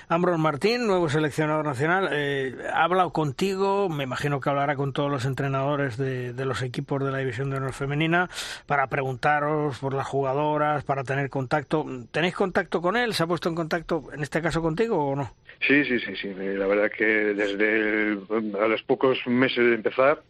Ambros 0.08 0.38
Martín, 0.38 0.86
nuevo 0.86 1.08
seleccionador 1.08 1.64
nacional, 1.64 2.10
eh, 2.12 2.54
ha 2.72 2.84
hablado 2.84 3.12
contigo, 3.12 3.88
me 3.88 4.04
imagino 4.04 4.40
que 4.40 4.50
hablará 4.50 4.76
con 4.76 4.92
todos 4.92 5.10
los 5.10 5.24
entrenadores 5.24 5.96
de, 5.96 6.32
de 6.32 6.44
los 6.44 6.62
equipos 6.62 7.01
de 7.04 7.12
la 7.12 7.18
División 7.18 7.50
de 7.50 7.56
Honor 7.56 7.72
Femenina 7.72 8.28
para 8.66 8.86
preguntaros 8.86 9.78
por 9.78 9.94
las 9.94 10.06
jugadoras, 10.06 10.84
para 10.84 11.04
tener 11.04 11.30
contacto. 11.30 11.84
¿Tenéis 12.10 12.34
contacto 12.34 12.80
con 12.80 12.96
él? 12.96 13.14
¿Se 13.14 13.22
ha 13.22 13.26
puesto 13.26 13.48
en 13.48 13.54
contacto 13.54 14.04
en 14.12 14.22
este 14.22 14.42
caso 14.42 14.62
contigo 14.62 15.10
o 15.10 15.16
no? 15.16 15.34
Sí, 15.66 15.84
sí, 15.84 15.98
sí, 16.00 16.16
sí. 16.16 16.34
La 16.34 16.66
verdad 16.66 16.90
que 16.90 17.04
desde 17.04 18.18
a 18.60 18.66
los 18.66 18.82
pocos 18.82 19.18
meses 19.26 19.64
de 19.64 19.74
empezar 19.74 20.22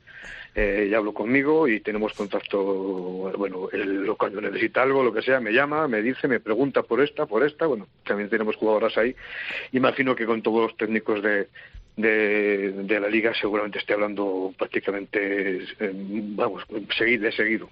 eh, 0.54 0.88
ya 0.90 0.98
hablo 0.98 1.14
conmigo 1.14 1.66
y 1.66 1.80
tenemos 1.80 2.12
contacto, 2.12 2.62
bueno, 3.38 3.68
él, 3.72 4.06
cuando 4.18 4.40
necesita 4.40 4.82
algo, 4.82 5.02
lo 5.02 5.12
que 5.12 5.22
sea, 5.22 5.40
me 5.40 5.52
llama, 5.52 5.88
me 5.88 6.02
dice, 6.02 6.28
me 6.28 6.40
pregunta 6.40 6.82
por 6.82 7.00
esta, 7.00 7.24
por 7.24 7.42
esta, 7.42 7.66
bueno, 7.66 7.86
también 8.04 8.28
tenemos 8.28 8.56
jugadoras 8.56 8.96
ahí. 8.98 9.16
Imagino 9.72 10.14
que 10.14 10.26
con 10.26 10.42
todos 10.42 10.62
los 10.62 10.76
técnicos 10.76 11.22
de, 11.22 11.48
de, 11.96 13.00
la 13.00 13.08
liga 13.08 13.32
seguramente 13.34 13.78
esté 13.78 13.94
hablando 13.94 14.52
prácticamente, 14.58 15.64
eh, 15.80 15.92
vamos, 15.94 16.64
seguido, 16.98 17.24
de 17.24 17.32
seguido. 17.32 17.70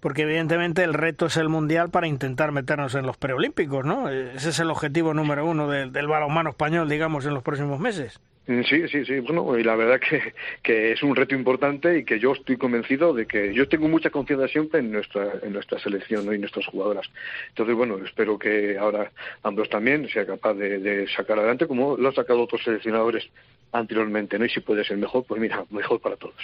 Porque 0.00 0.22
evidentemente 0.22 0.84
el 0.84 0.94
reto 0.94 1.26
es 1.26 1.36
el 1.36 1.48
mundial 1.48 1.90
para 1.90 2.06
intentar 2.06 2.52
meternos 2.52 2.94
en 2.94 3.04
los 3.04 3.16
preolímpicos, 3.16 3.84
¿no? 3.84 4.08
Ese 4.08 4.50
es 4.50 4.60
el 4.60 4.70
objetivo 4.70 5.12
número 5.12 5.44
uno 5.44 5.68
del, 5.68 5.92
del 5.92 6.06
balonmano 6.06 6.50
español, 6.50 6.88
digamos, 6.88 7.26
en 7.26 7.34
los 7.34 7.42
próximos 7.42 7.80
meses. 7.80 8.20
Mm, 8.48 8.62
sí, 8.62 8.88
sí, 8.88 9.04
sí. 9.04 9.20
Bueno, 9.20 9.58
y 9.58 9.62
la 9.62 9.76
verdad 9.76 10.00
que, 10.00 10.32
que 10.62 10.92
es 10.92 11.02
un 11.02 11.14
reto 11.14 11.34
importante 11.34 11.98
y 11.98 12.04
que 12.04 12.18
yo 12.18 12.32
estoy 12.32 12.56
convencido 12.56 13.12
de 13.12 13.26
que 13.26 13.52
yo 13.52 13.68
tengo 13.68 13.88
mucha 13.88 14.08
confianza 14.08 14.48
siempre 14.48 14.80
en 14.80 14.90
nuestra, 14.90 15.34
en 15.42 15.52
nuestra 15.52 15.78
selección 15.78 16.34
y 16.34 16.38
nuestras 16.38 16.66
jugadoras. 16.66 17.06
Entonces, 17.50 17.76
bueno, 17.76 17.98
espero 18.02 18.38
que 18.38 18.78
ahora 18.78 19.12
ambos 19.42 19.68
también 19.68 20.08
sea 20.08 20.24
capaz 20.24 20.54
de, 20.54 21.06
sacar 21.14 21.38
adelante 21.38 21.66
como 21.66 21.96
lo 21.98 22.08
han 22.08 22.14
sacado 22.14 22.42
otros 22.42 22.62
seleccionadores 22.64 23.28
anteriormente, 23.72 24.38
¿no? 24.38 24.46
Y 24.46 24.48
si 24.48 24.60
puede 24.60 24.82
ser 24.82 24.96
mejor, 24.96 25.24
pues 25.28 25.38
mira, 25.38 25.62
mejor 25.68 26.00
para 26.00 26.16
todos. 26.16 26.34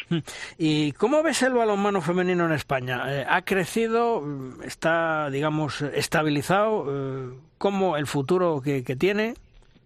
¿Y 0.58 0.92
cómo 0.92 1.22
ves 1.22 1.42
el 1.42 1.54
balonmano 1.54 2.02
femenino 2.02 2.44
en 2.44 2.52
España? 2.52 3.02
Eh, 3.08 3.24
¿Ha 3.26 3.42
crecido? 3.46 4.22
¿Está, 4.62 5.30
digamos, 5.30 5.80
estabilizado? 5.80 6.84
Eh, 6.86 7.34
¿Cómo 7.56 7.96
el 7.96 8.06
futuro 8.06 8.60
que, 8.62 8.84
que 8.84 8.94
tiene? 8.94 9.34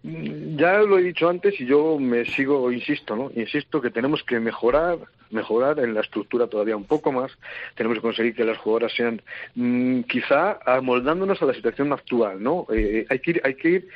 Ya 0.01 0.77
lo 0.79 0.97
he 0.97 1.03
dicho 1.03 1.27
antes 1.27 1.59
y 1.59 1.65
yo 1.65 1.99
me 1.99 2.23
sigo, 2.23 2.71
insisto, 2.71 3.17
¿no? 3.17 3.31
Insisto 3.35 3.81
que 3.81 3.89
tenemos 3.89 4.23
que 4.23 4.39
mejorar, 4.39 4.97
mejorar 5.29 5.77
en 5.79 5.93
la 5.93 5.99
estructura 5.99 6.47
todavía 6.47 6.77
un 6.77 6.85
poco 6.85 7.11
más. 7.11 7.31
Tenemos 7.75 7.97
que 7.97 8.01
conseguir 8.01 8.33
que 8.33 8.45
las 8.45 8.57
jugadoras 8.57 8.93
sean, 8.93 9.21
mmm, 9.55 10.01
quizá, 10.03 10.57
amoldándonos 10.65 11.41
a 11.41 11.45
la 11.45 11.53
situación 11.53 11.91
actual, 11.91 12.41
¿no? 12.41 12.65
Eh, 12.73 13.05
hay 13.09 13.19
que 13.19 13.31
ir, 13.31 13.41
hay 13.43 13.55
que 13.55 13.69
ir 13.69 13.87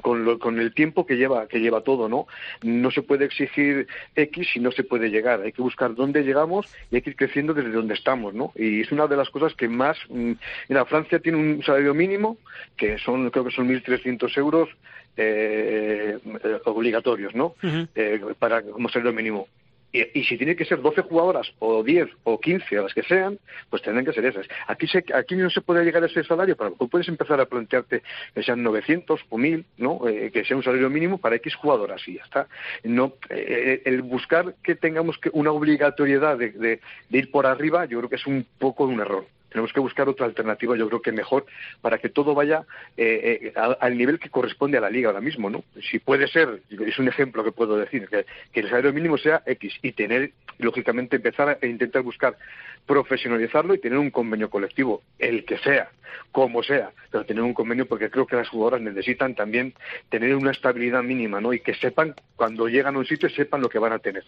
con, 0.00 0.24
lo, 0.24 0.40
con 0.40 0.58
el 0.58 0.74
tiempo 0.74 1.06
que 1.06 1.16
lleva, 1.16 1.46
que 1.46 1.60
lleva 1.60 1.82
todo, 1.82 2.08
¿no? 2.08 2.26
No 2.62 2.90
se 2.90 3.02
puede 3.02 3.24
exigir 3.26 3.86
X 4.16 4.48
si 4.52 4.58
no 4.58 4.72
se 4.72 4.82
puede 4.82 5.10
llegar. 5.10 5.42
Hay 5.42 5.52
que 5.52 5.62
buscar 5.62 5.94
dónde 5.94 6.24
llegamos 6.24 6.66
y 6.90 6.96
hay 6.96 7.02
que 7.02 7.10
ir 7.10 7.16
creciendo 7.16 7.54
desde 7.54 7.70
donde 7.70 7.94
estamos, 7.94 8.34
¿no? 8.34 8.52
Y 8.56 8.80
es 8.80 8.90
una 8.90 9.06
de 9.06 9.16
las 9.16 9.30
cosas 9.30 9.54
que 9.54 9.68
más, 9.68 9.96
mmm, 10.08 10.32
mira, 10.68 10.84
Francia 10.86 11.20
tiene 11.20 11.38
un 11.38 11.62
salario 11.62 11.94
mínimo 11.94 12.36
que 12.76 12.98
son, 12.98 13.30
creo 13.30 13.44
que 13.44 13.52
son 13.52 13.68
1.300 13.68 14.36
euros 14.38 14.68
eh, 15.16 16.18
obligatorios, 16.64 17.34
¿no? 17.34 17.54
Uh 17.62 17.66
-huh. 17.66 17.88
eh, 17.94 18.20
para 18.38 18.62
como 18.62 18.88
salario 18.88 19.12
mínimo. 19.12 19.48
Y, 19.94 20.20
y, 20.20 20.24
si 20.24 20.38
tiene 20.38 20.56
que 20.56 20.64
ser 20.64 20.80
12 20.80 21.02
jugadoras 21.02 21.52
o 21.58 21.82
10 21.82 22.08
o 22.24 22.40
15 22.40 22.78
o 22.78 22.82
las 22.84 22.94
que 22.94 23.02
sean, 23.02 23.38
pues 23.68 23.82
tendrán 23.82 24.06
que 24.06 24.14
ser 24.14 24.24
esas. 24.24 24.46
Aquí, 24.66 24.86
se, 24.86 25.04
aquí 25.14 25.34
no 25.36 25.50
se 25.50 25.60
puede 25.60 25.84
llegar 25.84 26.02
a 26.02 26.06
ese 26.06 26.24
salario, 26.24 26.56
pero 26.56 26.72
tú 26.78 26.88
puedes 26.88 27.08
empezar 27.08 27.38
a 27.40 27.44
plantearte 27.44 28.02
que 28.34 28.42
sean 28.42 28.62
900 28.62 29.20
o 29.28 29.36
1000, 29.36 29.66
¿no? 29.76 30.08
Eh, 30.08 30.30
que 30.32 30.46
sea 30.46 30.56
un 30.56 30.62
salario 30.62 30.88
mínimo 30.88 31.18
para 31.18 31.36
X 31.36 31.54
jugadoras 31.56 32.08
y 32.08 32.14
ya 32.14 32.22
está. 32.22 32.48
No, 32.84 33.12
eh, 33.28 33.82
el 33.84 34.00
buscar 34.00 34.54
que 34.62 34.76
tengamos 34.76 35.18
que 35.18 35.28
una 35.34 35.52
obligatoriedad 35.52 36.38
de, 36.38 36.52
de, 36.52 36.80
de 37.10 37.18
ir 37.18 37.30
por 37.30 37.44
arriba, 37.44 37.84
yo 37.84 37.98
creo 37.98 38.08
que 38.08 38.16
es 38.16 38.26
un 38.26 38.46
poco 38.58 38.84
un 38.84 38.98
error 38.98 39.26
tenemos 39.52 39.72
que 39.72 39.80
buscar 39.80 40.08
otra 40.08 40.26
alternativa, 40.26 40.76
yo 40.76 40.88
creo 40.88 41.02
que 41.02 41.12
mejor, 41.12 41.46
para 41.80 41.98
que 41.98 42.08
todo 42.08 42.34
vaya 42.34 42.64
eh, 42.96 43.52
eh, 43.54 43.76
al 43.80 43.96
nivel 43.96 44.18
que 44.18 44.30
corresponde 44.30 44.78
a 44.78 44.80
la 44.80 44.90
liga 44.90 45.08
ahora 45.08 45.20
mismo, 45.20 45.50
¿no? 45.50 45.62
Si 45.90 45.98
puede 45.98 46.26
ser, 46.28 46.62
es 46.70 46.98
un 46.98 47.08
ejemplo 47.08 47.44
que 47.44 47.52
puedo 47.52 47.76
decir, 47.76 48.08
que, 48.08 48.26
que 48.52 48.60
el 48.60 48.68
salario 48.68 48.92
mínimo 48.92 49.18
sea 49.18 49.42
X 49.46 49.74
y 49.82 49.92
tener, 49.92 50.32
lógicamente, 50.58 51.16
empezar 51.16 51.58
a 51.60 51.66
intentar 51.66 52.02
buscar 52.02 52.36
profesionalizarlo 52.86 53.74
y 53.74 53.78
tener 53.78 53.98
un 53.98 54.10
convenio 54.10 54.50
colectivo, 54.50 55.02
el 55.18 55.44
que 55.44 55.58
sea, 55.58 55.90
como 56.30 56.62
sea, 56.62 56.90
pero 57.10 57.24
tener 57.24 57.42
un 57.42 57.54
convenio 57.54 57.86
porque 57.86 58.10
creo 58.10 58.26
que 58.26 58.36
las 58.36 58.48
jugadoras 58.48 58.80
necesitan 58.80 59.34
también 59.34 59.74
tener 60.08 60.34
una 60.34 60.50
estabilidad 60.50 61.02
mínima, 61.02 61.40
¿no? 61.40 61.52
Y 61.52 61.60
que 61.60 61.74
sepan, 61.74 62.14
cuando 62.36 62.68
llegan 62.68 62.96
a 62.96 62.98
un 62.98 63.06
sitio, 63.06 63.28
sepan 63.28 63.60
lo 63.60 63.68
que 63.68 63.78
van 63.78 63.92
a 63.92 63.98
tener. 63.98 64.24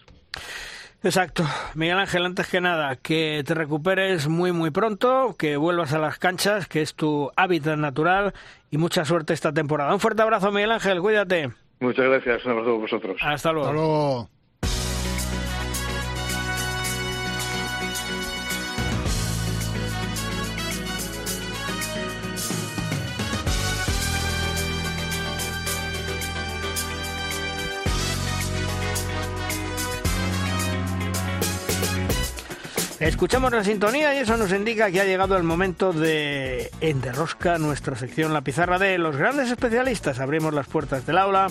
Exacto. 1.03 1.43
Miguel 1.75 1.99
Ángel, 1.99 2.25
antes 2.25 2.47
que 2.47 2.61
nada, 2.61 2.95
que 2.95 3.43
te 3.45 3.53
recuperes 3.53 4.27
muy, 4.27 4.51
muy 4.51 4.71
pronto, 4.71 5.35
que 5.37 5.57
vuelvas 5.57 5.93
a 5.93 5.99
las 5.99 6.17
canchas, 6.17 6.67
que 6.67 6.81
es 6.81 6.95
tu 6.95 7.31
hábitat 7.35 7.77
natural 7.77 8.33
y 8.71 8.77
mucha 8.77 9.05
suerte 9.05 9.33
esta 9.33 9.53
temporada. 9.53 9.93
Un 9.93 9.99
fuerte 9.99 10.21
abrazo, 10.21 10.51
Miguel 10.51 10.71
Ángel, 10.71 11.01
cuídate. 11.01 11.51
Muchas 11.79 12.05
gracias, 12.05 12.45
un 12.45 12.51
abrazo 12.53 12.71
a 12.71 12.77
vosotros. 12.77 13.17
Hasta 13.21 13.51
luego. 13.51 13.67
Hasta 13.67 13.77
luego. 13.77 14.29
Escuchamos 32.99 33.51
la 33.51 33.63
sintonía 33.63 34.15
y 34.15 34.19
eso 34.19 34.37
nos 34.37 34.53
indica 34.53 34.89
que 34.89 35.01
ha 35.01 35.05
llegado 35.05 35.35
el 35.35 35.43
momento 35.43 35.91
de 35.91 36.71
Enderrosca, 36.79 37.57
nuestra 37.57 37.97
sección 37.97 38.31
La 38.31 38.41
Pizarra 38.41 38.79
de 38.79 38.97
los 38.97 39.17
grandes 39.17 39.51
especialistas. 39.51 40.21
Abrimos 40.21 40.53
las 40.53 40.67
puertas 40.67 41.05
del 41.05 41.17
aula, 41.17 41.47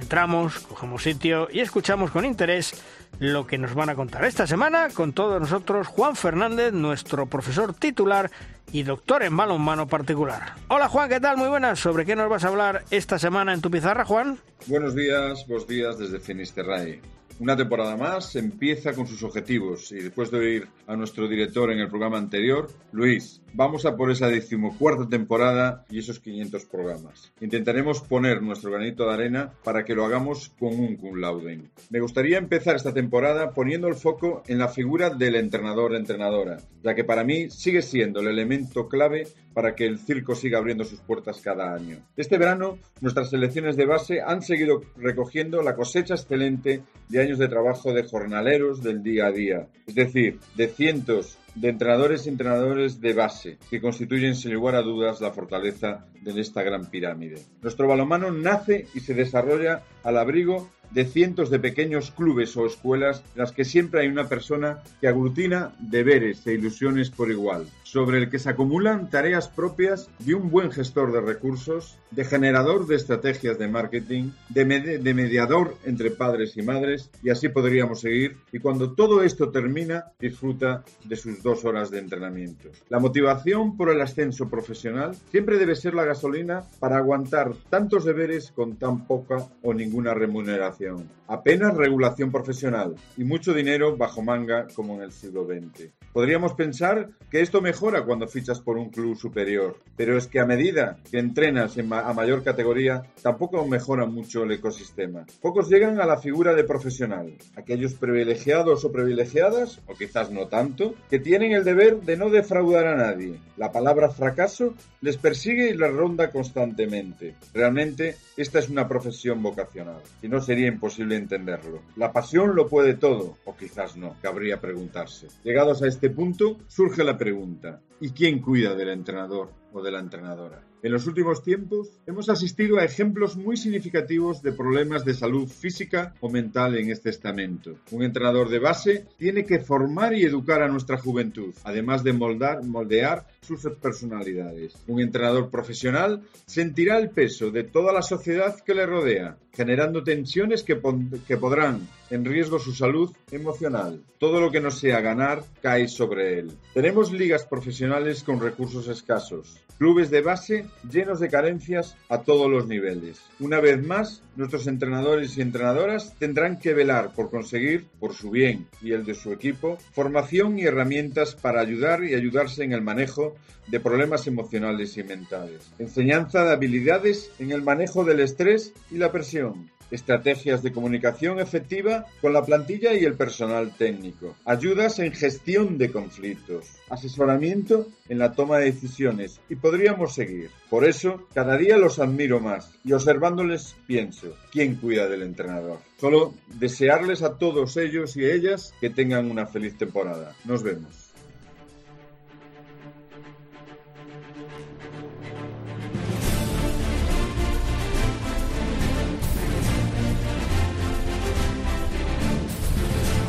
entramos, 0.00 0.60
cogemos 0.60 1.02
sitio 1.02 1.48
y 1.50 1.58
escuchamos 1.58 2.12
con 2.12 2.24
interés 2.24 2.80
lo 3.18 3.44
que 3.44 3.58
nos 3.58 3.74
van 3.74 3.90
a 3.90 3.96
contar. 3.96 4.24
Esta 4.24 4.46
semana 4.46 4.88
con 4.94 5.12
todos 5.12 5.40
nosotros 5.40 5.88
Juan 5.88 6.14
Fernández, 6.14 6.72
nuestro 6.72 7.26
profesor 7.26 7.74
titular 7.74 8.30
y 8.70 8.84
doctor 8.84 9.24
en 9.24 9.36
balonmano 9.36 9.88
particular. 9.88 10.54
Hola 10.68 10.88
Juan, 10.88 11.08
¿qué 11.08 11.18
tal? 11.18 11.36
Muy 11.36 11.48
buenas. 11.48 11.80
¿Sobre 11.80 12.06
qué 12.06 12.14
nos 12.14 12.30
vas 12.30 12.44
a 12.44 12.48
hablar 12.48 12.84
esta 12.92 13.18
semana 13.18 13.52
en 13.52 13.60
tu 13.60 13.68
pizarra, 13.68 14.04
Juan? 14.04 14.38
Buenos 14.66 14.94
días, 14.94 15.44
buenos 15.48 15.66
días 15.66 15.98
desde 15.98 16.20
Finisterrae. 16.20 17.00
Una 17.40 17.56
temporada 17.56 17.96
más 17.96 18.36
empieza 18.36 18.92
con 18.92 19.06
sus 19.06 19.22
objetivos. 19.22 19.90
Y 19.92 19.96
después 19.96 20.30
de 20.30 20.38
oír 20.38 20.68
a 20.86 20.96
nuestro 20.96 21.26
director 21.28 21.70
en 21.72 21.80
el 21.80 21.88
programa 21.88 22.18
anterior, 22.18 22.70
Luis, 22.92 23.40
vamos 23.54 23.86
a 23.86 23.96
por 23.96 24.10
esa 24.10 24.28
decimocuarta 24.28 25.08
temporada 25.08 25.84
y 25.88 26.00
esos 26.00 26.18
500 26.18 26.64
programas. 26.66 27.32
Intentaremos 27.40 28.00
poner 28.00 28.42
nuestro 28.42 28.70
granito 28.70 29.06
de 29.06 29.14
arena 29.14 29.52
para 29.62 29.84
que 29.84 29.94
lo 29.94 30.04
hagamos 30.04 30.52
con 30.58 30.78
un 30.78 30.96
cum 30.96 31.18
laude. 31.18 31.60
Me 31.90 32.00
gustaría 32.00 32.38
empezar 32.38 32.76
esta 32.76 32.92
temporada 32.92 33.52
poniendo 33.52 33.88
el 33.88 33.94
foco 33.94 34.42
en 34.48 34.58
la 34.58 34.68
figura 34.68 35.10
del 35.10 35.36
entrenador-entrenadora, 35.36 36.58
ya 36.82 36.94
que 36.94 37.04
para 37.04 37.24
mí 37.24 37.48
sigue 37.50 37.82
siendo 37.82 38.20
el 38.20 38.28
elemento 38.28 38.88
clave 38.88 39.28
para 39.52 39.76
que 39.76 39.86
el 39.86 39.98
circo 39.98 40.34
siga 40.34 40.58
abriendo 40.58 40.84
sus 40.84 41.00
puertas 41.00 41.40
cada 41.40 41.72
año. 41.72 41.98
Este 42.16 42.38
verano, 42.38 42.78
nuestras 43.00 43.30
selecciones 43.30 43.76
de 43.76 43.86
base 43.86 44.20
han 44.20 44.42
seguido 44.42 44.82
recogiendo 44.96 45.62
la 45.62 45.76
cosecha 45.76 46.14
excelente 46.14 46.82
de 47.08 47.20
años 47.20 47.38
de 47.38 47.48
trabajo 47.48 47.92
de 47.92 48.02
jornaleros 48.02 48.82
del 48.82 49.02
día 49.02 49.26
a 49.26 49.32
día, 49.32 49.68
es 49.86 49.94
decir, 49.94 50.40
de 50.56 50.66
cientos 50.66 51.38
de 51.54 51.68
entrenadores 51.68 52.26
y 52.26 52.30
entrenadores 52.30 53.00
de 53.00 53.12
base, 53.12 53.58
que 53.70 53.80
constituyen 53.80 54.34
sin 54.34 54.52
lugar 54.52 54.74
a 54.74 54.82
dudas 54.82 55.20
la 55.20 55.30
fortaleza 55.30 56.06
de 56.20 56.40
esta 56.40 56.62
gran 56.62 56.86
pirámide. 56.86 57.42
Nuestro 57.62 57.86
balonmano 57.86 58.30
nace 58.30 58.86
y 58.94 59.00
se 59.00 59.14
desarrolla 59.14 59.82
al 60.02 60.18
abrigo 60.18 60.70
de 60.90 61.04
cientos 61.04 61.50
de 61.50 61.58
pequeños 61.58 62.10
clubes 62.12 62.56
o 62.56 62.66
escuelas 62.66 63.22
en 63.34 63.40
las 63.42 63.52
que 63.52 63.64
siempre 63.64 64.00
hay 64.00 64.08
una 64.08 64.28
persona 64.28 64.82
que 65.00 65.08
aglutina 65.08 65.74
deberes 65.78 66.46
e 66.46 66.54
ilusiones 66.54 67.10
por 67.10 67.30
igual, 67.30 67.66
sobre 67.94 68.18
el 68.18 68.28
que 68.28 68.40
se 68.40 68.50
acumulan 68.50 69.08
tareas 69.08 69.46
propias 69.46 70.10
de 70.18 70.34
un 70.34 70.50
buen 70.50 70.72
gestor 70.72 71.12
de 71.12 71.20
recursos, 71.20 71.96
de 72.10 72.24
generador 72.24 72.88
de 72.88 72.96
estrategias 72.96 73.56
de 73.56 73.68
marketing, 73.68 74.30
de, 74.48 74.64
med 74.64 75.00
de 75.00 75.14
mediador 75.14 75.76
entre 75.84 76.10
padres 76.10 76.56
y 76.56 76.62
madres, 76.62 77.08
y 77.22 77.30
así 77.30 77.50
podríamos 77.50 78.00
seguir, 78.00 78.36
y 78.50 78.58
cuando 78.58 78.94
todo 78.94 79.22
esto 79.22 79.52
termina, 79.52 80.06
disfruta 80.18 80.82
de 81.04 81.14
sus 81.14 81.40
dos 81.40 81.64
horas 81.64 81.92
de 81.92 82.00
entrenamiento. 82.00 82.68
La 82.88 82.98
motivación 82.98 83.76
por 83.76 83.90
el 83.90 84.00
ascenso 84.00 84.48
profesional 84.48 85.14
siempre 85.30 85.56
debe 85.56 85.76
ser 85.76 85.94
la 85.94 86.04
gasolina 86.04 86.64
para 86.80 86.96
aguantar 86.96 87.54
tantos 87.70 88.04
deberes 88.04 88.50
con 88.50 88.74
tan 88.74 89.06
poca 89.06 89.36
o 89.62 89.72
ninguna 89.72 90.14
remuneración 90.14 91.08
apenas 91.26 91.74
regulación 91.74 92.30
profesional 92.30 92.94
y 93.16 93.24
mucho 93.24 93.54
dinero 93.54 93.96
bajo 93.96 94.22
manga 94.22 94.66
como 94.74 94.94
en 94.96 95.02
el 95.02 95.12
siglo 95.12 95.46
XX. 95.46 95.90
Podríamos 96.12 96.54
pensar 96.54 97.10
que 97.30 97.40
esto 97.40 97.60
mejora 97.60 97.83
cuando 97.84 98.26
fichas 98.26 98.60
por 98.60 98.78
un 98.78 98.88
club 98.88 99.14
superior, 99.14 99.76
pero 99.94 100.16
es 100.16 100.26
que 100.26 100.40
a 100.40 100.46
medida 100.46 100.96
que 101.10 101.18
entrenas 101.18 101.76
en 101.76 101.88
ma 101.88 102.00
a 102.00 102.14
mayor 102.14 102.42
categoría, 102.42 103.02
tampoco 103.22 103.66
mejora 103.66 104.06
mucho 104.06 104.44
el 104.44 104.52
ecosistema. 104.52 105.26
Pocos 105.42 105.68
llegan 105.68 106.00
a 106.00 106.06
la 106.06 106.16
figura 106.16 106.54
de 106.54 106.64
profesional, 106.64 107.34
aquellos 107.56 107.92
privilegiados 107.92 108.86
o 108.86 108.90
privilegiadas, 108.90 109.80
o 109.86 109.94
quizás 109.94 110.30
no 110.30 110.46
tanto, 110.46 110.94
que 111.10 111.18
tienen 111.18 111.52
el 111.52 111.62
deber 111.62 112.00
de 112.00 112.16
no 112.16 112.30
defraudar 112.30 112.86
a 112.86 112.96
nadie. 112.96 113.38
La 113.58 113.70
palabra 113.70 114.08
fracaso 114.08 114.74
les 115.02 115.18
persigue 115.18 115.68
y 115.68 115.76
les 115.76 115.92
ronda 115.92 116.30
constantemente. 116.30 117.34
Realmente, 117.52 118.16
esta 118.38 118.60
es 118.60 118.70
una 118.70 118.88
profesión 118.88 119.42
vocacional, 119.42 120.00
y 120.22 120.28
no 120.28 120.40
sería 120.40 120.68
imposible 120.68 121.16
entenderlo. 121.16 121.82
La 121.96 122.12
pasión 122.12 122.56
lo 122.56 122.66
puede 122.66 122.94
todo, 122.94 123.36
o 123.44 123.54
quizás 123.54 123.94
no, 123.96 124.16
cabría 124.22 124.58
preguntarse. 124.58 125.28
Llegados 125.44 125.82
a 125.82 125.86
este 125.86 126.08
punto, 126.08 126.56
surge 126.66 127.04
la 127.04 127.18
pregunta, 127.18 127.73
¿y 128.00 128.10
quién 128.10 128.40
cuida 128.40 128.74
del 128.74 128.90
entrenador 128.90 129.52
o 129.72 129.82
de 129.82 129.90
la 129.90 130.00
entrenadora? 130.00 130.62
En 130.84 130.92
los 130.92 131.06
últimos 131.06 131.42
tiempos 131.42 131.88
hemos 132.06 132.28
asistido 132.28 132.76
a 132.78 132.84
ejemplos 132.84 133.36
muy 133.36 133.56
significativos 133.56 134.42
de 134.42 134.52
problemas 134.52 135.02
de 135.02 135.14
salud 135.14 135.48
física 135.48 136.12
o 136.20 136.28
mental 136.28 136.76
en 136.76 136.90
este 136.90 137.08
estamento. 137.08 137.76
Un 137.90 138.02
entrenador 138.02 138.50
de 138.50 138.58
base 138.58 139.06
tiene 139.16 139.46
que 139.46 139.60
formar 139.60 140.12
y 140.12 140.24
educar 140.24 140.60
a 140.60 140.68
nuestra 140.68 140.98
juventud, 140.98 141.54
además 141.64 142.04
de 142.04 142.12
moldar, 142.12 142.62
moldear 142.64 143.26
sus 143.40 143.62
personalidades. 143.80 144.74
Un 144.86 145.00
entrenador 145.00 145.48
profesional 145.48 146.20
sentirá 146.44 146.98
el 146.98 147.08
peso 147.08 147.50
de 147.50 147.64
toda 147.64 147.90
la 147.90 148.02
sociedad 148.02 148.54
que 148.62 148.74
le 148.74 148.84
rodea, 148.84 149.38
generando 149.54 150.04
tensiones 150.04 150.62
que, 150.62 150.78
que 151.26 151.38
podrán 151.38 151.88
en 152.10 152.26
riesgo 152.26 152.58
su 152.58 152.72
salud 152.72 153.10
emocional. 153.30 154.02
Todo 154.18 154.38
lo 154.38 154.50
que 154.50 154.60
no 154.60 154.70
sea 154.70 155.00
ganar 155.00 155.44
cae 155.62 155.88
sobre 155.88 156.38
él. 156.40 156.52
Tenemos 156.74 157.10
ligas 157.10 157.46
profesionales 157.46 158.22
con 158.22 158.40
recursos 158.40 158.88
escasos, 158.88 159.63
clubes 159.78 160.10
de 160.10 160.22
base 160.22 160.66
llenos 160.90 161.20
de 161.20 161.28
carencias 161.28 161.96
a 162.08 162.22
todos 162.22 162.50
los 162.50 162.66
niveles. 162.66 163.20
Una 163.40 163.60
vez 163.60 163.84
más, 163.84 164.22
nuestros 164.36 164.66
entrenadores 164.66 165.36
y 165.36 165.42
entrenadoras 165.42 166.14
tendrán 166.18 166.58
que 166.58 166.74
velar 166.74 167.12
por 167.14 167.30
conseguir, 167.30 167.86
por 168.00 168.14
su 168.14 168.30
bien 168.30 168.66
y 168.80 168.92
el 168.92 169.04
de 169.04 169.14
su 169.14 169.32
equipo, 169.32 169.78
formación 169.92 170.58
y 170.58 170.62
herramientas 170.62 171.34
para 171.34 171.60
ayudar 171.60 172.04
y 172.04 172.14
ayudarse 172.14 172.64
en 172.64 172.72
el 172.72 172.82
manejo 172.82 173.34
de 173.66 173.80
problemas 173.80 174.26
emocionales 174.26 174.96
y 174.98 175.04
mentales. 175.04 175.70
Enseñanza 175.78 176.44
de 176.44 176.52
habilidades 176.52 177.30
en 177.38 177.50
el 177.50 177.62
manejo 177.62 178.04
del 178.04 178.20
estrés 178.20 178.72
y 178.90 178.98
la 178.98 179.10
presión 179.10 179.70
estrategias 179.90 180.62
de 180.62 180.72
comunicación 180.72 181.40
efectiva 181.40 182.06
con 182.20 182.32
la 182.32 182.44
plantilla 182.44 182.94
y 182.94 183.04
el 183.04 183.14
personal 183.14 183.72
técnico, 183.76 184.34
ayudas 184.44 184.98
en 184.98 185.12
gestión 185.12 185.78
de 185.78 185.90
conflictos, 185.90 186.66
asesoramiento 186.90 187.86
en 188.08 188.18
la 188.18 188.32
toma 188.32 188.58
de 188.58 188.66
decisiones 188.66 189.40
y 189.48 189.56
podríamos 189.56 190.14
seguir. 190.14 190.50
Por 190.70 190.84
eso, 190.84 191.26
cada 191.34 191.56
día 191.56 191.76
los 191.76 191.98
admiro 191.98 192.40
más 192.40 192.72
y 192.84 192.92
observándoles 192.92 193.76
pienso, 193.86 194.36
¿quién 194.52 194.76
cuida 194.76 195.08
del 195.08 195.22
entrenador? 195.22 195.78
Solo 195.98 196.34
desearles 196.58 197.22
a 197.22 197.38
todos 197.38 197.76
ellos 197.76 198.16
y 198.16 198.24
ellas 198.24 198.74
que 198.80 198.90
tengan 198.90 199.30
una 199.30 199.46
feliz 199.46 199.76
temporada. 199.76 200.34
Nos 200.44 200.62
vemos. 200.62 201.03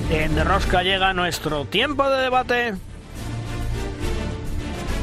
En 0.10 0.36
De 0.36 0.44
Rosca 0.44 0.84
llega 0.84 1.14
nuestro 1.14 1.66
tiempo 1.66 2.08
de 2.08 2.22
debate. 2.22 2.76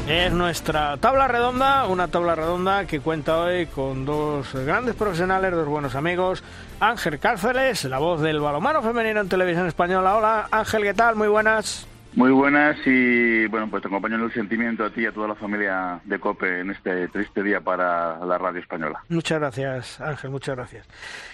Es 0.07 0.31
nuestra 0.31 0.97
tabla 0.97 1.27
redonda, 1.27 1.87
una 1.87 2.07
tabla 2.07 2.35
redonda 2.35 2.85
que 2.85 3.01
cuenta 3.01 3.37
hoy 3.37 3.65
con 3.67 4.05
dos 4.05 4.53
grandes 4.53 4.95
profesionales, 4.95 5.51
dos 5.51 5.67
buenos 5.67 5.95
amigos. 5.95 6.43
Ángel 6.79 7.19
Cárceles, 7.19 7.83
la 7.85 7.99
voz 7.99 8.21
del 8.21 8.39
balomano 8.39 8.81
femenino 8.81 9.19
en 9.19 9.29
televisión 9.29 9.67
española. 9.67 10.15
Hola 10.15 10.47
Ángel, 10.51 10.83
¿qué 10.83 10.93
tal? 10.93 11.15
Muy 11.15 11.27
buenas. 11.27 11.85
Muy 12.15 12.31
buenas 12.31 12.77
y 12.85 13.47
bueno, 13.47 13.67
pues 13.71 13.81
te 13.81 13.87
acompaño 13.87 14.15
en 14.15 14.21
el 14.21 14.33
sentimiento 14.33 14.85
a 14.85 14.91
ti 14.91 15.01
y 15.01 15.05
a 15.07 15.11
toda 15.11 15.29
la 15.29 15.35
familia 15.35 15.99
de 16.03 16.19
COPE 16.19 16.59
en 16.59 16.69
este 16.69 17.07
triste 17.07 17.41
día 17.41 17.59
para 17.59 18.23
la 18.23 18.37
radio 18.37 18.59
española. 18.59 19.03
Muchas 19.09 19.39
gracias 19.39 19.99
Ángel, 19.99 20.29
muchas 20.29 20.55
gracias. 20.55 20.87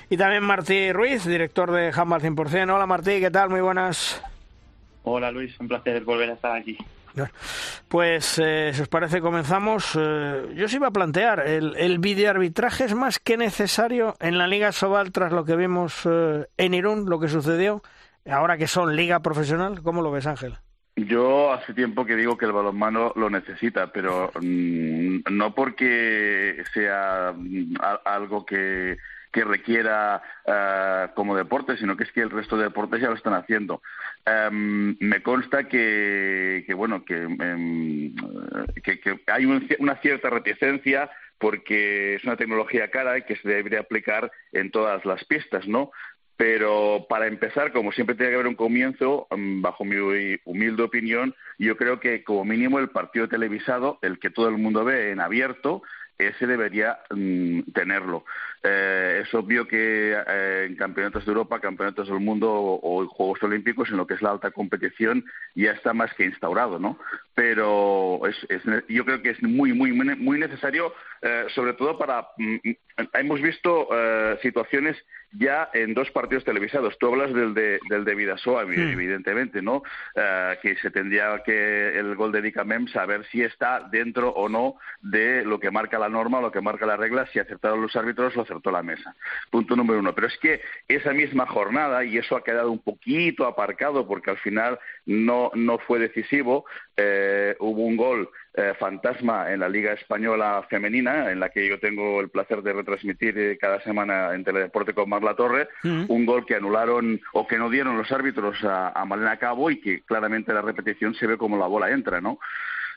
Y 0.10 0.16
también 0.16 0.44
Martí 0.44 0.94
Ruiz, 0.94 1.26
director 1.26 1.72
de 1.72 1.92
Handball 1.94 2.22
100%. 2.22 2.74
Hola 2.74 2.86
Martí, 2.86 3.20
¿qué 3.20 3.30
tal? 3.30 3.50
Muy 3.50 3.60
buenas. 3.60 4.24
Hola 5.04 5.32
Luis, 5.32 5.60
un 5.60 5.68
placer 5.68 6.04
volver 6.06 6.30
a 6.30 6.34
estar 6.34 6.56
aquí. 6.56 6.78
Pues, 7.90 8.40
eh, 8.42 8.72
si 8.74 8.82
os 8.82 8.88
parece, 8.88 9.20
comenzamos. 9.20 9.98
Eh, 10.00 10.54
yo 10.56 10.66
os 10.66 10.74
iba 10.74 10.88
a 10.88 10.92
plantear, 10.92 11.46
¿el, 11.46 11.76
el 11.76 12.00
videoarbitraje 12.00 12.86
es 12.86 12.96
más 12.96 13.20
que 13.20 13.36
necesario 13.36 14.16
en 14.20 14.38
la 14.38 14.48
Liga 14.48 14.72
Sobal 14.72 15.12
tras 15.12 15.34
lo 15.34 15.44
que 15.44 15.56
vimos 15.58 16.04
eh, 16.06 16.46
en 16.56 16.74
Irún, 16.74 17.10
lo 17.10 17.20
que 17.20 17.28
sucedió, 17.28 17.82
ahora 18.30 18.58
que 18.58 18.68
son 18.68 18.96
Liga 18.96 19.20
Profesional? 19.20 19.82
¿Cómo 19.82 20.02
lo 20.02 20.12
ves, 20.12 20.28
Ángel? 20.28 20.58
Yo 21.08 21.54
hace 21.54 21.74
tiempo 21.74 22.06
que 22.06 22.16
digo 22.16 22.38
que 22.38 22.46
el 22.46 22.52
balonmano 22.52 23.14
lo 23.16 23.30
necesita, 23.30 23.92
pero 23.92 24.32
mm, 24.42 25.20
no 25.32 25.56
porque 25.56 26.64
sea 26.74 27.34
mm, 27.36 27.76
algo 28.06 28.46
que, 28.46 28.98
requiera 29.32 30.22
uh, 30.46 31.14
como 31.14 31.38
deporte, 31.38 31.78
sino 31.78 31.96
que 31.96 32.04
es 32.04 32.12
que 32.12 32.22
el 32.22 32.30
resto 32.32 32.58
de 32.58 32.64
deportes 32.64 33.00
ya 33.00 33.10
lo 33.10 33.16
están 33.16 33.36
haciendo. 33.36 33.82
Um, 34.28 34.98
me 35.00 35.22
consta 35.24 35.66
que, 35.66 36.64
que 36.68 36.74
bueno, 36.74 37.06
que, 37.06 37.26
um, 37.26 38.16
que 38.84 39.22
hay 39.28 39.46
un, 39.46 39.66
una 39.80 39.96
cierta 39.98 40.30
reticencia 40.30 41.10
porque 41.38 42.16
es 42.16 42.24
una 42.26 42.36
tecnología 42.36 42.92
cara 42.92 43.18
y 43.18 43.22
que 43.22 43.38
se 43.38 43.48
debería 43.48 43.80
aplicar 43.80 44.30
en 44.52 44.72
todas 44.72 45.06
las 45.06 45.24
pistas, 45.24 45.68
¿no? 45.68 45.92
Pero 46.40 47.06
para 47.10 47.28
empezar, 47.28 47.74
como 47.74 47.92
siempre 47.92 48.16
tiene 48.16 48.30
que 48.30 48.36
haber 48.36 48.48
un 48.48 48.56
comienzo, 48.56 49.28
mm, 49.30 49.62
bajo 49.62 49.84
mi 49.84 49.98
humilde 50.46 50.84
opinión, 50.84 51.36
yo 51.58 51.76
creo 51.76 52.00
que 52.00 52.24
como 52.24 52.46
mínimo 52.46 52.80
el 52.80 52.88
partido 52.92 53.28
televisado, 53.28 54.00
el 54.02 54.20
que 54.20 54.30
todo 54.30 54.48
el 54.48 54.58
mundo 54.58 54.86
ve 54.86 55.12
en 55.12 55.20
abierto, 55.20 55.84
ese 56.18 56.48
debería 56.48 57.00
mm, 57.10 57.72
tenerlo. 57.74 58.24
Eh, 58.64 59.24
es 59.24 59.34
obvio 59.34 59.68
que 59.68 60.14
eh, 60.14 60.66
en 60.70 60.78
campeonatos 60.78 61.26
de 61.26 61.32
Europa, 61.32 61.60
campeonatos 61.60 62.08
del 62.08 62.22
mundo 62.22 62.50
o, 62.50 63.02
en 63.02 63.10
Juegos 63.10 63.44
Olímpicos, 63.44 63.90
en 63.90 63.98
lo 63.98 64.08
que 64.08 64.14
es 64.14 64.22
la 64.22 64.32
alta 64.32 64.52
competición, 64.52 65.26
ya 65.56 65.72
está 65.72 65.94
más 65.94 66.14
que 66.14 66.24
instaurado, 66.24 66.80
¿no? 66.80 67.00
Pero 67.36 68.22
es, 68.28 68.38
es, 68.48 68.64
yo 68.88 69.04
creo 69.04 69.22
que 69.22 69.32
es 69.32 69.44
muy, 69.44 69.74
muy, 69.74 69.92
muy 69.92 70.40
necesario, 70.40 70.94
eh, 71.22 71.48
sobre 71.54 71.74
todo 71.74 71.98
para. 71.98 72.30
Mm, 72.38 72.58
hemos 73.14 73.42
visto 73.42 73.90
eh, 73.92 74.38
situaciones 74.42 74.96
ya 75.32 75.70
en 75.74 75.94
dos 75.94 76.10
partidos 76.12 76.44
televisados. 76.44 76.98
Tú 76.98 77.08
hablas 77.08 77.34
del 77.34 77.54
de, 77.54 77.80
del 77.90 78.06
de 78.06 78.16
Vidasoa, 78.16 78.64
evidentemente, 78.64 79.62
¿no? 79.62 79.78
Uh, 80.16 80.60
que 80.62 80.76
se 80.82 80.92
tendría 80.92 81.42
que 81.44 81.98
el 81.98 82.16
gol 82.16 82.32
de 82.32 82.42
Dicamem 82.42 82.88
saber 82.88 83.26
si 83.32 83.42
está 83.42 83.82
dentro 83.92 84.30
o 84.30 84.50
no 84.50 84.76
de 85.02 85.44
lo 85.46 85.60
que 85.60 85.72
marca 85.72 86.00
la 86.00 86.10
norma 86.10 86.42
lo 86.42 86.52
que 86.52 86.62
marca 86.62 86.86
la 86.86 86.98
regla, 86.98 87.28
si 87.28 87.40
acertaron 87.40 87.82
los 87.82 87.96
árbitros 87.96 88.36
o 88.38 88.42
acertó 88.42 88.72
la 88.72 88.84
mesa. 88.84 89.16
Punto 89.50 89.76
número 89.76 90.00
uno. 90.00 90.14
Pero 90.14 90.28
es 90.28 90.38
que 90.38 90.62
esa 90.88 91.14
misma 91.14 91.46
jornada, 91.46 92.04
y 92.04 92.18
eso 92.18 92.36
ha 92.36 92.44
quedado 92.44 92.72
un 92.72 92.80
poquito 92.80 93.46
aparcado 93.46 94.08
porque 94.08 94.32
al 94.32 94.38
final 94.38 94.80
no, 95.06 95.52
no 95.54 95.78
fue 95.80 96.00
decisivo, 96.00 96.66
eh, 96.98 97.56
hubo 97.60 97.86
un 97.86 97.98
gol 97.98 98.30
eh, 98.54 98.74
fantasma 98.80 99.52
en 99.52 99.60
la 99.60 99.70
Liga 99.70 99.94
Española 99.94 100.66
Femenina, 100.70 101.32
en 101.32 101.40
la 101.40 101.50
que 101.50 101.68
yo 101.68 101.80
tengo 101.80 102.20
el 102.20 102.30
placer 102.30 102.62
de 102.64 102.74
retransmitir 102.74 103.38
eh, 103.38 103.58
cada 103.60 103.80
semana 103.82 104.34
en 104.34 104.44
Teledeporte 104.44 104.94
con 104.94 105.10
Mar 105.10 105.24
La 105.24 105.36
Torre, 105.36 105.70
mm. 105.84 106.06
un 106.08 106.26
gol 106.26 106.46
que 106.46 106.56
anularon 106.56 107.22
o 107.34 107.48
que 107.48 107.58
no 107.58 107.70
dieron 107.70 107.98
los 107.98 108.12
árbitros 108.12 108.64
a, 108.64 108.90
a 108.90 109.06
Malena 109.06 109.38
Cabo 109.38 109.70
y 109.70 109.80
que 109.80 110.02
claramente 110.02 110.54
la 110.54 110.62
repetición 110.62 111.14
se 111.14 111.28
ve 111.28 111.38
como 111.38 111.58
la 111.58 111.68
bola 111.68 111.92
entra, 111.92 112.22
¿no? 112.22 112.40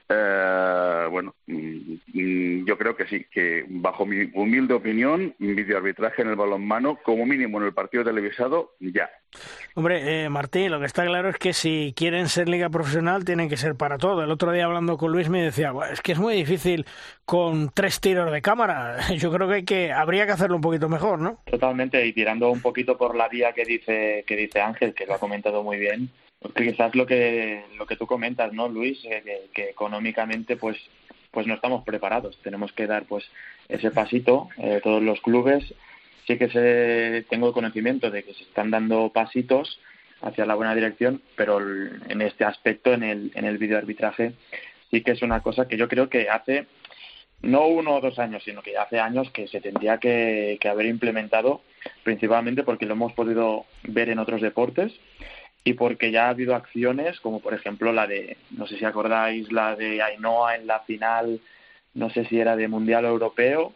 Eh, 0.09 1.07
bueno, 1.11 1.34
mm, 1.46 2.64
yo 2.66 2.78
creo 2.78 2.96
que 2.96 3.07
sí, 3.07 3.26
que 3.30 3.64
bajo 3.68 4.07
mi 4.07 4.30
humilde 4.34 4.74
opinión, 4.74 5.34
videoarbitraje 5.38 6.22
en 6.22 6.28
el 6.28 6.36
balonmano, 6.36 6.98
como 7.03 7.26
mínimo 7.26 7.59
en 7.59 7.66
el 7.66 7.74
partido 7.74 8.05
televisado, 8.05 8.74
ya. 8.80 9.11
Hombre, 9.74 10.24
eh, 10.24 10.28
Martín, 10.28 10.70
lo 10.70 10.80
que 10.80 10.86
está 10.86 11.07
claro 11.07 11.30
es 11.30 11.38
que 11.38 11.53
si 11.53 11.94
quieren 11.96 12.28
ser 12.28 12.48
liga 12.48 12.68
profesional 12.68 13.24
tienen 13.24 13.48
que 13.48 13.57
ser 13.57 13.74
para 13.74 13.96
todo. 13.98 14.22
El 14.22 14.30
otro 14.30 14.53
día 14.53 14.66
hablando 14.66 14.98
con 14.98 15.11
Luis 15.11 15.28
me 15.28 15.42
decía, 15.42 15.72
es 15.90 16.03
que 16.03 16.12
es 16.12 16.18
muy 16.18 16.34
difícil 16.34 16.84
con 17.24 17.70
tres 17.70 18.00
tiros 18.00 18.30
de 18.30 18.42
cámara. 18.42 18.98
Yo 19.16 19.32
creo 19.32 19.48
que, 19.48 19.55
hay 19.55 19.64
que 19.64 19.92
habría 19.92 20.26
que 20.26 20.32
hacerlo 20.32 20.57
un 20.57 20.62
poquito 20.62 20.88
mejor, 20.88 21.18
¿no? 21.18 21.38
Totalmente, 21.46 22.05
y 22.05 22.12
tirando 22.12 22.50
un 22.50 22.61
poquito 22.61 22.98
por 22.98 23.16
la 23.16 23.28
vía 23.28 23.53
que 23.53 23.64
dice 23.64 24.24
que 24.26 24.36
dice 24.36 24.61
Ángel, 24.61 24.94
que 24.94 25.07
lo 25.07 25.14
ha 25.14 25.18
comentado 25.18 25.62
muy 25.62 25.78
bien 25.78 26.11
quizás 26.55 26.95
lo 26.95 27.07
que 27.07 27.64
lo 27.76 27.86
que 27.86 27.97
tú 27.97 28.07
comentas 28.07 28.53
no 28.53 28.68
Luis 28.68 28.99
eh, 29.05 29.22
que, 29.24 29.40
que, 29.53 29.70
económicamente 29.70 30.57
pues 30.57 30.76
pues 31.30 31.47
no 31.47 31.55
estamos 31.55 31.84
preparados. 31.84 32.38
Tenemos 32.43 32.72
que 32.72 32.86
dar 32.86 33.05
pues 33.05 33.24
ese 33.68 33.90
pasito 33.90 34.49
eh, 34.59 34.80
todos 34.82 35.03
los 35.03 35.20
clubes. 35.20 35.74
Sí 36.26 36.38
que 36.38 36.49
se 36.51 37.24
tengo 37.30 37.53
conocimiento 37.53 38.11
de 38.11 38.22
que 38.22 38.34
se 38.34 38.45
están 38.45 38.70
dando 38.70 39.11
pasitos 39.11 39.80
hacia 40.20 40.47
la 40.47 40.55
buena 40.55 40.74
dirección 40.74 41.20
pero 41.34 41.59
en 41.61 42.22
este 42.22 42.45
aspecto 42.45 42.93
en 42.93 43.03
el 43.03 43.32
en 43.34 43.45
el 43.45 43.59
videoarbitraje 43.59 44.34
sí 44.90 45.03
que 45.03 45.12
es 45.12 45.22
una 45.22 45.40
cosa 45.40 45.66
que 45.66 45.76
yo 45.76 45.88
creo 45.88 46.09
que 46.09 46.28
hace 46.28 46.66
no 47.43 47.66
uno 47.66 47.97
o 47.97 48.01
dos 48.01 48.18
años, 48.18 48.43
sino 48.45 48.62
que 48.62 48.76
hace 48.78 49.01
años 49.01 49.30
que 49.30 49.49
se 49.49 49.61
tendría 49.61 49.99
que, 49.99 50.59
que 50.61 50.68
haber 50.68 50.86
implementado, 50.86 51.62
principalmente 52.05 52.62
porque 52.62 52.86
lo 52.86 52.95
hemos 52.95 53.12
podido 53.14 53.66
ver 53.82 54.11
en 54.11 54.20
otros 54.20 54.40
deportes 54.40 54.93
y 55.64 55.74
porque 55.74 56.10
ya 56.10 56.26
ha 56.26 56.30
habido 56.30 56.54
acciones 56.54 57.20
como 57.20 57.40
por 57.40 57.54
ejemplo 57.54 57.92
la 57.92 58.06
de, 58.06 58.36
no 58.50 58.66
sé 58.66 58.78
si 58.78 58.84
acordáis, 58.84 59.50
la 59.52 59.76
de 59.76 60.02
Ainhoa 60.02 60.56
en 60.56 60.66
la 60.66 60.80
final, 60.80 61.40
no 61.94 62.10
sé 62.10 62.24
si 62.24 62.40
era 62.40 62.56
de 62.56 62.68
Mundial 62.68 63.04
Europeo, 63.04 63.72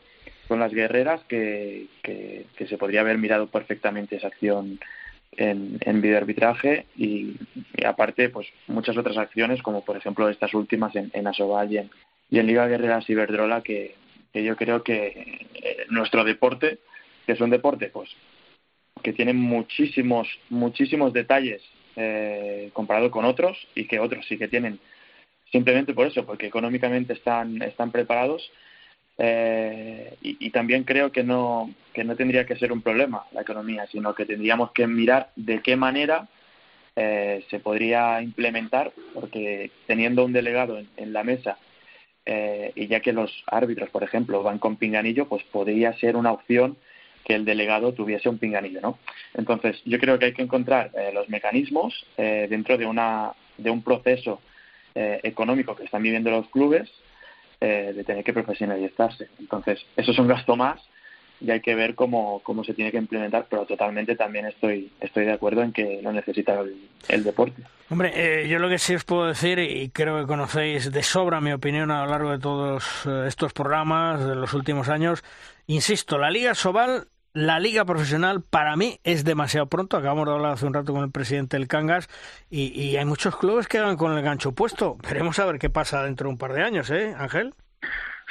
con 0.49 0.61
las 0.61 0.73
guerreras, 0.73 1.23
que, 1.29 1.87
que, 2.03 2.47
se 2.69 2.79
podría 2.79 3.01
haber 3.01 3.19
mirado 3.19 3.49
perfectamente 3.49 4.17
esa 4.17 4.29
acción 4.29 4.79
en, 5.33 5.79
en 5.81 6.01
videoarbitraje 6.01 6.87
y, 6.97 7.37
y, 7.77 7.85
aparte 7.85 8.29
pues 8.31 8.49
muchas 8.69 8.97
otras 8.97 9.17
acciones 9.19 9.63
como 9.63 9.85
por 9.85 9.97
ejemplo 9.97 10.29
estas 10.29 10.55
últimas 10.55 10.95
en, 10.97 11.11
en 11.13 11.27
Asobal 11.27 11.73
y 11.73 11.79
en, 11.79 11.91
y 12.31 12.39
en 12.39 12.47
Liga 12.47 12.67
Guerreras 12.67 13.09
Iberdrola 13.11 13.61
que, 13.63 13.95
que 14.33 14.43
yo 14.45 14.57
creo 14.57 14.83
que 14.83 15.47
eh, 15.55 15.87
nuestro 15.91 16.25
deporte, 16.25 16.79
que 17.27 17.33
es 17.33 17.41
un 17.41 17.51
deporte 17.51 17.89
pues 17.89 18.11
que 19.03 19.13
tiene 19.13 19.35
muchísimos, 19.35 20.29
muchísimos 20.49 21.13
detalles 21.13 21.63
eh, 21.97 22.71
comparado 22.73 23.11
con 23.11 23.25
otros 23.25 23.57
y 23.75 23.87
que 23.87 23.99
otros 23.99 24.27
sí 24.27 24.39
que 24.39 24.49
tienen 24.49 24.79
simplemente 25.51 25.95
por 25.95 26.07
eso, 26.07 26.25
porque 26.27 26.47
económicamente 26.47 27.13
están, 27.13 27.63
están 27.63 27.91
preparados. 27.91 28.51
Eh, 29.19 30.15
y, 30.21 30.51
también 30.51 30.85
creo 30.85 31.11
que 31.11 31.23
no, 31.23 31.73
que 31.95 32.05
no 32.05 32.17
tendría 32.17 32.45
que 32.45 32.57
ser 32.57 32.71
un 32.71 32.83
problema 32.83 33.25
la 33.33 33.41
economía, 33.41 33.87
sino 33.87 34.15
que 34.15 34.27
tendríamos 34.27 34.73
que 34.73 34.87
mirar 34.87 35.31
de 35.37 35.63
qué 35.63 35.75
manera 35.75 36.29
eh, 36.97 37.45
se 37.49 37.59
podría 37.59 38.21
implementar, 38.21 38.93
porque 39.15 39.71
teniendo 39.87 40.25
un 40.25 40.35
delegado 40.35 40.79
en, 40.79 41.13
la 41.15 41.25
mesa 41.25 41.57
eh, 42.27 42.73
y 42.75 42.89
ya 42.89 43.01
que 43.01 43.15
los 43.15 43.31
árbitros, 43.47 43.89
por 43.89 44.03
ejemplo, 44.03 44.43
van 44.43 44.59
con 44.59 44.77
pinganillo, 44.77 45.29
pues 45.29 45.43
podría 45.45 45.95
ser 45.95 46.17
una 46.17 46.33
opción 46.33 46.77
que 47.27 47.35
el 47.35 47.45
delegado 47.45 47.93
tuviese 47.93 48.29
un 48.29 48.39
pinganillo, 48.39 48.81
¿no? 48.81 48.99
Entonces, 49.35 49.83
yo 49.85 49.99
creo 49.99 50.19
que 50.19 50.27
hay 50.27 50.33
que 50.33 50.43
encontrar 50.43 50.93
los 51.13 51.29
mecanismos 51.29 52.07
dentro 52.17 52.79
de, 52.79 52.87
una, 52.87 53.33
de 53.59 53.69
un 53.69 53.83
proceso 53.83 54.41
eh, 54.99 55.21
económico 55.25 55.77
que 55.77 55.85
están 55.85 56.03
viviendo 56.03 56.31
los 56.31 56.49
clubes 56.49 56.91
eh, 57.61 57.93
de 57.95 58.03
tener 58.03 58.25
que 58.25 58.33
profesionalizarse. 58.33 59.29
Entonces, 59.39 59.79
eso 59.95 60.11
es 60.11 60.19
un 60.19 60.27
gasto 60.27 60.57
más 60.57 60.81
y 61.39 61.51
hay 61.51 61.61
que 61.61 61.75
ver 61.75 61.95
cómo, 61.95 62.41
cómo 62.43 62.65
se 62.65 62.73
tiene 62.73 62.91
que 62.91 62.97
implementar, 62.97 63.47
pero 63.51 63.67
totalmente 63.67 64.17
también 64.17 64.47
estoy, 64.47 64.91
estoy 64.99 65.27
de 65.27 65.35
acuerdo 65.35 65.63
en 65.63 65.75
que 65.75 66.01
lo 66.01 66.15
necesita 66.15 66.65
el, 67.09 67.25
deporte. 67.25 67.61
Hombre, 67.91 68.13
eh, 68.15 68.49
yo 68.49 68.59
lo 68.59 68.71
que 68.71 68.79
sí 68.79 68.95
os 68.95 69.05
puedo 69.05 69.27
decir, 69.27 69.59
y 69.59 69.91
creo 69.91 70.19
que 70.19 70.27
conocéis 70.27 70.91
de 70.91 71.03
sobra 71.03 71.43
mi 71.43 71.53
opinión 71.53 71.91
a 71.91 72.07
lo 72.07 72.11
largo 72.11 72.31
de 72.31 72.39
todos 72.39 73.07
estos 73.27 73.53
programas 73.53 74.27
de 74.27 74.35
los 74.35 74.55
últimos 74.55 74.89
años, 74.89 75.23
insisto, 75.67 76.17
la 76.17 76.31
Liga 76.31 76.55
Sobal 76.55 77.09
la 77.37 77.61
liga 77.61 77.85
profesional 77.85 78.43
para 78.43 78.77
mí 78.77 78.99
es 79.05 79.23
demasiado 79.23 79.67
pronto. 79.67 79.99
Acabamos 79.99 80.27
de 80.27 80.33
hablar 80.33 80.53
hace 80.53 80.65
un 80.65 80.73
rato 80.73 80.95
con 80.95 81.05
el 81.05 81.11
presidente 81.11 81.59
del 81.59 81.69
Cangas 81.69 82.09
y, 82.49 82.97
hay 82.97 83.05
muchos 83.05 83.37
clubes 83.37 83.69
que 83.69 83.79
van 83.79 83.99
con 83.99 84.17
el 84.17 84.25
gancho 84.25 84.53
puesto. 84.53 84.97
Veremos 85.07 85.39
a 85.39 85.45
ver 85.45 85.59
qué 85.59 85.69
pasa 85.69 86.03
dentro 86.03 86.29
de 86.29 86.33
un 86.33 86.39
par 86.39 86.55
de 86.55 86.63
años, 86.63 86.91
¿eh, 86.91 87.15
Ángel? 87.19 87.53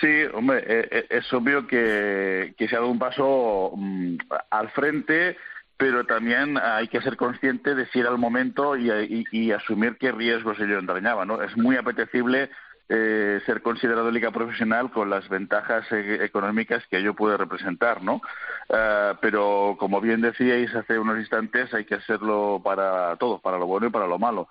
Sí, 0.01 0.23
hombre, 0.33 0.63
eh, 0.65 0.87
eh, 0.91 1.05
es 1.11 1.31
obvio 1.33 1.67
que, 1.67 2.55
se 2.57 2.75
ha 2.75 2.79
dado 2.79 2.89
un 2.89 2.97
paso 2.97 3.73
mm, 3.75 4.17
al 4.49 4.71
frente, 4.71 5.37
pero 5.77 6.05
también 6.05 6.57
hay 6.57 6.87
que 6.87 7.01
ser 7.01 7.15
consciente 7.15 7.75
de 7.75 7.85
si 7.89 7.99
era 7.99 8.09
el 8.09 8.17
momento 8.17 8.75
y, 8.75 9.23
y 9.31 9.51
asumir 9.51 9.97
qué 9.99 10.13
riesgos 10.13 10.59
ello 10.59 10.79
entrañaba. 10.79 11.25
¿no? 11.25 11.43
Es 11.43 11.55
muy 11.55 11.77
apetecible 11.77 12.49
eh, 12.87 13.41
ser 13.47 13.63
considerado 13.63 14.11
liga 14.11 14.29
profesional 14.29 14.91
con 14.91 15.09
las 15.09 15.27
ventajas 15.27 15.85
eh, 15.91 16.19
económicas 16.21 16.85
que 16.87 16.97
ello 16.97 17.15
puede 17.15 17.35
representar, 17.35 18.03
¿no? 18.03 18.21
Eh, 18.69 19.13
pero 19.21 19.75
como 19.79 19.99
bien 20.01 20.21
decíais 20.21 20.73
hace 20.75 20.99
unos 20.99 21.17
instantes, 21.17 21.73
hay 21.73 21.85
que 21.85 21.95
hacerlo 21.95 22.61
para 22.63 23.15
todo, 23.15 23.39
para 23.39 23.57
lo 23.57 23.65
bueno 23.65 23.87
y 23.87 23.89
para 23.89 24.05
lo 24.05 24.19
malo, 24.19 24.47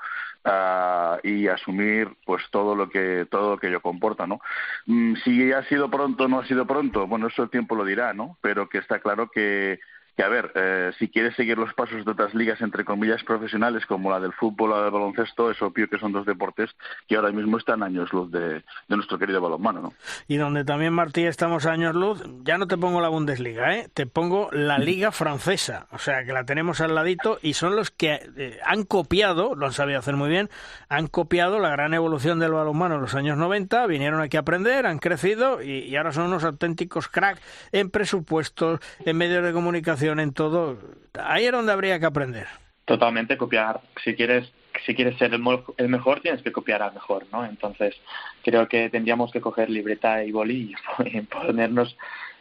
y 1.23 1.47
asumir 1.47 2.09
pues 2.27 2.43
todo 2.51 2.75
lo 2.75 2.91
que 2.91 3.27
todo 3.31 3.53
lo 3.53 3.59
que 3.59 3.69
ello 3.69 3.81
comporta, 3.81 4.27
¿no? 4.27 4.41
Mm, 4.87 5.15
si 5.25 5.53
ha 5.53 5.63
sido 5.65 5.89
pronto 5.91 6.25
o 6.25 6.29
no 6.29 6.41
ha 6.41 6.47
sido 6.47 6.67
pronto, 6.67 7.07
bueno 7.07 7.29
eso 7.29 7.45
el 7.45 7.51
tiempo 7.51 7.77
lo 7.77 7.85
dirá, 7.85 8.13
¿no? 8.15 8.37
Pero 8.41 8.69
que 8.69 8.79
está 8.79 8.99
claro 8.99 9.31
que 9.31 9.79
que 10.17 10.23
a 10.23 10.29
ver, 10.29 10.53
eh, 10.55 10.93
si 10.99 11.09
quieres 11.09 11.35
seguir 11.35 11.59
los 11.59 11.75
pasos 11.75 12.05
de 12.05 12.11
otras 12.11 12.35
ligas, 12.35 12.61
entre 12.61 12.85
comillas, 12.85 13.25
profesionales, 13.25 13.85
como 13.87 14.11
la 14.11 14.21
del 14.21 14.33
fútbol 14.33 14.73
o 14.73 14.77
la 14.77 14.83
del 14.85 14.93
baloncesto, 14.93 15.51
es 15.51 15.61
obvio 15.61 15.89
que 15.89 15.99
son 15.99 16.13
dos 16.13 16.25
deportes 16.25 16.71
que 17.09 17.17
ahora 17.17 17.33
mismo 17.33 17.59
están 17.59 17.83
años 17.83 18.13
luz 18.13 18.31
de, 18.31 18.63
nuestro 18.89 19.19
querido 19.19 19.41
balonmano, 19.41 19.81
¿no? 19.83 19.93
Y 20.29 20.37
donde 20.37 20.65
también, 20.65 20.93
Martí, 20.93 21.25
estamos 21.25 21.67
años 21.67 21.97
luz, 21.97 22.23
ya 22.45 22.59
no 22.59 22.69
te 22.69 22.79
pongo 22.79 23.01
la 23.01 23.09
Bundesliga, 23.09 23.75
¿eh? 23.75 23.89
Te 23.93 24.07
pongo 24.07 24.49
la 24.53 24.79
Liga 24.79 25.11
Francesa, 25.11 25.89
o 25.91 25.99
sea, 25.99 26.25
que 26.25 26.33
la 26.33 26.45
tenemos 26.45 26.81
al 26.81 26.95
ladito 26.95 27.39
y 27.43 27.55
son 27.55 27.75
los 27.75 27.91
que 27.91 28.21
eh, 28.37 28.61
han 28.65 28.85
copiado, 28.85 29.57
lo 29.57 29.67
han 29.67 29.73
sabido 29.73 29.99
hacer 29.99 30.15
muy 30.15 30.29
bien, 30.29 30.49
han 30.89 31.09
copiado 31.09 31.59
la 31.59 31.71
gran 31.71 31.93
evolución 31.93 32.39
del 32.39 32.53
balonmano 32.53 32.97
en 32.97 33.01
los 33.01 33.17
años 33.17 33.37
90, 33.37 33.87
vinieron 33.89 34.21
aquí 34.21 34.37
a 34.37 34.41
aprender, 34.41 34.87
han 34.87 34.99
crecido 34.99 35.61
y, 35.61 35.79
y 35.79 35.97
ahora 35.97 36.13
son 36.13 36.27
unos 36.27 36.45
auténticos 36.45 37.09
cracks 37.09 37.41
en 37.73 37.91
presupuestos, 37.91 38.79
en 39.05 39.17
medios 39.17 39.43
de 39.43 39.53
comunicación, 39.53 40.04
en 40.13 40.33
todo. 40.33 40.79
Ahí 41.15 41.47
es 41.47 41.53
donde 41.53 41.73
habría 41.73 41.99
que 41.99 42.07
aprender. 42.07 42.47
Totalmente 42.85 43.37
copiar. 43.37 43.81
Si 44.03 44.15
quieres 44.15 44.53
si 44.85 44.95
quieres 44.95 45.17
ser 45.19 45.33
el, 45.33 45.89
mejor, 45.89 46.21
tienes 46.21 46.43
que 46.43 46.53
copiar 46.53 46.83
al 46.83 46.95
mejor, 46.95 47.27
¿no? 47.33 47.45
Entonces, 47.45 47.95
creo 48.43 48.69
que 48.69 48.91
tendríamos 48.91 49.31
que 49.31 49.41
coger 49.41 49.71
libreta 49.71 50.25
y 50.25 50.33
boli 50.33 50.75
y 51.05 51.21
ponernos 51.23 51.97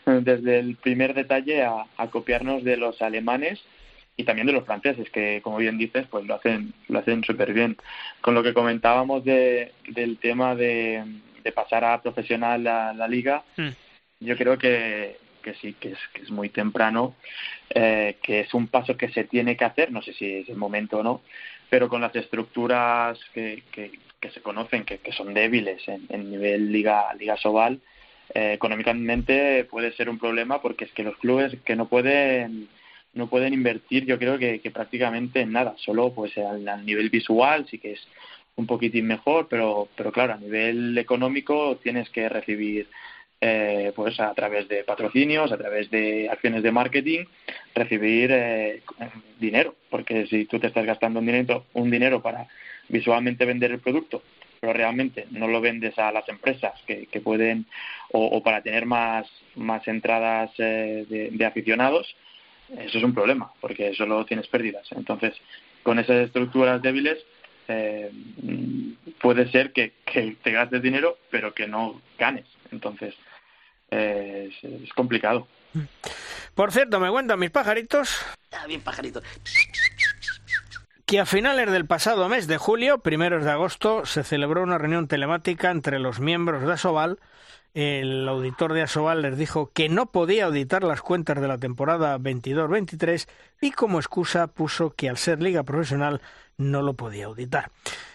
desde 0.05 0.59
el 0.59 0.76
primer 0.76 1.14
detalle 1.14 1.64
a, 1.64 1.86
copiarnos 2.09 2.64
de 2.64 2.78
los 2.78 3.01
alemanes 3.01 3.61
y 4.18 4.26
también 4.26 4.47
de 4.47 4.53
los 4.53 4.66
franceses, 4.66 5.09
que 5.09 5.41
como 5.41 5.57
bien 5.57 5.78
dices, 5.78 6.05
pues 6.09 6.26
lo 6.26 6.36
hacen 6.36 6.74
lo 6.88 6.99
hacen 6.99 7.24
súper 7.24 7.53
bien. 7.53 7.78
Con 8.22 8.36
lo 8.36 8.43
que 8.43 8.53
comentábamos 8.53 9.24
de, 9.24 9.72
del 9.88 10.18
tema 10.18 10.55
de, 10.55 11.03
pasar 11.55 11.86
a 11.86 12.01
profesional 12.01 12.64
la, 12.64 12.93
la 12.93 13.07
liga, 13.07 13.43
mm. 13.57 13.70
yo 14.22 14.38
creo 14.38 14.57
que 14.57 15.18
que 15.44 15.54
sí, 15.56 15.74
que 15.74 15.91
es, 15.91 16.00
que 16.14 16.24
es 16.24 16.32
muy 16.32 16.50
temprano, 16.50 17.16
eh, 17.70 18.18
que 18.24 18.39
es 18.39 18.54
un 18.56 18.68
paso 18.68 18.98
que 18.98 19.10
se 19.10 19.26
tiene 19.26 19.56
que 19.56 19.66
hacer, 19.66 19.91
no 19.91 20.02
sé 20.02 20.14
si 20.14 20.26
es 20.26 20.50
el 20.50 20.58
momento 20.58 21.00
o 21.00 21.04
no, 21.04 21.22
pero 21.70 21.89
con 21.89 22.02
las 22.02 22.16
estructuras 22.16 23.20
que, 23.34 23.64
que, 23.72 23.91
se 24.32 24.41
conocen, 24.41 24.86
que, 24.86 25.00
que, 25.00 25.12
son 25.12 25.34
débiles 25.34 25.86
en, 25.88 26.06
en 26.10 26.32
nivel 26.32 26.72
Liga, 26.72 27.14
Liga 27.14 27.36
Sobal, 27.38 27.82
eh, 28.34 28.54
económicamente 28.54 29.66
puede 29.66 29.91
ser 29.94 30.10
un 30.10 30.18
problema 30.18 30.62
porque 30.62 30.86
es 30.86 30.91
que 30.94 31.04
los 31.04 31.18
clubes 31.18 31.56
que 31.66 31.76
no 31.76 31.88
pueden 31.88 32.70
no 33.14 33.28
pueden 33.28 33.54
invertir 33.54 34.06
yo 34.06 34.18
creo 34.18 34.39
que, 34.39 34.60
que 34.60 34.72
prácticamente 34.72 35.41
en 35.41 35.52
nada 35.52 35.76
solo 35.78 36.14
pues 36.14 36.36
al, 36.38 36.68
al, 36.68 36.86
nivel 36.86 37.10
visual 37.10 37.68
sí 37.70 37.78
que 37.78 37.91
es 37.91 38.08
un 38.56 38.66
poquitín 38.66 39.06
mejor 39.06 39.48
pero 39.50 39.89
pero 39.96 40.12
claro 40.12 40.34
a 40.34 40.38
nivel 40.38 40.98
económico 40.98 41.78
tienes 41.84 42.10
que 42.10 42.30
recibir 42.30 42.88
eh, 43.46 43.91
pues 43.94 44.18
a 44.22 44.34
través 44.34 44.70
de 44.70 44.86
patrocinios, 44.86 45.52
a 45.52 45.58
través 45.58 45.91
de 45.91 46.30
acciones 46.30 46.64
de 46.64 46.72
marketing, 46.72 47.26
recibir 47.76 48.30
eh, 48.32 48.84
dinero, 49.38 49.76
porque 49.89 50.28
si 50.28 50.46
tú 50.46 50.60
te 50.60 50.68
estás 50.68 50.86
gastando 50.86 51.20
un 51.20 51.26
dinero, 51.26 51.66
un 51.74 51.91
dinero 51.91 52.22
para 52.22 52.48
visualmente 52.88 53.44
vender 53.44 53.72
el 53.72 53.82
producto, 53.82 54.24
pero 54.62 54.72
realmente 54.72 55.28
no 55.32 55.50
lo 55.50 55.60
vendes 55.60 56.00
a 56.00 56.14
las 56.14 56.30
empresas 56.30 56.72
que, 56.88 57.06
pueden 57.22 57.66
o, 58.14 58.41
para 58.41 58.62
tener 58.62 58.86
más 58.86 59.28
más 59.56 59.86
entradas 59.89 60.52
eh, 60.60 61.30
de, 61.30 61.46
aficionados, 61.46 62.16
eso 62.78 62.98
es 62.98 63.04
un 63.04 63.14
problema, 63.14 63.52
porque 63.60 63.94
solo 63.94 64.24
tienes 64.26 64.48
pérdidas. 64.48 64.89
Entonces, 64.94 65.34
con 65.84 66.00
esas 66.00 66.28
estructuras 66.28 66.82
débiles, 66.82 67.18
puede 69.20 69.52
ser 69.52 69.74
que, 69.74 69.91
que 70.06 70.38
te 70.41 70.52
gastes 70.52 70.82
dinero, 70.82 71.18
pero 71.30 71.54
que 71.54 71.68
no 71.68 72.02
ganes. 72.18 72.46
Entonces, 72.72 73.14
es, 73.94 74.94
complicado. 74.94 75.48
Por 76.56 76.72
cierto, 76.72 77.00
me 77.00 77.10
cuentan 77.10 77.39
mis 77.39 77.52
pajaritos. 77.52 78.18
Ah, 78.52 78.68
bien 78.68 78.82
pajaritos. 78.82 79.24
Que 81.06 81.20
a 81.20 81.26
finales 81.26 81.72
del 81.72 81.86
pasado 81.86 82.30
mes 82.30 82.48
de 82.48 82.58
julio, 82.58 83.00
primeros 83.00 83.44
de 83.44 83.52
agosto, 83.52 84.06
se 84.06 84.24
celebró 84.24 84.64
una 84.64 84.78
reunión 84.78 85.08
telemática 85.08 85.72
entre 85.72 86.00
los 86.00 86.20
miembros 86.20 86.64
de 86.64 86.74
Asobal. 86.74 87.20
El 87.74 88.28
auditor 88.28 88.74
de 88.74 88.84
Asobal 88.84 89.24
les 89.24 89.38
dijo 89.38 89.72
que 89.74 89.89
no 89.89 90.06
podía 90.06 90.46
auditar 90.46 90.84
las 90.84 91.02
cuentas 91.02 91.41
de 91.41 91.48
la 91.48 91.58
temporada 91.58 92.18
22-23 92.20 93.28
y 93.62 93.72
como 93.72 94.00
excusa 94.00 94.48
puso 94.48 94.91
que 94.91 95.10
al 95.10 95.18
ser 95.18 95.41
liga 95.41 95.64
profesional 95.64 96.22
no 96.58 96.82
lo 96.84 96.94
podía 96.94 97.26
auditar. 97.26 97.72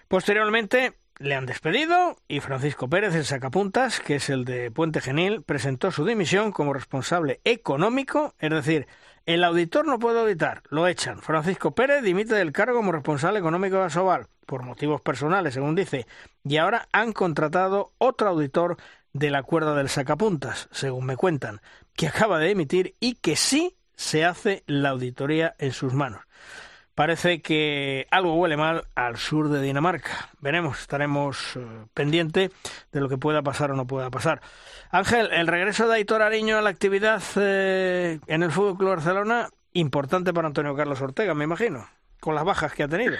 Posteriormente, 0.06 0.94
le 1.18 1.34
han 1.34 1.46
despedido 1.46 2.16
y 2.28 2.40
Francisco 2.40 2.88
Pérez, 2.88 3.14
el 3.14 3.24
sacapuntas, 3.24 4.00
que 4.00 4.16
es 4.16 4.30
el 4.30 4.44
de 4.44 4.70
Puente 4.70 5.00
Genil, 5.00 5.42
presentó 5.42 5.90
su 5.90 6.04
dimisión 6.04 6.52
como 6.52 6.72
responsable 6.72 7.40
económico, 7.44 8.34
es 8.38 8.50
decir, 8.50 8.86
el 9.26 9.44
auditor 9.44 9.86
no 9.86 9.98
puede 9.98 10.20
auditar, 10.20 10.62
lo 10.70 10.86
echan. 10.86 11.20
Francisco 11.20 11.74
Pérez 11.74 12.02
dimite 12.02 12.34
del 12.34 12.52
cargo 12.52 12.78
como 12.78 12.92
responsable 12.92 13.40
económico 13.40 13.76
de 13.76 13.84
Asobal, 13.84 14.28
por 14.46 14.62
motivos 14.62 15.00
personales, 15.00 15.54
según 15.54 15.74
dice, 15.74 16.06
y 16.44 16.56
ahora 16.56 16.88
han 16.92 17.12
contratado 17.12 17.92
otro 17.98 18.28
auditor 18.28 18.76
de 19.12 19.30
la 19.30 19.42
cuerda 19.42 19.74
del 19.74 19.88
sacapuntas, 19.88 20.68
según 20.70 21.04
me 21.04 21.16
cuentan, 21.16 21.60
que 21.94 22.06
acaba 22.06 22.38
de 22.38 22.52
emitir 22.52 22.94
y 23.00 23.16
que 23.16 23.36
sí 23.36 23.76
se 23.96 24.24
hace 24.24 24.62
la 24.66 24.90
auditoría 24.90 25.54
en 25.58 25.72
sus 25.72 25.92
manos. 25.92 26.20
Parece 26.98 27.40
que 27.42 28.08
algo 28.10 28.34
huele 28.34 28.56
mal 28.56 28.88
al 28.96 29.18
sur 29.18 29.50
de 29.50 29.62
Dinamarca. 29.62 30.30
Veremos, 30.40 30.80
estaremos 30.80 31.54
eh, 31.54 31.60
pendientes 31.94 32.50
de 32.90 33.00
lo 33.00 33.08
que 33.08 33.16
pueda 33.16 33.40
pasar 33.40 33.70
o 33.70 33.76
no 33.76 33.86
pueda 33.86 34.10
pasar. 34.10 34.40
Ángel, 34.90 35.28
el 35.30 35.46
regreso 35.46 35.86
de 35.86 35.94
Aitor 35.94 36.22
Ariño 36.22 36.58
a 36.58 36.60
la 36.60 36.70
actividad 36.70 37.22
eh, 37.36 38.18
en 38.26 38.42
el 38.42 38.50
Fútbol 38.50 38.78
Club 38.78 38.90
Barcelona, 38.96 39.48
importante 39.74 40.32
para 40.32 40.48
Antonio 40.48 40.74
Carlos 40.74 41.00
Ortega, 41.00 41.34
me 41.34 41.44
imagino, 41.44 41.88
con 42.18 42.34
las 42.34 42.42
bajas 42.42 42.72
que 42.74 42.82
ha 42.82 42.88
tenido. 42.88 43.18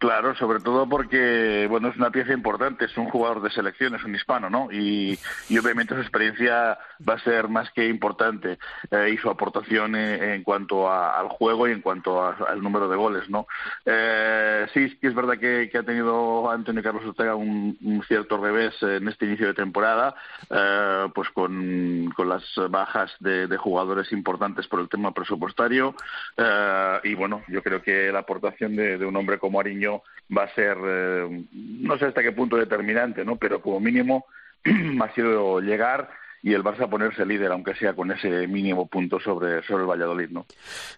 Claro, 0.00 0.34
sobre 0.34 0.60
todo 0.60 0.88
porque, 0.88 1.66
bueno, 1.68 1.88
es 1.88 1.96
una 1.98 2.10
pieza 2.10 2.32
importante, 2.32 2.86
es 2.86 2.96
un 2.96 3.10
jugador 3.10 3.42
de 3.42 3.50
selección, 3.50 3.94
es 3.94 4.02
un 4.02 4.14
hispano, 4.14 4.48
¿no? 4.48 4.72
Y, 4.72 5.18
obviamente 5.60 5.94
su 5.94 6.00
experiencia 6.00 6.78
va 7.06 7.14
a 7.14 7.18
ser 7.18 7.48
más 7.48 7.70
que 7.72 7.86
importante 7.86 8.58
eh, 8.90 9.10
y 9.12 9.18
su 9.18 9.28
aportación 9.28 9.94
en, 9.94 10.42
cuanto 10.42 10.90
al 10.90 11.28
juego 11.28 11.68
y 11.68 11.72
en 11.72 11.82
cuanto 11.82 12.24
al 12.24 12.62
número 12.62 12.88
de 12.88 12.96
goles, 12.96 13.28
¿no? 13.28 13.46
Eh, 13.84 14.66
sí, 14.72 14.98
es 15.02 15.14
verdad 15.14 15.36
que, 15.36 15.70
ha 15.78 15.82
tenido 15.82 16.50
Antonio 16.50 16.82
Carlos 16.82 17.04
Ortega 17.04 17.34
un, 17.34 18.02
cierto 18.08 18.38
revés 18.38 18.74
en 18.80 19.06
este 19.06 19.26
inicio 19.26 19.48
de 19.48 19.54
temporada, 19.54 20.14
eh, 20.48 21.08
pues 21.14 21.28
con, 21.28 22.14
las 22.26 22.44
bajas 22.70 23.12
de, 23.20 23.54
jugadores 23.58 24.12
importantes 24.12 24.66
por 24.66 24.80
el 24.80 24.88
tema 24.88 25.12
presupuestario 25.12 25.94
y, 27.04 27.14
bueno, 27.14 27.42
yo 27.48 27.62
creo 27.62 27.82
que 27.82 28.10
la 28.10 28.20
aportación 28.20 28.76
de 28.76 29.04
un 29.04 29.16
hombre 29.16 29.38
como 29.38 29.60
Ariño 29.60 29.89
va 30.36 30.44
a 30.44 30.54
ser, 30.54 30.76
eh, 30.82 31.44
no 31.52 31.98
sé 31.98 32.06
hasta 32.06 32.22
qué 32.22 32.32
punto 32.32 32.56
determinante, 32.56 33.24
¿no? 33.24 33.36
Pero 33.36 33.60
como 33.60 33.80
mínimo 33.80 34.26
ha 35.02 35.14
sido 35.14 35.60
llegar 35.60 36.10
y 36.42 36.54
el 36.54 36.62
Barça 36.62 36.88
ponerse 36.88 37.26
líder, 37.26 37.52
aunque 37.52 37.74
sea 37.74 37.92
con 37.92 38.10
ese 38.10 38.46
mínimo 38.46 38.86
punto 38.86 39.20
sobre, 39.20 39.62
sobre 39.64 39.82
el 39.82 39.90
Valladolid, 39.90 40.30
¿no? 40.30 40.46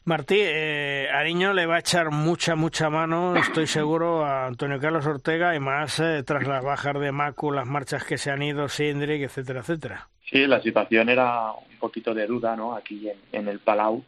Martí, 0.04 0.38
eh, 0.38 1.08
Ariño 1.12 1.52
le 1.52 1.66
va 1.66 1.76
a 1.76 1.80
echar 1.80 2.10
mucha, 2.10 2.54
mucha 2.54 2.90
mano, 2.90 3.36
estoy 3.36 3.66
seguro, 3.66 4.24
a 4.24 4.46
Antonio 4.46 4.78
Carlos 4.78 5.06
Ortega 5.06 5.54
y 5.56 5.60
más 5.60 5.98
eh, 5.98 6.22
tras 6.24 6.46
las 6.46 6.62
bajas 6.64 7.00
de 7.00 7.10
Macu, 7.10 7.50
las 7.50 7.66
marchas 7.66 8.04
que 8.04 8.18
se 8.18 8.30
han 8.30 8.42
ido, 8.42 8.68
Sindrick, 8.68 9.22
etcétera, 9.22 9.60
etcétera. 9.60 10.08
Sí, 10.30 10.46
la 10.46 10.62
situación 10.62 11.08
era 11.08 11.52
un 11.52 11.78
poquito 11.78 12.14
de 12.14 12.26
duda, 12.26 12.54
¿no? 12.54 12.74
Aquí 12.76 13.08
en, 13.08 13.18
en 13.32 13.48
el 13.48 13.58
Palau. 13.58 14.04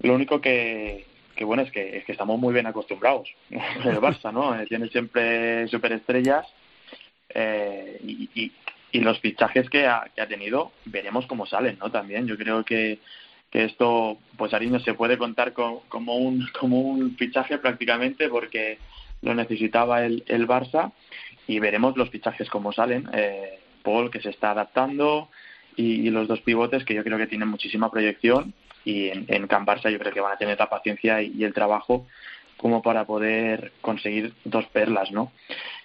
Lo 0.00 0.14
único 0.14 0.40
que, 0.40 1.04
que 1.34 1.44
bueno, 1.44 1.62
es 1.62 1.70
que, 1.70 1.96
es 1.96 2.04
que 2.04 2.12
estamos 2.12 2.38
muy 2.38 2.52
bien 2.52 2.66
acostumbrados. 2.66 3.28
El 3.50 4.00
Barça, 4.00 4.32
¿no? 4.32 4.58
Eh, 4.58 4.66
tiene 4.66 4.88
siempre 4.88 5.66
superestrellas 5.68 6.46
eh, 7.28 7.98
y, 8.02 8.28
y, 8.92 9.00
los 9.00 9.18
fichajes 9.18 9.68
que 9.68 9.86
ha, 9.86 10.08
que 10.14 10.22
ha 10.22 10.28
tenido, 10.28 10.70
veremos 10.84 11.26
cómo 11.26 11.46
salen, 11.46 11.78
¿no? 11.80 11.90
También 11.90 12.28
yo 12.28 12.36
creo 12.36 12.64
que, 12.64 13.00
que 13.50 13.64
esto, 13.64 14.18
pues 14.36 14.54
Ariño 14.54 14.78
se 14.78 14.94
puede 14.94 15.18
contar 15.18 15.52
con, 15.52 15.80
como, 15.88 16.16
un, 16.16 16.46
como 16.58 16.80
un 16.80 17.16
fichaje 17.16 17.58
prácticamente 17.58 18.28
porque 18.28 18.78
lo 19.22 19.34
necesitaba 19.34 20.04
el, 20.04 20.22
el 20.28 20.46
Barça 20.46 20.92
y 21.48 21.58
veremos 21.58 21.96
los 21.96 22.10
fichajes 22.10 22.48
cómo 22.48 22.72
salen. 22.72 23.08
Eh, 23.12 23.58
Paul, 23.82 24.10
que 24.10 24.20
se 24.20 24.30
está 24.30 24.52
adaptando, 24.52 25.28
y 25.76 26.08
los 26.10 26.28
dos 26.28 26.40
pivotes 26.40 26.84
que 26.84 26.94
yo 26.94 27.02
creo 27.02 27.18
que 27.18 27.26
tienen 27.26 27.48
muchísima 27.48 27.90
proyección 27.90 28.54
y 28.84 29.08
en, 29.08 29.24
en 29.28 29.46
Can 29.46 29.66
Barça 29.66 29.90
yo 29.90 29.98
creo 29.98 30.12
que 30.12 30.20
van 30.20 30.32
a 30.32 30.38
tener 30.38 30.58
la 30.58 30.68
paciencia 30.68 31.22
y, 31.22 31.44
el 31.44 31.54
trabajo 31.54 32.06
como 32.56 32.82
para 32.82 33.04
poder 33.04 33.72
conseguir 33.80 34.32
dos 34.44 34.66
perlas, 34.66 35.10
¿no? 35.10 35.32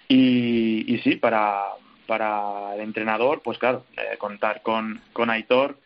Y, 0.08 0.84
y 0.92 0.98
sí, 0.98 1.16
para, 1.16 1.62
para 2.06 2.74
el 2.74 2.80
entrenador, 2.80 3.42
pues 3.42 3.58
claro, 3.58 3.84
eh, 3.96 4.16
contar 4.18 4.62
con, 4.62 5.00
con 5.12 5.30
Aitor, 5.30 5.78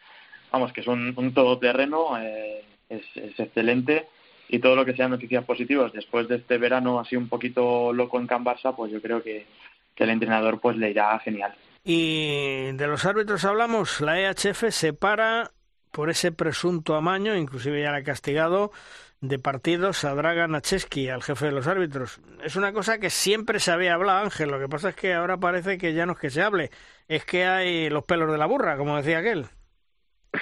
vamos, 0.52 0.72
que 0.72 0.82
es 0.82 0.86
un, 0.86 1.14
un 1.16 1.34
todoterreno, 1.34 2.18
eh, 2.18 2.64
es, 2.88 3.02
es 3.16 3.38
excelente 3.38 4.06
y 4.48 4.58
todo 4.58 4.76
lo 4.76 4.84
que 4.84 4.94
sean 4.94 5.10
noticias 5.10 5.44
positivas 5.44 5.92
después 5.92 6.28
de 6.28 6.36
este 6.36 6.58
verano 6.58 7.00
así 7.00 7.16
un 7.16 7.28
poquito 7.28 7.92
loco 7.92 8.18
en 8.18 8.26
Can 8.26 8.44
Barça, 8.44 8.74
pues 8.74 8.92
yo 8.92 9.00
creo 9.00 9.22
que, 9.22 9.46
que 9.94 10.04
el 10.04 10.10
entrenador 10.10 10.60
pues 10.60 10.76
le 10.76 10.90
irá 10.90 11.18
genial. 11.20 11.54
Y 11.82 12.72
de 12.72 12.86
los 12.86 13.04
árbitros 13.04 13.44
hablamos, 13.44 14.00
la 14.00 14.20
EHF 14.20 14.70
separa 14.70 15.50
por 15.94 16.10
ese 16.10 16.32
presunto 16.32 16.96
amaño, 16.96 17.36
inclusive 17.36 17.80
ya 17.80 17.92
le 17.92 17.98
ha 17.98 18.02
castigado, 18.02 18.72
de 19.20 19.38
partidos 19.38 20.04
a 20.04 20.12
Dragan 20.12 20.50
Nacheski, 20.50 21.08
al 21.08 21.22
jefe 21.22 21.46
de 21.46 21.52
los 21.52 21.68
árbitros. 21.68 22.20
Es 22.42 22.56
una 22.56 22.72
cosa 22.72 22.98
que 22.98 23.10
siempre 23.10 23.60
se 23.60 23.70
había 23.70 23.94
hablado, 23.94 24.24
Ángel. 24.24 24.50
Lo 24.50 24.58
que 24.58 24.68
pasa 24.68 24.88
es 24.88 24.96
que 24.96 25.14
ahora 25.14 25.36
parece 25.36 25.78
que 25.78 25.94
ya 25.94 26.04
no 26.04 26.14
es 26.14 26.18
que 26.18 26.30
se 26.30 26.42
hable, 26.42 26.70
es 27.06 27.24
que 27.24 27.44
hay 27.44 27.90
los 27.90 28.04
pelos 28.04 28.30
de 28.32 28.38
la 28.38 28.46
burra, 28.46 28.76
como 28.76 28.96
decía 28.96 29.18
aquel. 29.18 29.46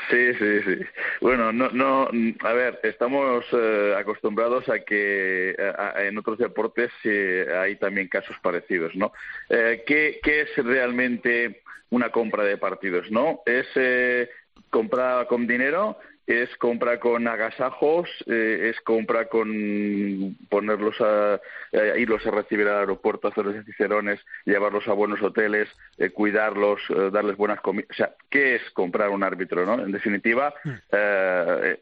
Sí, 0.09 0.32
sí, 0.38 0.62
sí. 0.62 0.86
Bueno, 1.20 1.53
no, 1.53 1.68
no, 1.68 2.09
a 2.40 2.53
ver, 2.55 2.80
estamos 2.82 3.44
eh, 3.53 3.94
acostumbrados 3.94 4.66
a 4.70 4.78
que 4.78 5.55
en 5.98 6.16
otros 6.16 6.38
deportes 6.38 6.90
hay 7.05 7.76
también 7.76 8.09
casos 8.09 8.36
parecidos, 8.42 8.96
¿no? 8.96 9.12
Eh, 9.50 9.84
¿qué, 9.86 10.18
¿Qué 10.22 10.40
es 10.40 10.57
realmente 10.57 11.61
una 11.90 12.09
compra 12.09 12.42
de 12.42 12.57
partidos, 12.57 13.11
no? 13.11 13.42
Es 13.44 13.66
eh, 13.74 14.30
compra 14.70 15.26
con 15.28 15.46
dinero, 15.46 15.98
es 16.26 16.57
compra 16.57 17.00
con 17.00 17.26
agasajos, 17.26 18.09
eh, 18.26 18.70
es 18.70 18.80
compra 18.82 19.26
con 19.26 20.36
ponerlos 20.48 21.00
a, 21.00 21.40
eh, 21.72 21.94
irlos 21.98 22.24
a 22.26 22.30
recibir 22.30 22.68
al 22.68 22.80
aeropuerto, 22.80 23.28
hacerles 23.28 23.64
cicerones, 23.66 24.20
llevarlos 24.44 24.86
a 24.86 24.92
buenos 24.92 25.20
hoteles, 25.20 25.68
eh, 25.98 26.11
cuidarlos, 26.11 26.80
darles 27.12 27.36
buenas 27.36 27.61
comidas. 27.61 27.90
O 27.90 27.94
sea, 27.94 28.14
¿qué 28.30 28.57
es 28.57 28.70
comprar 28.70 29.11
un 29.11 29.24
árbitro, 29.24 29.66
no? 29.66 29.82
En 29.84 29.90
definitiva, 29.90 30.55
hmm. 30.64 30.70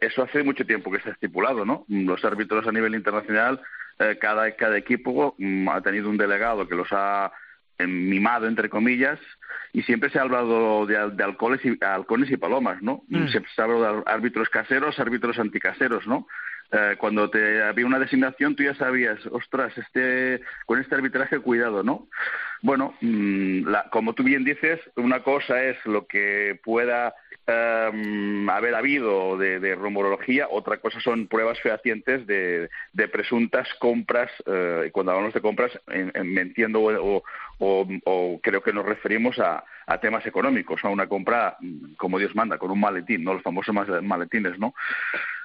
eso 0.00 0.22
hace 0.22 0.42
mucho 0.42 0.64
tiempo 0.64 0.90
que 0.90 0.98
está 0.98 1.10
estipulado, 1.10 1.64
¿no? 1.64 1.84
Los 1.88 2.24
árbitros 2.24 2.66
a 2.66 2.72
nivel 2.72 2.94
internacional, 2.94 3.60
cada, 4.18 4.50
cada 4.52 4.78
equipo 4.78 5.34
mm, 5.36 5.68
ha 5.68 5.82
tenido 5.82 6.08
un 6.08 6.16
delegado 6.16 6.66
que 6.66 6.74
los 6.74 6.88
ha 6.90 7.30
mimado, 7.86 8.46
entre 8.46 8.68
comillas, 8.68 9.18
y 9.72 9.82
siempre 9.82 10.10
se 10.10 10.18
ha 10.18 10.22
hablado 10.22 10.86
de, 10.86 10.96
alcoholes 10.96 11.60
y, 11.64 11.76
halcones 11.84 12.30
y 12.30 12.36
palomas, 12.36 12.82
¿no? 12.82 13.02
Mm. 13.08 13.28
Siempre 13.28 13.52
se 13.54 13.60
ha 13.60 13.64
hablado 13.64 13.96
de 13.96 14.02
árbitros 14.06 14.48
caseros, 14.48 14.98
árbitros 14.98 15.38
anticaseros, 15.38 16.06
¿no? 16.06 16.26
Eh, 16.72 16.94
cuando 16.98 17.28
te 17.28 17.62
había 17.64 17.84
una 17.84 17.98
designación 17.98 18.54
tú 18.54 18.62
ya 18.62 18.74
sabías, 18.76 19.18
ostras, 19.32 19.76
este, 19.76 20.40
con 20.66 20.80
este 20.80 20.94
arbitraje 20.94 21.40
cuidado, 21.40 21.82
¿no? 21.82 22.06
Bueno, 22.62 22.94
mm, 23.00 23.64
como 23.90 24.14
tú 24.14 24.22
bien 24.22 24.44
dices, 24.44 24.78
una 24.94 25.20
cosa 25.24 25.64
es 25.64 25.84
lo 25.84 26.06
que 26.06 26.60
pueda 26.62 27.12
em, 27.48 28.48
haber 28.48 28.76
habido 28.76 29.36
de, 29.36 29.58
de, 29.58 29.74
rumorología, 29.74 30.46
otra 30.48 30.76
cosa 30.76 31.00
son 31.00 31.26
pruebas 31.26 31.58
fehacientes 31.60 32.24
de, 32.28 32.68
presuntas 33.10 33.66
compras, 33.80 34.30
eh, 34.46 34.84
y 34.86 34.90
cuando 34.92 35.10
hablamos 35.10 35.34
de 35.34 35.40
compras, 35.40 35.72
me 35.88 36.40
entiendo 36.40 36.82
o, 36.82 37.16
o, 37.16 37.22
creo 38.42 38.62
que 38.62 38.72
nos 38.72 38.86
referimos 38.86 39.38
a, 39.38 39.64
a, 39.86 39.98
temas 39.98 40.24
económicos, 40.26 40.84
a 40.84 40.88
una 40.88 41.06
compra 41.06 41.56
mm, 41.60 41.94
como 41.96 42.18
Dios 42.18 42.34
manda, 42.34 42.58
con 42.58 42.70
un 42.70 42.80
maletín, 42.80 43.24
¿no? 43.24 43.34
Los 43.34 43.42
famosos 43.42 43.74
maletines, 44.02 44.58
¿no? 44.58 44.74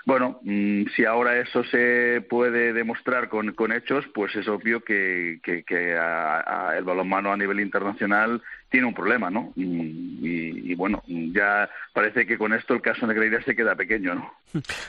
Bueno, 0.05 0.39
mm, 0.43 0.83
si 0.95 1.03
ahora 1.03 1.39
eso 1.39 1.63
se 1.63 2.25
puede 2.29 2.73
demostrar 2.73 3.27
con, 3.27 3.53
con 3.53 3.71
hechos, 3.71 4.05
pues 4.13 4.35
es 4.35 4.47
obvio 4.47 4.81
que, 4.81 5.39
que, 5.43 5.63
que 5.63 5.97
a 5.97 6.73
el 6.77 6.83
balonmano 6.83 7.31
a 7.31 7.37
nivel 7.37 7.59
internacional 7.59 8.41
tiene 8.75 8.87
un 8.89 8.93
problema, 8.93 9.29
¿no? 9.29 9.53
Y, 9.55 10.75
bueno, 10.75 11.01
ya 11.07 11.69
parece 11.93 12.25
que 12.25 12.37
con 12.37 12.51
esto 12.51 12.73
el 12.73 12.81
caso 12.81 13.07
de 13.07 13.13
Negreira 13.13 13.41
se 13.41 13.55
queda 13.55 13.73
pequeño, 13.73 14.15
¿no? 14.15 14.33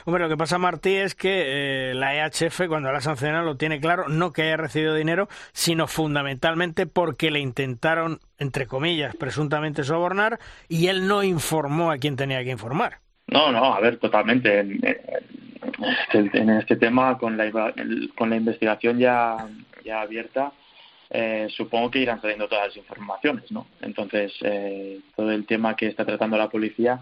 Hombre, 0.03 0.23
lo 0.23 0.27
que 0.27 0.35
pasa, 0.35 0.57
Martí, 0.57 0.93
es 0.97 1.15
que 1.15 1.91
eh, 1.91 1.93
la 1.93 2.13
EHF, 2.13 2.67
cuando 2.67 2.91
la 2.91 2.99
sancionado, 2.99 3.45
lo 3.45 3.55
tiene 3.55 3.79
claro, 3.79 4.09
no 4.09 4.33
que 4.33 4.41
haya 4.41 4.57
recibido 4.57 4.93
dinero, 4.93 5.29
sino 5.53 5.87
fundamentalmente 5.87 6.85
porque 6.85 7.31
le 7.31 7.39
intentaron, 7.39 8.19
entre 8.39 8.67
comillas, 8.67 9.15
presuntamente 9.15 9.85
sobornar 9.85 10.37
y 10.67 10.87
él 10.87 11.07
no 11.07 11.23
informó 11.23 11.89
a 11.89 11.97
quien 11.97 12.17
tenía 12.17 12.43
que 12.43 12.51
informar. 12.51 12.97
No, 13.27 13.53
no, 13.53 13.73
a 13.73 13.79
ver, 13.79 13.99
totalmente. 13.99 14.59
En, 14.59 14.81
en 16.11 16.49
este 16.49 16.75
tema, 16.75 17.17
con 17.17 17.37
la, 17.37 17.73
con 18.17 18.29
la 18.29 18.35
investigación 18.35 18.99
ya, 18.99 19.47
ya 19.85 20.01
abierta, 20.01 20.51
eh, 21.09 21.47
supongo 21.55 21.89
que 21.89 21.99
irán 21.99 22.21
saliendo 22.21 22.47
todas 22.47 22.67
las 22.67 22.77
informaciones, 22.77 23.51
¿no? 23.51 23.67
Entonces, 23.81 24.33
eh, 24.41 24.99
todo 25.15 25.31
el 25.31 25.45
tema 25.45 25.75
que 25.75 25.87
está 25.87 26.05
tratando 26.05 26.37
la 26.37 26.49
policía, 26.49 27.01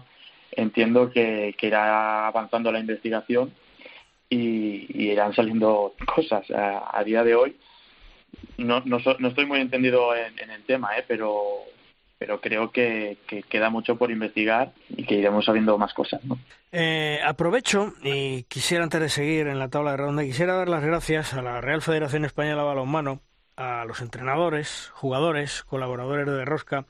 entiendo 0.52 1.10
que, 1.10 1.54
irá 1.60 2.28
avanzando 2.28 2.70
la 2.70 2.78
investigación 2.78 3.52
y, 4.28 4.86
irán 5.10 5.34
saliendo 5.34 5.94
cosas. 6.14 6.46
A, 6.50 7.02
día 7.04 7.24
de 7.24 7.34
hoy, 7.34 7.56
no, 8.58 8.82
no, 8.84 8.98
no, 9.18 9.28
estoy 9.28 9.46
muy 9.46 9.60
entendido 9.60 10.14
en, 10.14 10.50
el 10.50 10.62
tema, 10.64 10.96
¿eh? 10.96 11.04
pero 11.06 11.64
pero 12.18 12.40
creo 12.40 12.70
que, 12.70 13.18
queda 13.50 13.68
mucho 13.68 13.96
por 13.96 14.10
investigar 14.10 14.72
y 14.88 15.04
que 15.04 15.16
iremos 15.16 15.44
sabiendo 15.44 15.76
más 15.76 15.92
cosas. 15.92 16.24
¿no? 16.24 16.38
Eh, 16.72 17.20
aprovecho 17.22 17.92
y 18.02 18.44
quisiera, 18.44 18.84
antes 18.84 19.02
de 19.02 19.08
seguir 19.10 19.48
en 19.48 19.58
la 19.58 19.68
tabla 19.68 19.90
de 19.90 19.96
ronda, 19.98 20.22
quisiera 20.24 20.54
dar 20.54 20.70
las 20.70 20.82
gracias 20.82 21.34
a 21.34 21.42
la 21.42 21.60
Real 21.60 21.82
Federación 21.82 22.24
Española 22.24 22.62
de 22.62 22.68
Balonmano 22.68 23.20
a 23.56 23.84
los 23.84 24.00
entrenadores, 24.00 24.90
jugadores, 24.94 25.64
colaboradores 25.64 26.26
de 26.26 26.44
Rosca 26.44 26.86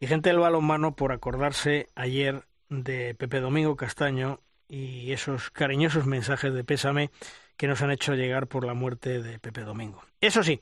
y 0.00 0.06
gente 0.06 0.30
del 0.30 0.40
balonmano 0.40 0.96
por 0.96 1.12
acordarse 1.12 1.88
ayer 1.94 2.44
de 2.68 3.14
Pepe 3.14 3.40
Domingo 3.40 3.76
Castaño 3.76 4.40
y 4.68 5.12
esos 5.12 5.50
cariñosos 5.50 6.06
mensajes 6.06 6.52
de 6.52 6.64
pésame 6.64 7.10
que 7.56 7.68
nos 7.68 7.82
han 7.82 7.90
hecho 7.90 8.14
llegar 8.14 8.46
por 8.46 8.64
la 8.64 8.74
muerte 8.74 9.22
de 9.22 9.38
Pepe 9.38 9.62
Domingo. 9.62 10.02
Eso 10.20 10.42
sí, 10.42 10.60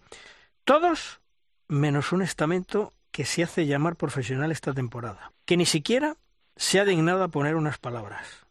todos 0.64 1.20
menos 1.68 2.12
un 2.12 2.22
estamento 2.22 2.93
que 3.11 3.24
se 3.24 3.43
hace 3.43 3.66
llamar 3.66 3.97
profesional 3.97 4.53
esta 4.53 4.72
temporada, 4.72 5.32
que 5.45 5.57
ni 5.57 5.66
siquiera 5.66 6.16
se 6.57 6.80
ha 6.80 6.84
dignado 6.84 7.22
a 7.22 7.28
poner 7.28 7.57
unas 7.57 7.78
palabras. 7.78 8.47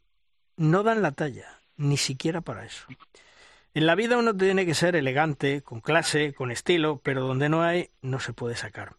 No 0.58 0.84
dan 0.84 1.02
la 1.02 1.12
talla, 1.12 1.60
ni 1.78 1.98
siquiera 1.98 2.42
para 2.42 2.66
eso. 2.66 2.86
En 3.74 3.86
la 3.86 3.96
vida 3.96 4.18
uno 4.18 4.36
tiene 4.36 4.66
que 4.66 4.74
ser 4.74 4.96
elegante, 4.96 5.62
con 5.62 5.80
clase, 5.80 6.34
con 6.34 6.52
estilo, 6.52 7.00
pero 7.04 7.22
donde 7.22 7.50
no 7.50 7.62
hay, 7.62 7.92
no 8.02 8.20
se 8.20 8.34
puede 8.34 8.56
sacar. 8.56 8.96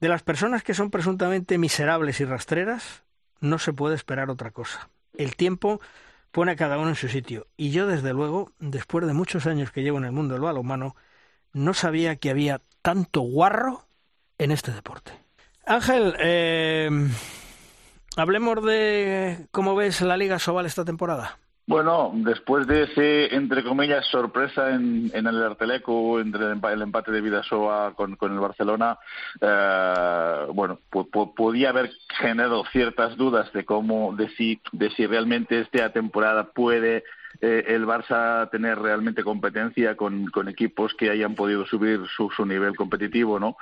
De 0.00 0.08
las 0.08 0.22
personas 0.22 0.62
que 0.62 0.74
son 0.74 0.90
presuntamente 0.90 1.56
miserables 1.56 2.20
y 2.20 2.24
rastreras, 2.24 3.04
no 3.40 3.58
se 3.58 3.72
puede 3.72 3.94
esperar 3.94 4.30
otra 4.30 4.50
cosa. 4.50 4.90
El 5.16 5.36
tiempo 5.36 5.80
pone 6.30 6.52
a 6.52 6.56
cada 6.56 6.78
uno 6.78 6.90
en 6.90 6.96
su 6.96 7.08
sitio. 7.08 7.46
Y 7.56 7.70
yo, 7.70 7.86
desde 7.86 8.12
luego, 8.12 8.52
después 8.58 9.06
de 9.06 9.14
muchos 9.14 9.46
años 9.46 9.70
que 9.70 9.82
llevo 9.82 9.98
en 9.98 10.04
el 10.04 10.12
mundo 10.12 10.34
del 10.34 10.42
balonmano, 10.42 10.96
no 11.52 11.72
sabía 11.72 12.16
que 12.16 12.30
había 12.30 12.60
tanto 12.82 13.20
guarro 13.20 13.86
en 14.36 14.50
este 14.50 14.72
deporte. 14.72 15.12
Ángel, 15.64 16.14
eh, 16.18 16.90
hablemos 18.16 18.62
de 18.64 19.46
cómo 19.50 19.74
ves 19.74 20.02
la 20.02 20.16
Liga 20.16 20.38
Sobal 20.38 20.66
esta 20.66 20.84
temporada. 20.84 21.38
Bueno, 21.66 22.12
después 22.14 22.66
de 22.66 22.82
ese, 22.82 23.34
entre 23.34 23.64
comillas, 23.64 24.04
sorpresa 24.08 24.70
en, 24.74 25.10
el 25.14 25.42
Arteleco, 25.42 26.20
entre 26.20 26.52
el 26.52 26.82
empate 26.82 27.10
de 27.10 27.22
Vidasoa 27.22 27.94
con, 27.94 28.18
el 28.20 28.38
Barcelona, 28.38 28.98
eh, 29.40 30.46
bueno, 30.52 30.78
podía 31.34 31.70
haber 31.70 31.90
generado 32.18 32.64
ciertas 32.66 33.16
dudas 33.16 33.50
de 33.54 33.64
cómo, 33.64 34.14
de 34.14 34.28
si, 34.36 34.60
de 34.72 34.90
si 34.90 35.06
realmente 35.06 35.60
esta 35.60 35.90
temporada 35.90 36.52
puede 36.52 37.02
eh, 37.40 37.64
el 37.68 37.86
Barça 37.86 38.50
tener 38.50 38.78
realmente 38.78 39.24
competencia 39.24 39.96
con, 39.96 40.26
con, 40.26 40.48
equipos 40.48 40.92
que 40.92 41.08
hayan 41.08 41.34
podido 41.34 41.64
subir 41.64 42.00
su, 42.14 42.30
su 42.30 42.44
nivel 42.44 42.76
competitivo, 42.76 43.40
¿no? 43.40 43.56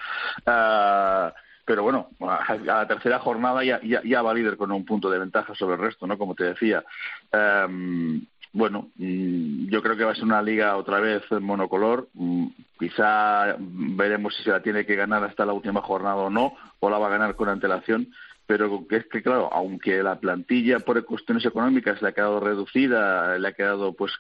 Eh, 0.45 1.31
pero 1.65 1.83
bueno, 1.83 2.09
a, 2.21 2.57
la 2.57 2.87
tercera 2.87 3.19
jornada 3.19 3.63
ya, 3.65 3.81
ya, 3.83 4.23
va 4.23 4.35
líder 4.35 4.57
con 4.57 4.73
un 4.73 4.85
punto 4.85 5.11
de 5.11 5.19
ventaja 5.19 5.55
sobre 5.55 5.77
el 5.77 5.81
resto, 5.81 6.07
¿no? 6.07 6.19
Como 6.19 6.35
te 6.35 6.45
decía. 6.45 6.85
Um, 7.33 8.25
bueno, 8.53 8.91
mm, 8.97 9.69
yo 9.69 9.83
creo 9.83 9.97
que 9.97 10.05
va 10.05 10.13
a 10.13 10.15
ser 10.15 10.25
una 10.25 10.43
liga 10.43 10.77
otra 10.77 11.01
vez 11.01 11.23
monocolor. 11.31 12.09
Mm, 12.15 12.49
quizá 12.79 13.57
veremos 13.59 14.35
si 14.37 14.43
se 14.43 14.51
la 14.51 14.63
tiene 14.63 14.85
que 14.85 14.97
ganar 14.97 15.25
hasta 15.25 15.47
la 15.47 15.53
última 15.53 15.81
jornada 15.81 16.17
o 16.17 16.31
no, 16.31 16.55
o 16.81 16.91
la 16.91 16.99
va 16.99 17.07
a 17.07 17.11
ganar 17.11 17.35
con 17.37 17.49
antelación. 17.49 18.09
Pero 18.47 18.85
es 18.91 19.07
que, 19.07 19.23
claro, 19.23 19.49
aunque 19.53 20.03
la 20.03 20.19
plantilla 20.19 20.81
por 20.81 21.03
cuestiones 21.05 21.45
económicas 21.47 22.03
le 22.03 22.09
ha 22.09 22.13
quedado 22.13 22.41
reducida, 22.41 23.39
le 23.39 23.49
ha 23.49 23.53
quedado 23.53 23.93
pues 23.93 24.13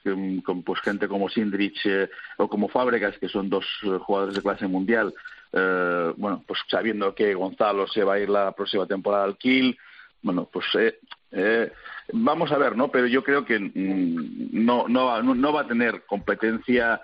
con 0.44 0.62
pues, 0.62 0.80
gente 0.80 1.08
como 1.08 1.28
Sindrich 1.28 1.84
eh, 1.84 2.08
o 2.38 2.48
como 2.48 2.68
Fábregas, 2.68 3.18
que 3.18 3.28
son 3.28 3.50
dos 3.50 3.66
eh, 3.82 3.98
jugadores 4.00 4.36
de 4.36 4.42
clase 4.42 4.68
mundial, 4.68 5.12
eh, 5.52 6.12
bueno, 6.16 6.42
pues 6.46 6.60
sabiendo 6.68 7.14
que 7.14 7.34
Gonzalo 7.34 7.86
se 7.88 8.04
va 8.04 8.14
a 8.14 8.20
ir 8.20 8.30
la 8.30 8.52
próxima 8.52 8.86
temporada 8.86 9.24
al 9.24 9.36
Kiel, 9.36 9.76
bueno, 10.22 10.48
pues 10.50 10.66
eh, 10.78 10.98
eh, 11.32 11.72
vamos 12.12 12.52
a 12.52 12.58
ver, 12.58 12.76
¿no? 12.76 12.88
Pero 12.90 13.06
yo 13.06 13.22
creo 13.22 13.44
que 13.44 13.58
mm, 13.58 14.64
no, 14.64 14.86
no, 14.88 15.22
no 15.22 15.52
va 15.52 15.62
a 15.62 15.66
tener 15.66 16.04
competencia 16.06 17.00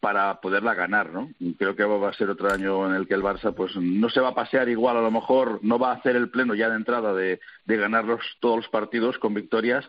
para 0.00 0.40
poderla 0.40 0.74
ganar, 0.74 1.12
¿no? 1.12 1.30
Creo 1.56 1.76
que 1.76 1.84
va 1.84 2.08
a 2.08 2.14
ser 2.14 2.28
otro 2.30 2.52
año 2.52 2.84
en 2.88 2.94
el 2.94 3.06
que 3.06 3.14
el 3.14 3.22
Barça, 3.22 3.54
pues 3.54 3.76
no 3.76 4.08
se 4.08 4.20
va 4.20 4.30
a 4.30 4.34
pasear 4.34 4.68
igual, 4.68 4.96
a 4.96 5.02
lo 5.02 5.10
mejor 5.10 5.60
no 5.62 5.78
va 5.78 5.92
a 5.92 5.94
hacer 5.94 6.16
el 6.16 6.30
pleno 6.30 6.54
ya 6.54 6.68
de 6.68 6.76
entrada 6.76 7.14
de, 7.14 7.38
de 7.64 7.76
ganar 7.76 8.04
todos 8.40 8.56
los 8.56 8.68
partidos 8.68 9.18
con 9.18 9.34
victorias. 9.34 9.88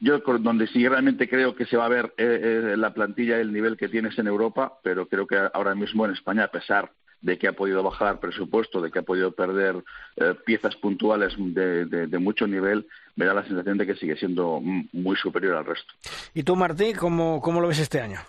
Yo, 0.00 0.18
donde 0.18 0.66
sí 0.66 0.86
realmente 0.86 1.28
creo 1.28 1.56
que 1.56 1.64
se 1.64 1.76
va 1.76 1.86
a 1.86 1.88
ver 1.88 2.12
la 2.18 2.92
plantilla 2.92 3.38
el 3.38 3.52
nivel 3.52 3.76
que 3.76 3.88
tienes 3.88 4.18
en 4.18 4.26
Europa, 4.26 4.78
pero 4.82 5.08
creo 5.08 5.26
que 5.26 5.48
ahora 5.52 5.74
mismo 5.74 6.04
en 6.04 6.12
España, 6.12 6.44
a 6.44 6.50
pesar 6.50 6.90
de 7.20 7.38
que 7.38 7.48
ha 7.48 7.52
podido 7.52 7.82
bajar 7.82 8.20
presupuesto, 8.20 8.80
de 8.80 8.90
que 8.90 9.00
ha 9.00 9.02
podido 9.02 9.32
perder 9.32 9.82
eh, 10.16 10.34
piezas 10.44 10.76
puntuales 10.76 11.34
de, 11.38 12.18
mucho 12.18 12.46
nivel, 12.46 12.86
me 13.16 13.24
da 13.24 13.34
la 13.34 13.44
sensación 13.44 13.78
de 13.78 13.86
que 13.86 13.96
sigue 13.96 14.16
siendo 14.16 14.60
muy 14.60 15.16
superior 15.16 15.56
al 15.56 15.64
resto. 15.64 15.92
¿Y 16.34 16.42
tú, 16.42 16.56
Martín, 16.56 16.96
cómo, 16.96 17.40
cómo 17.40 17.60
lo 17.60 17.68
ves 17.68 17.80
este 17.80 18.00
año? 18.00 18.20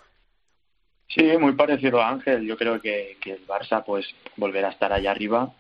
Sí, 1.17 1.35
muy 1.39 1.53
parecido 1.53 1.99
a 1.99 2.09
Ángel. 2.09 2.45
Yo 2.45 2.55
creo 2.57 2.79
que, 2.79 3.17
el 3.25 3.47
Barça 3.47 3.83
pues 3.83 4.05
volverá 4.35 4.67
a 4.67 4.71
estar 4.71 4.93
allá 4.93 5.09
arriba 5.09 5.51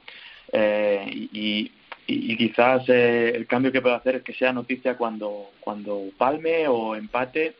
eh, 0.51 1.09
y, 1.11 1.71
y, 2.05 2.37
quizás 2.37 2.87
eh, 2.87 3.31
el 3.33 3.47
cambio 3.47 3.71
que 3.71 3.81
puede 3.81 3.95
hacer 3.95 4.15
es 4.17 4.23
que 4.23 4.35
sea 4.35 4.53
noticia 4.53 4.95
cuando, 4.95 5.49
cuando 5.59 6.03
palme 6.15 6.67
o 6.67 6.95
empate 6.95 7.55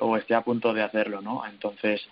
o 0.00 0.16
esté 0.16 0.34
a 0.34 0.42
punto 0.42 0.72
de 0.74 0.82
hacerlo, 0.82 1.20
¿no? 1.22 1.46
Entonces, 1.46 2.06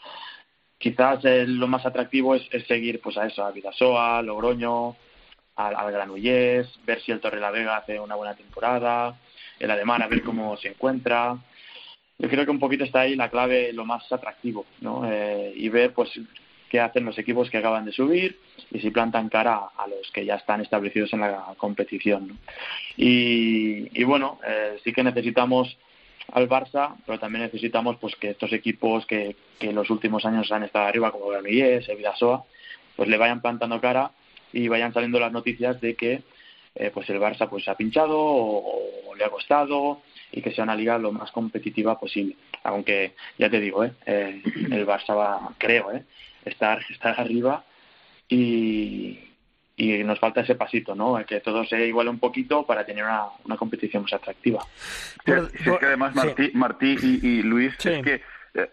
quizás 0.79 1.25
lo 1.25 1.67
más 1.67 1.85
atractivo 1.85 2.37
es, 2.37 2.49
seguir 2.69 3.01
pues 3.01 3.17
a 3.17 3.27
eso, 3.27 3.45
a 3.45 3.51
Vidasoa, 3.51 4.23
Logroño, 4.23 4.97
al, 5.57 5.75
al 5.75 5.93
Granollers, 5.93 6.69
ver 6.85 7.01
si 7.03 7.11
el 7.11 7.21
Torre 7.21 7.41
la 7.41 7.51
Vega 7.51 7.77
hace 7.77 7.99
una 7.99 8.15
buena 8.15 8.35
temporada, 8.35 9.19
el 9.59 9.71
alemán 9.71 10.03
a 10.03 10.07
ver 10.07 10.23
cómo 10.23 10.57
se 10.57 10.69
encuentra. 10.69 11.37
Yo 12.19 12.29
creo 12.29 12.45
que 12.45 12.51
un 12.51 12.59
poquito 12.59 12.85
está 12.85 13.01
ahí 13.01 13.15
la 13.15 13.31
clave, 13.31 13.73
lo 13.73 13.85
más 13.85 14.11
atractivo, 14.11 14.65
¿no? 14.81 15.03
Eh, 15.11 15.53
y 15.55 15.69
ver 15.69 15.93
pues 15.93 16.11
qué 16.71 16.81
hacen 16.81 17.05
los 17.05 17.19
equipos 17.19 17.51
que 17.51 17.59
acaban 17.59 17.85
de 17.85 17.93
subir 17.93 18.39
y 18.71 18.81
si 18.81 18.91
plantan 18.91 19.29
cara 19.29 19.71
a 19.77 19.87
los 19.87 20.11
que 20.13 20.25
ya 20.25 20.37
están 20.37 20.61
establecidos 20.61 21.13
en 21.13 21.21
la 21.21 21.55
competición. 21.59 22.39
Y, 22.97 24.03
bueno, 24.05 24.41
eh, 24.47 24.79
sí 24.83 24.93
que 24.93 25.05
necesitamos 25.05 25.77
al 26.33 26.49
Barça, 26.49 26.97
pero 27.05 27.19
también 27.19 27.45
necesitamos 27.45 27.99
pues 28.01 28.17
que 28.17 28.31
estos 28.31 28.53
equipos 28.53 29.07
que, 29.07 29.37
que 29.59 29.69
en 29.69 29.77
los 29.77 29.91
últimos 29.91 30.25
años 30.25 30.51
han 30.51 30.65
estado 30.65 30.87
arriba, 30.87 31.13
como 31.13 31.29
Granollers, 31.29 31.87
Vidasoa, 31.97 32.45
pues 32.97 33.09
le 33.09 33.19
vayan 33.19 33.41
plantando 33.41 33.81
cara 33.81 34.11
y 34.53 34.69
vayan 34.69 34.93
saliendo 34.93 35.21
las 35.21 35.33
noticias 35.33 35.81
de 35.81 35.95
que 35.95 36.23
eh, 36.75 36.91
pues 36.93 37.09
el 37.11 37.21
Barça 37.21 37.49
pues 37.49 37.69
ha 37.69 37.75
pinchado 37.75 38.17
o, 38.19 39.15
le 39.17 39.25
ha 39.25 39.31
costado 39.31 40.03
y 40.33 40.43
que 40.43 40.53
sea 40.53 40.65
una 40.65 40.77
liga 40.77 40.99
lo 40.99 41.13
más 41.13 41.31
competitiva 41.31 41.99
posible. 41.99 42.37
Aunque 42.65 43.15
ya 43.39 43.49
te 43.49 43.61
digo, 43.61 43.85
eh, 43.85 43.93
eh 44.07 44.43
el 44.71 44.87
Barça 44.87 45.17
va, 45.17 45.55
creo, 45.59 45.93
eh, 45.93 46.05
estar, 46.45 46.81
estar 46.91 47.19
arriba 47.21 47.65
y, 48.29 49.19
y 49.77 50.03
nos 50.05 50.19
falta 50.19 50.41
ese 50.41 50.55
pasito, 50.55 50.95
¿no? 50.95 51.23
Que 51.27 51.41
todo 51.41 51.65
se 51.65 51.87
iguale 51.87 52.11
un 52.11 52.19
poquito 52.19 52.65
para 52.65 52.85
tener 52.85 53.05
una, 53.05 53.25
una 53.45 53.57
competición 53.57 54.03
más 54.03 54.13
atractiva. 54.15 54.65
es 55.25 55.79
que 55.79 55.87
además 55.87 56.15
Martí, 56.15 56.51
Martí 56.55 56.97
y, 57.03 57.43
Luis, 57.43 57.75
es 57.85 58.03
que 58.03 58.23
eh, 58.55 58.71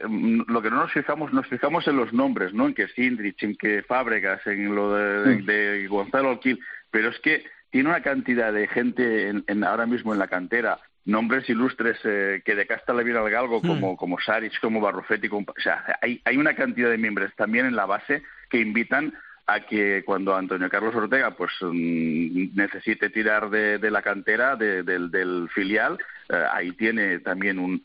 lo 0.48 0.62
que 0.62 0.70
no 0.70 0.78
nos 0.78 0.94
fijamos, 0.94 1.34
nos 1.34 1.46
fijamos 1.48 1.86
en 1.88 1.98
los 1.98 2.14
nombres, 2.14 2.54
¿no? 2.54 2.68
En 2.68 2.74
que 2.74 2.88
Sindrich, 2.88 3.44
en 3.44 3.56
que 3.58 3.84
Fábregas, 3.84 4.46
en 4.48 4.74
lo 4.74 4.94
de, 4.94 5.88
Gonzalo 5.88 6.30
Alquil, 6.30 6.60
pero 6.90 7.10
es 7.10 7.20
que 7.20 7.44
tiene 7.70 7.90
una 7.90 8.02
cantidad 8.02 8.54
de 8.54 8.68
gente 8.68 9.30
en, 9.30 9.64
ahora 9.64 9.86
mismo 9.86 10.14
en 10.14 10.20
la 10.20 10.28
cantera, 10.28 10.80
nombres 11.06 11.50
ilustres 11.50 11.98
eh, 12.04 12.42
que 12.46 12.56
de 12.56 12.66
casta 12.66 12.94
le 12.94 13.04
viene 13.04 13.20
al 13.20 13.30
galgo, 13.30 13.62
como, 13.62 13.98
como 13.98 14.20
Saric, 14.20 14.60
como 14.60 14.80
Barrufetti, 14.80 15.28
o 15.28 15.44
sea, 15.58 15.84
hay, 16.02 16.22
hay 16.24 16.38
una 16.38 16.56
cantidad 16.56 16.90
de 16.90 16.98
miembros 16.98 17.32
también 17.36 17.66
en 17.66 17.76
la 17.76 17.86
base 17.86 18.24
que 18.50 18.60
invitan 18.60 19.14
a 19.46 19.60
que 19.62 20.04
cuando 20.06 20.36
Antonio 20.36 20.70
Carlos 20.70 20.96
Ortega 20.96 21.32
pues 21.32 21.52
mm, 21.62 22.56
necesite 22.56 23.10
tirar 23.10 23.50
de, 23.50 23.92
la 23.92 24.02
cantera 24.02 24.56
del, 24.56 25.50
filial 25.54 25.98
eh, 26.30 26.44
ahí 26.52 26.72
tiene 26.72 27.20
también 27.20 27.60
un, 27.60 27.82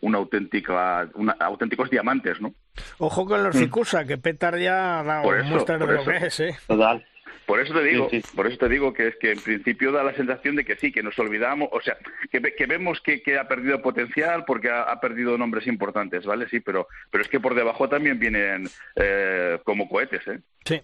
un, 0.00 0.14
auténtica 0.14 1.08
auténticos 1.40 1.90
diamantes 1.90 2.40
no 2.40 2.54
ojo 2.98 3.26
con 3.26 3.42
los 3.42 3.56
Ficusa 3.56 4.04
que 4.04 4.16
Petar 4.16 4.58
ya 4.58 5.00
ha 5.00 5.02
dado 5.02 5.44
muestras 5.44 5.80
de 5.80 5.86
lo 5.86 6.04
que 6.04 6.26
es 6.26 6.40
¿eh? 6.40 6.56
total 6.68 7.04
por 7.46 7.60
eso 7.60 7.72
te 7.72 7.84
digo, 7.84 8.08
por 8.34 8.46
eso 8.48 8.58
te 8.58 8.68
digo 8.68 8.92
que 8.92 9.08
es 9.08 9.16
que 9.16 9.30
en 9.30 9.40
principio 9.40 9.92
da 9.92 10.02
la 10.02 10.14
sensación 10.14 10.56
de 10.56 10.64
que 10.64 10.76
sí, 10.76 10.90
que 10.90 11.02
nos 11.02 11.16
olvidamos, 11.18 11.68
o 11.70 11.80
sea, 11.80 11.96
que, 12.30 12.40
que 12.40 12.66
vemos 12.66 13.00
que, 13.00 13.22
que, 13.22 13.38
ha 13.38 13.46
perdido 13.46 13.80
potencial 13.80 14.44
porque 14.44 14.68
ha, 14.68 14.98
perdido 15.00 15.38
nombres 15.38 15.68
importantes, 15.68 16.26
¿vale? 16.26 16.48
Sí, 16.48 16.58
pero, 16.58 16.88
pero 17.10 17.22
es 17.22 17.30
que 17.30 17.38
por 17.38 17.54
debajo 17.54 17.88
también 17.88 18.18
vienen 18.18 18.68
eh, 18.96 19.60
como 19.62 19.88
cohetes, 19.88 20.26
¿eh? 20.26 20.40
Sí, 20.64 20.80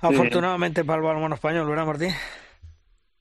afortunadamente 0.00 0.84
para 0.84 0.98
el 0.98 1.04
balonmano 1.04 1.34
español, 1.34 1.68
¿verdad, 1.68 1.86
Martín? 1.86 2.12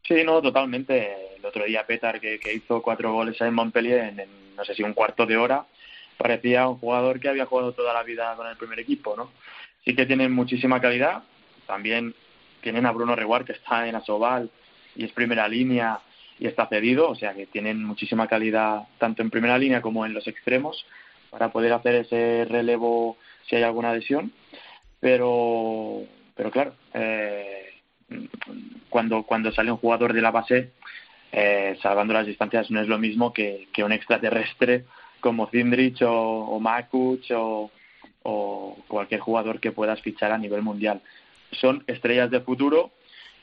Sí, 0.03 0.23
no, 0.23 0.39
totalmente. 0.41 1.35
El 1.35 1.45
otro 1.45 1.65
día 1.65 1.85
Petar, 1.85 2.19
que, 2.19 2.39
que 2.39 2.53
hizo 2.53 2.81
cuatro 2.83 3.11
goles 3.11 3.41
en 3.41 3.55
Montpellier 3.55 4.13
en, 4.19 4.55
no 4.55 4.63
sé 4.63 4.75
si 4.75 4.83
un 4.83 4.93
cuarto 4.93 5.25
de 5.25 5.35
hora, 5.35 5.65
parecía 6.17 6.67
un 6.67 6.77
jugador 6.77 7.19
que 7.19 7.29
había 7.29 7.47
jugado 7.47 7.71
toda 7.71 7.93
la 7.93 8.03
vida 8.03 8.35
con 8.35 8.47
el 8.47 8.55
primer 8.55 8.79
equipo, 8.79 9.15
¿no? 9.17 9.31
Sí 9.83 9.95
que 9.95 10.05
tiene 10.05 10.29
muchísima 10.29 10.79
calidad, 10.79 11.23
también 11.65 12.13
tienen 12.61 12.85
a 12.85 12.91
Bruno 12.91 13.15
Reguar 13.15 13.45
que 13.45 13.53
está 13.53 13.87
en 13.87 13.95
Asobal 13.95 14.49
y 14.95 15.05
es 15.05 15.11
primera 15.11 15.47
línea 15.47 15.99
y 16.39 16.47
está 16.47 16.67
cedido, 16.67 17.09
o 17.09 17.15
sea 17.15 17.33
que 17.33 17.47
tienen 17.47 17.83
muchísima 17.83 18.27
calidad 18.27 18.83
tanto 18.97 19.21
en 19.21 19.29
primera 19.29 19.57
línea 19.57 19.81
como 19.81 20.05
en 20.05 20.13
los 20.13 20.27
extremos 20.27 20.85
para 21.29 21.49
poder 21.51 21.73
hacer 21.73 21.95
ese 21.95 22.45
relevo 22.45 23.17
si 23.47 23.55
hay 23.55 23.63
alguna 23.63 23.89
adhesión, 23.89 24.31
pero 24.99 26.03
pero 26.35 26.51
claro, 26.51 26.73
eh, 26.93 27.73
cuando 28.89 29.23
cuando 29.23 29.51
sale 29.51 29.71
un 29.71 29.77
jugador 29.77 30.13
de 30.13 30.21
la 30.21 30.31
base 30.31 30.71
eh, 31.31 31.77
salvando 31.81 32.13
las 32.13 32.25
distancias 32.25 32.71
no 32.71 32.81
es 32.81 32.87
lo 32.87 32.97
mismo 32.97 33.33
que, 33.33 33.67
un 33.83 33.91
extraterrestre 33.91 34.85
como 35.19 35.47
Zindrich 35.47 36.01
o, 36.03 36.11
o 36.11 36.59
Makuch 36.59 37.31
o, 37.31 37.71
o 38.23 38.77
cualquier 38.87 39.19
jugador 39.19 39.59
que 39.59 39.71
puedas 39.71 40.01
fichar 40.01 40.31
a 40.31 40.37
nivel 40.37 40.61
mundial 40.61 41.01
son 41.51 41.83
estrellas 41.87 42.29
de 42.31 42.41
futuro 42.41 42.91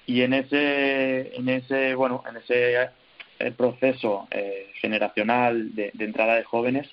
y 0.07 0.23
en 0.23 0.35
ese, 0.35 1.37
en 1.37 1.49
ese, 1.49 1.95
bueno, 1.95 2.23
en 2.29 2.37
ese 2.37 2.91
eh, 3.39 3.51
proceso 3.57 4.29
eh, 4.31 4.71
generacional 4.81 5.75
de, 5.75 5.93
entrada 5.99 6.35
de 6.35 6.45
jóvenes, 6.45 6.89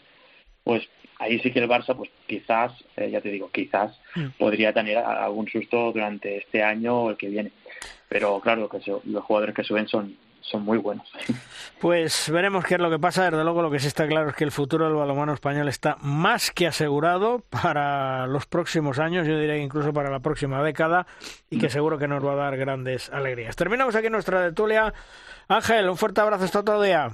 pues 0.63 0.87
ahí 1.19 1.39
sí 1.39 1.51
que 1.51 1.59
el 1.59 1.69
Barça, 1.69 1.95
pues 1.95 2.09
quizás, 2.25 2.71
eh, 2.95 3.09
ya 3.11 3.21
te 3.21 3.29
digo, 3.29 3.51
quizás 3.51 3.99
mm. 4.15 4.27
podría 4.39 4.73
tener 4.73 4.97
algún 4.97 5.47
susto 5.49 5.91
durante 5.91 6.37
este 6.37 6.63
año 6.63 7.03
o 7.03 7.09
el 7.09 7.17
que 7.17 7.29
viene. 7.29 7.51
Pero 8.07 8.39
claro, 8.39 8.69
que 8.69 8.79
los 9.05 9.23
jugadores 9.23 9.55
que 9.55 9.63
suben 9.63 9.87
son, 9.87 10.17
son 10.41 10.63
muy 10.63 10.77
buenos. 10.77 11.07
Pues 11.79 12.29
veremos 12.29 12.65
qué 12.65 12.75
es 12.75 12.79
lo 12.79 12.89
que 12.89 12.99
pasa. 12.99 13.29
Desde 13.29 13.43
luego, 13.43 13.61
lo 13.61 13.71
que 13.71 13.79
sí 13.79 13.87
está 13.87 14.07
claro 14.07 14.29
es 14.29 14.35
que 14.35 14.43
el 14.43 14.51
futuro 14.51 14.85
del 14.85 14.95
balonmano 14.95 15.33
español 15.33 15.67
está 15.67 15.97
más 16.01 16.51
que 16.51 16.67
asegurado 16.67 17.43
para 17.49 18.27
los 18.27 18.45
próximos 18.45 18.99
años, 18.99 19.27
yo 19.27 19.37
diría 19.37 19.57
incluso 19.57 19.93
para 19.93 20.09
la 20.09 20.19
próxima 20.19 20.61
década, 20.63 21.05
y 21.49 21.59
que 21.59 21.69
seguro 21.69 21.97
que 21.97 22.07
nos 22.07 22.25
va 22.25 22.33
a 22.33 22.35
dar 22.35 22.57
grandes 22.57 23.09
alegrías. 23.09 23.55
Terminamos 23.55 23.95
aquí 23.95 24.09
nuestra 24.09 24.41
tertulia. 24.41 24.93
Ángel, 25.47 25.89
un 25.89 25.97
fuerte 25.97 26.21
abrazo 26.21 26.45
hasta 26.45 26.59
otro 26.59 26.81
día. 26.81 27.11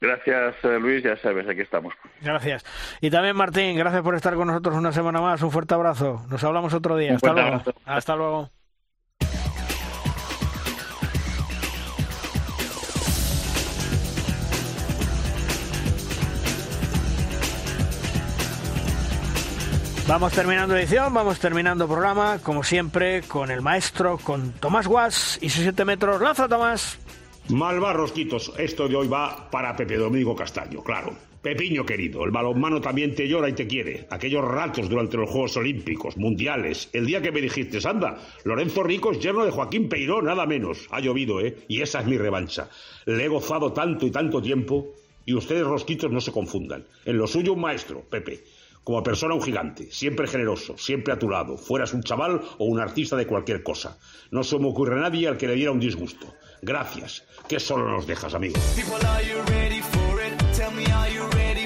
Gracias, 0.00 0.56
eh, 0.62 0.78
Luis. 0.78 1.02
Ya 1.02 1.16
sabes, 1.16 1.48
aquí 1.48 1.62
estamos. 1.62 1.94
Gracias. 2.20 2.64
Y 3.00 3.10
también, 3.10 3.36
Martín, 3.36 3.76
gracias 3.76 4.02
por 4.02 4.14
estar 4.14 4.34
con 4.34 4.48
nosotros 4.48 4.76
una 4.76 4.92
semana 4.92 5.20
más. 5.20 5.42
Un 5.42 5.50
fuerte 5.50 5.74
abrazo. 5.74 6.24
Nos 6.28 6.44
hablamos 6.44 6.74
otro 6.74 6.96
día. 6.96 7.14
hasta 7.14 7.32
luego. 7.32 7.62
Hasta 7.84 8.16
luego. 8.16 8.50
Vamos 20.08 20.32
terminando 20.34 20.76
edición, 20.76 21.12
vamos 21.12 21.40
terminando 21.40 21.88
programa, 21.88 22.38
como 22.40 22.62
siempre, 22.62 23.22
con 23.22 23.50
el 23.50 23.60
maestro, 23.60 24.18
con 24.18 24.52
Tomás 24.52 24.86
Guas 24.86 25.36
y 25.42 25.48
sus 25.48 25.62
7 25.62 25.84
metros. 25.84 26.20
¡Lanza, 26.20 26.46
Tomás! 26.46 26.96
Malva 27.48 27.92
Rosquitos, 27.92 28.52
esto 28.56 28.86
de 28.86 28.94
hoy 28.94 29.08
va 29.08 29.50
para 29.50 29.74
Pepe 29.74 29.96
Domingo 29.96 30.36
Castaño, 30.36 30.84
claro. 30.84 31.12
Pepiño 31.42 31.84
querido, 31.84 32.24
el 32.24 32.30
balonmano 32.30 32.80
también 32.80 33.16
te 33.16 33.26
llora 33.26 33.48
y 33.48 33.54
te 33.54 33.66
quiere. 33.66 34.06
Aquellos 34.08 34.44
ratos 34.44 34.88
durante 34.88 35.16
los 35.16 35.28
Juegos 35.28 35.56
Olímpicos, 35.56 36.16
Mundiales, 36.16 36.88
el 36.92 37.04
día 37.04 37.20
que 37.20 37.32
me 37.32 37.40
dijiste, 37.40 37.80
anda, 37.86 38.16
Lorenzo 38.44 38.84
Rico 38.84 39.10
es 39.10 39.18
yerno 39.18 39.44
de 39.44 39.50
Joaquín 39.50 39.88
Peiró, 39.88 40.22
nada 40.22 40.46
menos. 40.46 40.86
Ha 40.92 41.00
llovido, 41.00 41.40
¿eh? 41.40 41.56
Y 41.66 41.82
esa 41.82 41.98
es 42.00 42.06
mi 42.06 42.16
revancha. 42.16 42.70
Le 43.06 43.24
he 43.24 43.28
gozado 43.28 43.72
tanto 43.72 44.06
y 44.06 44.12
tanto 44.12 44.40
tiempo, 44.40 44.94
y 45.24 45.34
ustedes, 45.34 45.64
Rosquitos, 45.64 46.12
no 46.12 46.20
se 46.20 46.30
confundan. 46.30 46.86
En 47.04 47.18
lo 47.18 47.26
suyo, 47.26 47.54
un 47.54 47.60
maestro, 47.60 48.02
Pepe 48.08 48.44
como 48.86 49.02
persona 49.02 49.34
un 49.34 49.42
gigante, 49.42 49.90
siempre 49.90 50.28
generoso, 50.28 50.78
siempre 50.78 51.12
a 51.12 51.18
tu 51.18 51.28
lado, 51.28 51.58
fueras 51.58 51.92
un 51.92 52.04
chaval 52.04 52.40
o 52.58 52.66
un 52.66 52.78
artista 52.78 53.16
de 53.16 53.26
cualquier 53.26 53.64
cosa. 53.64 53.98
No 54.30 54.44
se 54.44 54.60
me 54.60 54.68
ocurre 54.68 54.94
a 54.94 55.00
nadie 55.00 55.26
al 55.26 55.36
que 55.36 55.48
le 55.48 55.54
diera 55.56 55.72
un 55.72 55.80
disgusto. 55.80 56.32
Gracias, 56.62 57.24
que 57.48 57.58
solo 57.58 57.90
nos 57.90 58.06
dejas, 58.06 58.32
amigo. 58.34 58.54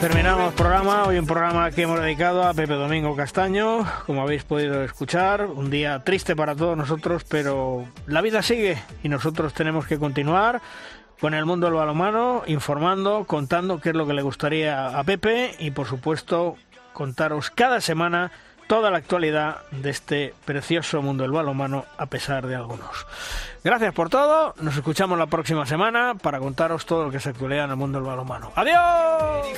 Terminamos 0.00 0.54
programa, 0.54 1.04
hoy 1.04 1.18
un 1.18 1.26
programa 1.26 1.70
que 1.72 1.82
hemos 1.82 2.00
dedicado 2.00 2.42
a 2.42 2.54
Pepe 2.54 2.72
Domingo 2.72 3.14
Castaño, 3.14 3.86
como 4.06 4.22
habéis 4.22 4.44
podido 4.44 4.82
escuchar, 4.82 5.44
un 5.44 5.68
día 5.68 6.02
triste 6.02 6.34
para 6.34 6.56
todos 6.56 6.74
nosotros, 6.74 7.24
pero 7.28 7.86
la 8.06 8.22
vida 8.22 8.40
sigue 8.40 8.82
y 9.02 9.10
nosotros 9.10 9.52
tenemos 9.52 9.86
que 9.86 9.98
continuar 9.98 10.62
con 11.20 11.34
el 11.34 11.44
mundo 11.44 11.66
del 11.66 11.74
balonmano, 11.74 12.44
informando, 12.46 13.24
contando 13.26 13.78
qué 13.78 13.90
es 13.90 13.94
lo 13.94 14.06
que 14.06 14.14
le 14.14 14.22
gustaría 14.22 14.98
a 14.98 15.04
Pepe 15.04 15.54
y 15.58 15.70
por 15.70 15.86
supuesto 15.86 16.56
contaros 16.93 17.51
cada 17.51 17.80
semana 17.80 18.30
toda 18.70 18.91
la 18.91 18.99
actualidad 18.99 19.62
de 19.72 19.91
este 19.91 20.32
precioso 20.45 21.03
mundo 21.03 21.24
del 21.24 21.32
balonmano 21.32 21.86
a 21.99 22.07
pesar 22.07 22.47
de 22.47 22.55
algunos. 22.55 23.05
Gracias 23.64 23.93
por 23.93 24.11
todo, 24.11 24.55
nos 24.61 24.76
escuchamos 24.76 25.18
la 25.18 25.26
próxima 25.26 25.66
semana 25.66 26.14
para 26.14 26.38
contaros 26.38 26.86
todo 26.86 27.07
lo 27.07 27.11
que 27.11 27.18
se 27.18 27.30
actualidad 27.30 27.64
en 27.64 27.70
el 27.70 27.76
mundo 27.76 27.99
del 27.99 28.07
balonmano. 28.07 28.53
¡Adiós! 28.55 29.49